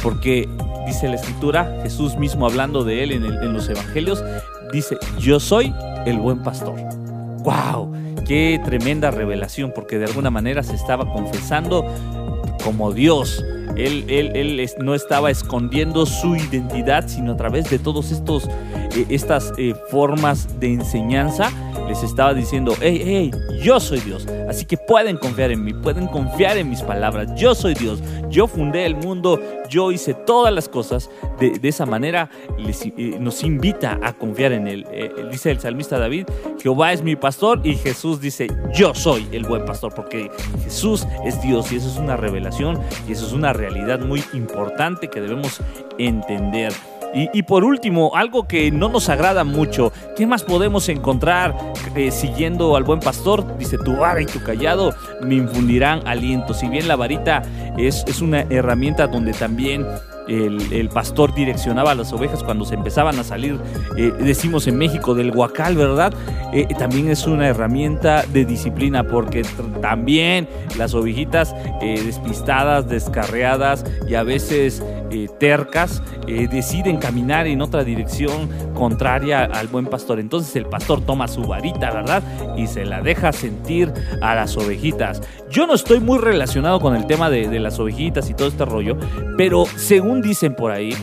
Porque 0.01 0.47
dice 0.85 1.07
la 1.07 1.15
escritura, 1.15 1.79
Jesús 1.83 2.15
mismo 2.15 2.45
hablando 2.45 2.83
de 2.83 3.03
Él 3.03 3.11
en 3.11 3.53
los 3.53 3.67
evangelios, 3.69 4.23
dice, 4.71 4.97
yo 5.19 5.39
soy 5.39 5.73
el 6.05 6.17
buen 6.17 6.43
pastor. 6.43 6.75
¡Wow! 7.43 7.91
Qué 8.25 8.61
tremenda 8.63 9.11
revelación, 9.11 9.73
porque 9.73 9.97
de 9.97 10.05
alguna 10.05 10.29
manera 10.29 10.63
se 10.63 10.75
estaba 10.75 11.11
confesando 11.11 11.85
como 12.63 12.93
Dios 12.93 13.43
Él, 13.75 14.05
él, 14.07 14.35
él 14.35 14.69
no 14.79 14.95
estaba 14.95 15.31
escondiendo 15.31 16.05
su 16.05 16.35
identidad, 16.35 17.07
sino 17.07 17.33
a 17.33 17.37
través 17.37 17.69
de 17.69 17.77
estos 17.77 18.47
eh, 18.95 19.05
estas 19.09 19.51
eh, 19.57 19.73
formas 19.89 20.59
de 20.59 20.73
enseñanza 20.73 21.51
les 21.87 22.03
estaba 22.03 22.33
diciendo, 22.33 22.75
hey, 22.81 23.01
hey, 23.03 23.31
yo 23.61 23.79
soy 23.79 23.99
Dios, 23.99 24.27
así 24.47 24.65
que 24.65 24.77
pueden 24.77 25.17
confiar 25.17 25.51
en 25.51 25.63
mí, 25.63 25.73
pueden 25.73 26.07
confiar 26.07 26.57
en 26.57 26.69
mis 26.69 26.81
palabras, 26.81 27.29
yo 27.35 27.55
soy 27.55 27.73
Dios, 27.73 28.01
yo 28.29 28.47
fundé 28.47 28.85
el 28.85 28.95
mundo, 28.95 29.39
yo 29.69 29.91
hice 29.91 30.13
todas 30.13 30.53
las 30.53 30.69
cosas, 30.69 31.09
de, 31.39 31.59
esa 31.67 31.85
manera 31.85 32.29
eh, 32.57 33.17
nos 33.19 33.43
invita 33.43 33.99
a 34.01 34.13
confiar 34.13 34.53
en 34.53 34.67
Él. 34.67 34.85
Eh, 34.91 35.11
dice 35.31 35.51
el 35.51 35.59
salmista 35.59 35.97
David, 35.97 36.27
Jehová 36.61 36.93
es 36.93 37.03
mi 37.03 37.15
pastor 37.15 37.59
y 37.63 37.75
Jesús 37.75 38.21
dice, 38.21 38.47
yo 38.73 38.93
soy 38.93 39.27
el 39.31 39.43
buen 39.43 39.65
pastor, 39.65 39.93
porque 39.93 40.29
Jesús 40.63 41.05
es 41.25 41.41
Dios 41.41 41.71
y 41.71 41.77
eso 41.77 41.89
es 41.89 41.97
una 41.97 42.17
revelación 42.17 42.79
y 43.07 43.13
eso 43.13 43.25
es 43.25 43.33
una 43.33 43.52
realidad 43.53 43.99
muy 43.99 44.23
importante 44.33 45.09
que 45.09 45.21
debemos 45.21 45.61
entender. 45.97 46.73
Y, 47.15 47.43
por 47.43 47.63
último, 47.63 48.15
algo 48.15 48.47
que 48.47 48.71
no 48.71 48.89
nos 48.89 49.07
agrada 49.07 49.43
mucho, 49.43 49.93
¿qué 50.15 50.25
más 50.25 50.41
podemos 50.41 50.89
encontrar 50.89 51.55
eh, 51.95 52.09
siguiendo 52.09 52.75
al 52.75 52.83
buen 52.83 52.99
pastor? 52.99 53.55
Dice, 53.59 53.77
tu 53.77 53.97
vara 53.97 54.19
y 54.19 54.25
tu 54.25 54.41
callado 54.41 54.95
me 55.21 55.35
infundirán 55.35 56.07
aliento. 56.07 56.55
Si 56.55 56.67
bien 56.67 56.87
la 56.87 56.95
varita 56.95 57.43
es, 57.77 58.03
es 58.07 58.19
una 58.19 58.41
herramienta 58.49 59.05
donde 59.05 59.33
también 59.33 59.85
el, 60.27 60.89
pastor 60.89 61.33
direccionaba 61.33 61.91
a 61.91 61.95
las 61.95 62.13
ovejas 62.13 62.43
cuando 62.43 62.65
se 62.65 62.75
empezaban 62.75 63.17
a 63.19 63.23
salir, 63.23 63.59
eh, 63.97 64.11
decimos 64.19 64.67
en 64.67 64.77
México, 64.77 65.15
del 65.15 65.31
huacal, 65.31 65.75
¿verdad? 65.75 66.13
Eh, 66.53 66.67
también 66.77 67.09
es 67.09 67.25
una 67.25 67.47
herramienta 67.47 68.23
de 68.31 68.45
disciplina 68.45 69.03
porque 69.03 69.43
también 69.81 70.47
las 70.77 70.93
ovejitas 70.93 71.55
eh, 71.81 72.01
despistadas, 72.05 72.87
descarriadas 72.87 73.83
y 74.07 74.15
a 74.15 74.23
veces 74.23 74.83
eh, 75.13 75.27
tercas 75.39 76.01
eh, 76.27 76.47
deciden 76.47 76.97
caminar 76.97 77.45
en 77.47 77.61
otra 77.61 77.83
dirección 77.83 78.49
contraria 78.73 79.43
al 79.43 79.67
buen 79.67 79.85
pastor. 79.85 80.19
Entonces 80.19 80.55
el 80.55 80.65
pastor 80.65 81.01
toma 81.01 81.27
su 81.27 81.41
varita, 81.41 81.91
¿verdad? 81.91 82.23
Y 82.57 82.67
se 82.67 82.85
la 82.85 83.01
deja 83.01 83.31
sentir 83.31 83.93
a 84.21 84.33
las 84.33 84.57
ovejitas. 84.57 85.21
Yo 85.49 85.67
no 85.67 85.75
estoy 85.75 85.99
muy 85.99 86.17
relacionado 86.17 86.79
con 86.79 86.95
el 86.95 87.05
tema 87.05 87.29
de, 87.29 87.47
de 87.47 87.59
las 87.59 87.79
ovejitas 87.79 88.29
y 88.29 88.33
todo 88.33 88.47
este 88.47 88.65
rollo, 88.65 88.97
pero 89.37 89.65
según 89.75 90.12
dicen 90.21 90.55
por 90.55 90.71
ahí, 90.71 90.93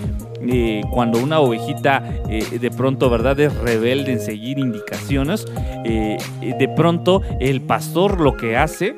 eh, 0.47 0.83
cuando 0.93 1.19
una 1.19 1.41
ovejita 1.41 2.03
eh, 2.29 2.59
de 2.59 2.71
pronto, 2.71 3.11
¿verdad?, 3.11 3.39
es 3.41 3.55
rebelde 3.57 4.13
en 4.13 4.21
seguir 4.21 4.59
indicaciones, 4.59 5.47
eh, 5.85 6.17
de 6.41 6.69
pronto 6.69 7.23
el 7.41 7.61
pastor 7.61 8.21
lo 8.21 8.37
que 8.37 8.57
hace 8.57 8.97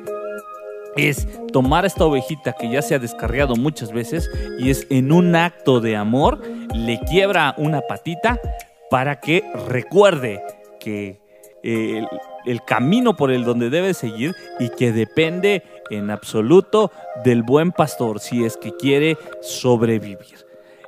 es 0.95 1.27
tomar 1.51 1.83
a 1.83 1.87
esta 1.87 2.05
ovejita 2.05 2.53
que 2.53 2.69
ya 2.69 2.81
se 2.81 2.95
ha 2.95 2.99
descarriado 2.99 3.55
muchas 3.55 3.91
veces 3.91 4.29
y 4.59 4.69
es 4.69 4.85
en 4.89 5.11
un 5.11 5.35
acto 5.35 5.81
de 5.81 5.95
amor, 5.95 6.41
le 6.73 6.99
quiebra 7.09 7.55
una 7.57 7.81
patita 7.81 8.39
para 8.89 9.19
que 9.19 9.43
recuerde 9.67 10.41
que 10.79 11.19
el, 11.63 12.07
el 12.45 12.63
camino 12.63 13.15
por 13.15 13.31
el 13.31 13.43
donde 13.43 13.69
debe 13.69 13.93
seguir 13.93 14.35
y 14.59 14.69
que 14.69 14.91
depende 14.91 15.63
en 15.95 16.11
absoluto 16.11 16.91
del 17.23 17.43
buen 17.43 17.71
pastor 17.71 18.19
si 18.19 18.43
es 18.45 18.57
que 18.57 18.75
quiere 18.75 19.17
sobrevivir. 19.41 20.45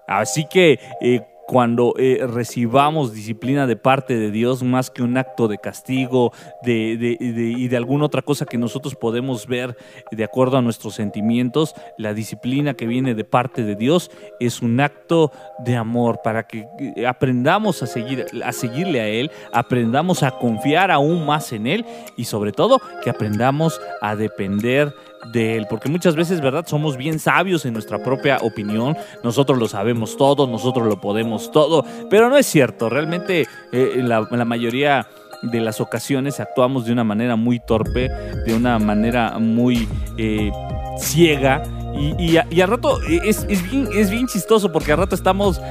Así 0.07 0.45
que 0.45 0.79
eh, 1.01 1.21
cuando 1.47 1.93
eh, 1.97 2.25
recibamos 2.27 3.13
disciplina 3.13 3.67
de 3.67 3.75
parte 3.75 4.17
de 4.17 4.31
Dios, 4.31 4.63
más 4.63 4.89
que 4.89 5.03
un 5.03 5.17
acto 5.17 5.47
de 5.47 5.57
castigo 5.57 6.31
y 6.63 7.67
de 7.67 7.77
alguna 7.77 8.05
otra 8.05 8.21
cosa 8.21 8.45
que 8.45 8.57
nosotros 8.57 8.95
podemos 8.95 9.47
ver 9.47 9.77
de 10.11 10.23
acuerdo 10.23 10.57
a 10.57 10.61
nuestros 10.61 10.95
sentimientos, 10.95 11.75
la 11.97 12.13
disciplina 12.13 12.73
que 12.73 12.87
viene 12.87 13.13
de 13.13 13.23
parte 13.23 13.63
de 13.63 13.75
Dios 13.75 14.11
es 14.39 14.61
un 14.61 14.79
acto 14.79 15.31
de 15.59 15.75
amor 15.75 16.21
para 16.23 16.47
que 16.47 16.67
eh, 16.95 17.05
aprendamos 17.05 17.83
a, 17.83 17.87
seguir, 17.87 18.25
a 18.43 18.51
seguirle 18.51 19.01
a 19.01 19.07
Él, 19.07 19.31
aprendamos 19.53 20.23
a 20.23 20.31
confiar 20.31 20.91
aún 20.91 21.25
más 21.25 21.51
en 21.51 21.67
Él 21.67 21.85
y 22.17 22.25
sobre 22.25 22.51
todo 22.51 22.81
que 23.03 23.09
aprendamos 23.09 23.79
a 24.01 24.15
depender 24.15 24.93
de 25.31 25.57
él, 25.57 25.67
porque 25.69 25.89
muchas 25.89 26.15
veces, 26.15 26.41
¿verdad? 26.41 26.65
Somos 26.67 26.97
bien 26.97 27.19
sabios 27.19 27.65
en 27.65 27.73
nuestra 27.73 28.01
propia 28.03 28.37
opinión, 28.41 28.95
nosotros 29.23 29.57
lo 29.57 29.67
sabemos 29.67 30.17
todo, 30.17 30.47
nosotros 30.47 30.87
lo 30.87 30.99
podemos 30.99 31.51
todo, 31.51 31.85
pero 32.09 32.29
no 32.29 32.37
es 32.37 32.45
cierto, 32.45 32.89
realmente 32.89 33.47
eh, 33.71 34.01
la, 34.03 34.21
mayoría 34.45 35.07
de 35.41 35.59
las 35.59 35.81
ocasiones 35.81 36.39
actuamos 36.39 36.85
de 36.85 36.93
una 36.93 37.03
manera 37.03 37.35
muy 37.35 37.59
torpe, 37.59 38.09
de 38.45 38.53
una 38.55 38.79
manera 38.79 39.37
muy 39.39 39.87
eh, 40.17 40.51
ciega. 40.97 41.63
Y, 41.97 42.35
al 42.37 42.67
rato 42.67 43.01
eh, 43.03 43.21
es, 43.23 44.09
bien, 44.09 44.27
chistoso 44.27 44.69
porque 44.69 44.91
al 44.91 44.97
rato 44.97 45.15
estamos 45.15 45.61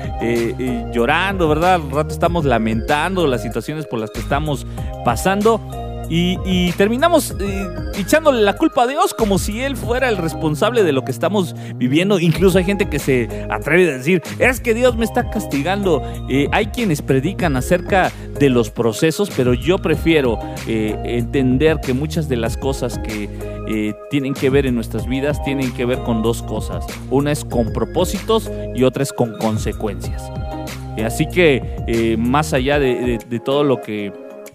llorando, 0.92 1.48
¿verdad? 1.48 1.74
Al 1.74 1.90
rato 1.90 2.14
estamos 2.14 2.46
lamentando 2.46 3.26
las 3.26 3.42
situaciones 3.42 3.86
por 3.86 3.98
las 3.98 4.10
que 4.10 4.20
estamos 4.20 4.66
pasando. 5.04 5.60
Y, 6.08 6.72
terminamos 6.72 7.34
eh, 7.40 7.68
echándole 7.96 8.42
la 8.42 8.54
culpa 8.54 8.82
a 8.82 8.86
Dios 8.86 9.14
como 9.14 9.38
si 9.38 9.62
Él 9.62 9.76
fuera 9.76 10.08
el 10.08 10.16
responsable 10.16 10.82
de 10.82 10.92
lo 10.92 11.04
que 11.04 11.10
estamos 11.10 11.54
viviendo. 11.76 12.18
Incluso 12.18 12.58
hay 12.58 12.64
gente 12.64 12.88
que 12.88 12.98
se 12.98 13.46
atreve 13.50 13.90
a 13.90 13.98
decir, 13.98 14.22
es 14.38 14.60
que 14.60 14.74
Dios 14.74 14.96
me 14.96 15.04
está 15.04 15.30
castigando. 15.30 16.02
Eh, 16.28 16.48
hay 16.52 16.66
quienes 16.66 17.02
predican 17.02 17.56
acerca 17.56 18.12
de 18.38 18.50
los 18.50 18.70
procesos, 18.70 19.30
pero 19.36 19.54
yo 19.54 19.78
prefiero 19.78 20.38
eh, 20.66 20.96
entender 21.04 21.80
que 21.80 21.94
muchas 21.94 22.28
de 22.28 22.36
las 22.36 22.56
cosas 22.56 22.98
que 22.98 23.54
tienen 24.10 24.34
que 24.34 24.50
ver 24.50 24.66
en 24.66 24.74
nuestras 24.74 25.06
vidas 25.06 25.42
tienen 25.42 25.72
que 25.72 25.86
ver 25.86 26.00
con 26.00 26.22
dos 26.22 26.42
cosas. 26.42 26.84
Una 27.10 27.32
es 27.32 27.44
con 27.44 27.72
propósitos 27.72 28.50
y 28.74 28.84
otra 28.84 29.02
es 29.02 29.12
con 29.12 29.38
consecuencias. 29.38 30.22
Eh, 30.96 31.04
Así 31.04 31.26
que 31.26 32.16
más 32.18 32.52
allá 32.52 32.78
de 32.78 33.40
todo 33.44 33.64
lo 33.64 33.80
que 33.80 34.12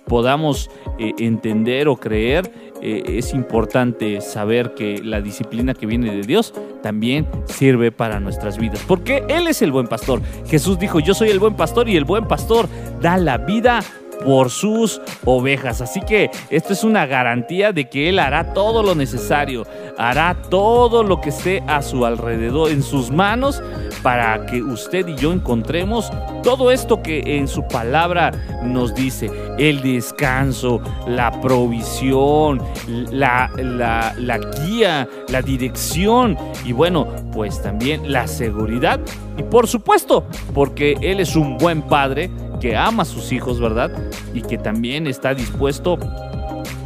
podamos 0.10 0.70
eh, 0.98 1.14
entender 1.20 1.88
o 1.88 1.96
creer, 1.96 2.52
eh, 2.82 3.04
es 3.18 3.34
importante 3.34 4.20
saber 4.20 4.74
que 4.74 5.02
la 5.02 5.22
disciplina 5.22 5.74
que 5.74 5.86
viene 5.86 6.14
de 6.14 6.24
Dios 6.24 6.54
también 6.84 7.26
sirve 7.46 7.94
para 7.94 8.20
nuestras 8.20 8.58
vidas. 8.58 8.84
Porque 8.86 9.24
Él 9.30 9.48
es 9.48 9.62
el 9.62 9.72
buen 9.72 9.88
pastor. 9.88 10.22
Jesús 10.48 10.78
dijo, 10.78 11.00
yo 11.00 11.14
soy 11.14 11.30
el 11.30 11.40
buen 11.40 11.56
pastor 11.56 11.88
y 11.88 11.96
el 11.96 12.04
buen 12.04 12.28
pastor 12.28 12.68
da 13.00 13.18
la 13.18 13.38
vida 13.38 13.82
por 14.26 14.50
sus 14.50 15.02
ovejas. 15.26 15.82
Así 15.82 16.02
que 16.02 16.30
esto 16.50 16.74
es 16.74 16.84
una 16.84 17.06
garantía 17.06 17.72
de 17.72 17.90
que 17.90 18.10
Él 18.10 18.20
hará 18.20 18.54
todo 18.54 18.84
lo 18.84 18.96
necesario, 18.96 19.66
hará 19.98 20.36
todo 20.50 21.04
lo 21.04 21.22
que 21.22 21.30
esté 21.30 21.64
a 21.68 21.82
su 21.82 22.06
alrededor, 22.06 22.72
en 22.72 22.84
sus 22.84 23.12
manos, 23.12 23.62
para 24.04 24.46
que 24.46 24.62
usted 24.62 25.08
y 25.08 25.16
yo 25.16 25.34
encontremos 25.34 26.12
todo 26.44 26.72
esto 26.72 27.02
que 27.02 27.22
en 27.38 27.48
su 27.48 27.68
palabra 27.68 28.32
nos 28.64 28.96
dice, 28.96 29.30
el 29.58 29.82
descanso, 29.82 30.82
la 31.08 31.32
provisión, 31.42 32.62
la, 32.88 33.52
la, 33.58 34.14
la 34.18 34.38
guía, 34.38 35.08
la 35.30 35.42
dirección 35.42 36.38
y 36.66 36.72
bueno, 36.72 37.08
pues 37.34 37.62
también 37.62 38.12
la 38.12 38.28
seguridad. 38.28 39.00
Y 39.38 39.44
por 39.44 39.68
supuesto, 39.68 40.26
porque 40.54 40.98
Él 41.02 41.20
es 41.20 41.36
un 41.36 41.58
buen 41.58 41.82
padre 41.82 42.30
que 42.60 42.76
ama 42.76 43.04
a 43.04 43.06
sus 43.06 43.32
hijos, 43.32 43.60
¿verdad? 43.60 43.92
Y 44.34 44.42
que 44.42 44.58
también 44.58 45.08
está 45.08 45.34
dispuesto 45.34 45.98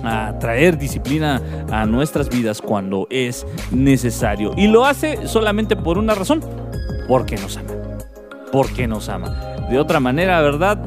a 0.04 0.38
traer 0.40 0.78
disciplina 0.78 1.42
a 1.72 1.86
nuestras 1.86 2.30
vidas 2.30 2.62
cuando 2.62 3.08
es 3.10 3.46
necesario. 3.72 4.54
Y 4.58 4.68
lo 4.68 4.86
hace 4.86 5.28
solamente 5.28 5.76
por 5.76 5.98
una 5.98 6.14
razón, 6.14 6.42
porque 7.08 7.36
nos 7.38 7.58
ama. 7.58 7.72
Porque 8.52 8.88
nos 8.88 9.10
ama. 9.10 9.30
De 9.70 9.80
otra 9.80 10.00
manera, 10.00 10.42
¿verdad? 10.42 10.78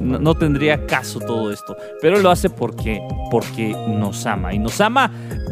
No, 0.00 0.34
tendría 0.34 0.86
caso 0.86 1.20
todo 1.20 1.52
esto. 1.52 1.76
Pero 2.00 2.18
lo 2.18 2.30
hace 2.30 2.50
porque, 2.50 3.00
porque 3.30 3.74
nos 3.88 4.26
ama. 4.26 4.52
Y 4.52 4.58
nos 4.58 4.80
ama 4.80 5.10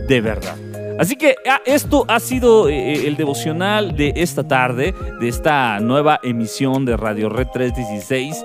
de 0.09 0.21
verdad. 0.21 0.57
Así 0.99 1.17
que 1.17 1.37
ah, 1.49 1.61
esto 1.65 2.05
ha 2.09 2.21
sido 2.21 2.69
eh, 2.69 3.07
el 3.07 3.17
devocional 3.17 3.97
de 3.97 4.13
esta 4.17 4.47
tarde, 4.47 4.95
de 5.21 5.29
esta 5.29 5.79
nueva 5.81 6.19
emisión 6.23 6.85
de 6.85 6.97
Radio 6.97 7.29
Red 7.29 7.49
316. 7.53 8.45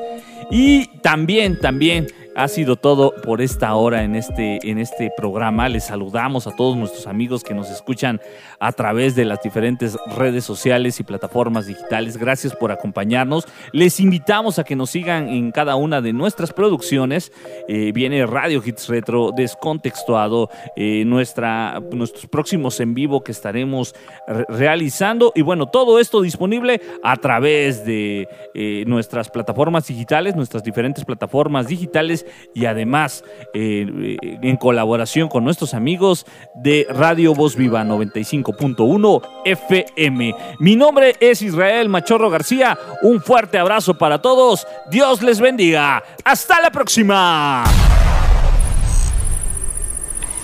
Y 0.51 0.87
también, 1.01 1.59
también 1.59 2.07
ha 2.35 2.47
sido 2.47 2.75
todo 2.75 3.13
por 3.23 3.41
esta 3.41 3.75
hora 3.75 4.03
en 4.03 4.15
este, 4.15 4.59
en 4.69 4.79
este 4.79 5.11
programa. 5.15 5.69
Les 5.69 5.85
saludamos 5.85 6.47
a 6.47 6.55
todos 6.55 6.75
nuestros 6.75 7.07
amigos 7.07 7.43
que 7.43 7.53
nos 7.53 7.69
escuchan 7.69 8.19
a 8.59 8.71
través 8.71 9.15
de 9.15 9.25
las 9.25 9.41
diferentes 9.41 9.97
redes 10.17 10.43
sociales 10.43 10.99
y 10.99 11.03
plataformas 11.03 11.67
digitales. 11.67 12.17
Gracias 12.17 12.55
por 12.55 12.71
acompañarnos. 12.71 13.47
Les 13.71 13.99
invitamos 13.99 14.59
a 14.59 14.63
que 14.63 14.75
nos 14.75 14.89
sigan 14.89 15.29
en 15.29 15.51
cada 15.51 15.75
una 15.75 16.01
de 16.01 16.13
nuestras 16.13 16.53
producciones. 16.53 17.31
Eh, 17.67 17.91
viene 17.93 18.25
Radio 18.25 18.61
Hits 18.65 18.87
Retro, 18.87 19.31
Descontextuado, 19.35 20.49
eh, 20.75 21.03
nuestra, 21.05 21.79
nuestros 21.91 22.27
próximos 22.27 22.79
en 22.79 22.93
vivo 22.93 23.23
que 23.23 23.31
estaremos 23.31 23.95
re- 24.27 24.45
realizando. 24.49 25.31
Y 25.35 25.41
bueno, 25.41 25.67
todo 25.67 25.99
esto 25.99 26.21
disponible 26.21 26.81
a 27.03 27.17
través 27.17 27.85
de 27.85 28.27
eh, 28.53 28.83
nuestras 28.87 29.29
plataformas 29.29 29.87
digitales, 29.87 30.35
nuestras 30.35 30.63
diferentes 30.63 31.05
plataformas 31.05 31.67
digitales 31.67 32.22
Y 32.53 32.65
además 32.65 33.23
eh, 33.53 34.17
en 34.41 34.57
colaboración 34.57 35.29
con 35.29 35.43
nuestros 35.43 35.73
amigos 35.73 36.25
de 36.55 36.87
Radio 36.89 37.33
Voz 37.33 37.55
Viva 37.55 37.83
95.1 37.83 39.21
FM. 39.45 40.35
Mi 40.59 40.75
nombre 40.75 41.15
es 41.19 41.41
Israel 41.41 41.89
Machorro 41.89 42.29
García. 42.29 42.77
Un 43.01 43.21
fuerte 43.21 43.57
abrazo 43.57 43.97
para 43.97 44.21
todos. 44.21 44.67
Dios 44.89 45.21
les 45.21 45.39
bendiga. 45.39 46.03
Hasta 46.23 46.61
la 46.61 46.71
próxima. 46.71 47.63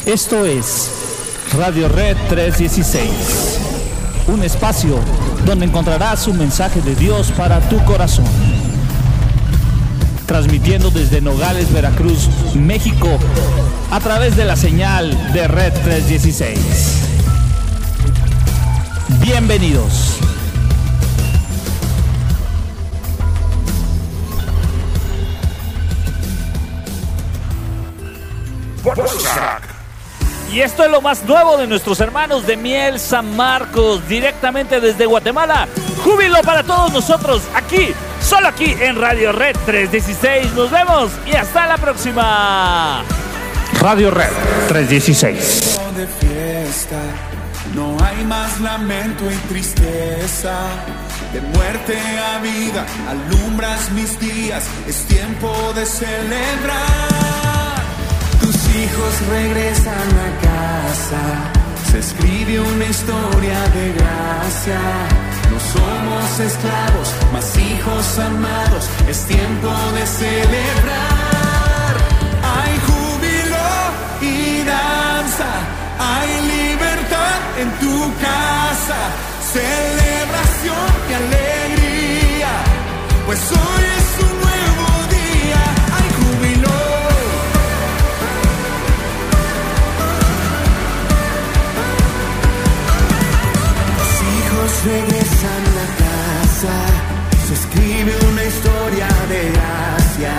Esto 0.05 0.45
es 0.45 0.89
Radio 1.57 1.89
Red 1.89 2.15
316, 2.30 3.59
un 4.27 4.43
espacio 4.43 4.99
donde 5.45 5.65
encontrarás 5.65 6.27
un 6.27 6.38
mensaje 6.38 6.82
de 6.82 6.95
Dios 6.95 7.32
para 7.32 7.59
tu 7.69 7.84
corazón. 7.86 8.25
Transmitiendo 10.30 10.91
desde 10.91 11.21
Nogales, 11.21 11.73
Veracruz, 11.73 12.30
México, 12.53 13.07
a 13.89 13.99
través 13.99 14.38
de 14.38 14.45
la 14.45 14.55
señal 14.55 15.34
de 15.34 15.47
Red 15.47 15.73
316. 15.84 16.59
Bienvenidos. 19.21 20.19
Y 30.53 30.59
esto 30.59 30.84
es 30.84 30.91
lo 30.91 31.01
más 31.01 31.25
nuevo 31.25 31.57
de 31.57 31.65
nuestros 31.65 31.99
hermanos 32.01 32.45
de 32.45 32.55
Miel 32.55 32.99
San 32.99 33.36
Marcos, 33.36 34.07
directamente 34.07 34.80
desde 34.80 35.07
Guatemala. 35.07 35.67
Júbilo 36.03 36.39
para 36.43 36.61
todos 36.61 36.93
nosotros, 36.93 37.41
aquí, 37.55 37.95
solo 38.22 38.47
aquí 38.47 38.76
en 38.80 38.99
Radio 38.99 39.32
Red 39.32 39.55
316. 39.65 40.53
Nos 40.53 40.72
vemos 40.72 41.11
y 41.26 41.36
hasta 41.36 41.67
la 41.67 41.78
próxima. 41.78 43.03
Radio 43.82 44.11
Red 44.11 44.32
316. 44.67 45.80
de 45.95 46.07
fiesta, 46.07 47.01
no 47.76 47.97
hay 48.03 48.24
más 48.26 48.59
lamento 48.59 49.30
y 49.32 49.36
tristeza. 49.47 50.55
De 51.34 51.41
muerte 51.41 51.95
a 51.97 52.39
vida, 52.39 52.86
alumbras 53.07 53.91
mis 53.91 54.20
días, 54.20 54.63
es 54.88 55.05
tiempo 55.05 55.74
de 55.76 55.86
celebrar. 55.86 56.80
Tus 58.41 58.55
hijos 58.76 59.28
regresan 59.30 59.93
a 59.93 60.41
casa, 60.41 61.59
se 61.92 62.00
escribe 62.00 62.60
una 62.60 62.86
historia 62.86 63.60
de 63.76 63.94
gracia. 63.94 64.80
No 65.52 65.60
somos 65.60 66.40
esclavos, 66.40 67.08
mas 67.34 67.58
hijos 67.58 68.20
amados, 68.20 68.90
es 69.08 69.26
tiempo 69.26 69.72
de 69.96 70.06
celebrar. 70.06 71.94
Hay 72.58 72.74
júbilo 72.88 73.70
y 74.22 74.64
danza, 74.64 75.52
hay 76.00 76.30
libertad 76.56 77.40
en 77.62 77.70
tu 77.84 77.98
casa, 78.22 79.00
celebración 79.54 80.90
y 81.10 81.14
alegría, 81.22 82.54
pues 83.26 83.40
hoy 83.52 83.84
es 83.98 84.10
un 84.30 84.49
regresan 94.86 95.63
a 95.84 95.88
casa, 96.03 96.75
se 97.47 97.53
escribe 97.53 98.13
una 98.32 98.43
historia 98.43 99.07
de 99.27 99.51
gracia. 99.51 100.34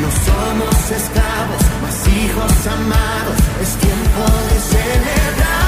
No 0.00 0.10
somos 0.10 0.90
esclavos, 0.90 1.62
mas 1.82 2.08
hijos 2.08 2.66
amados, 2.66 3.38
es 3.62 3.76
tiempo 3.76 4.22
de 4.50 4.60
celebrar. 4.60 5.63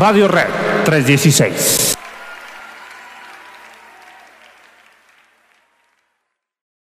Radio 0.00 0.26
Red 0.28 0.48
316. 0.86 1.79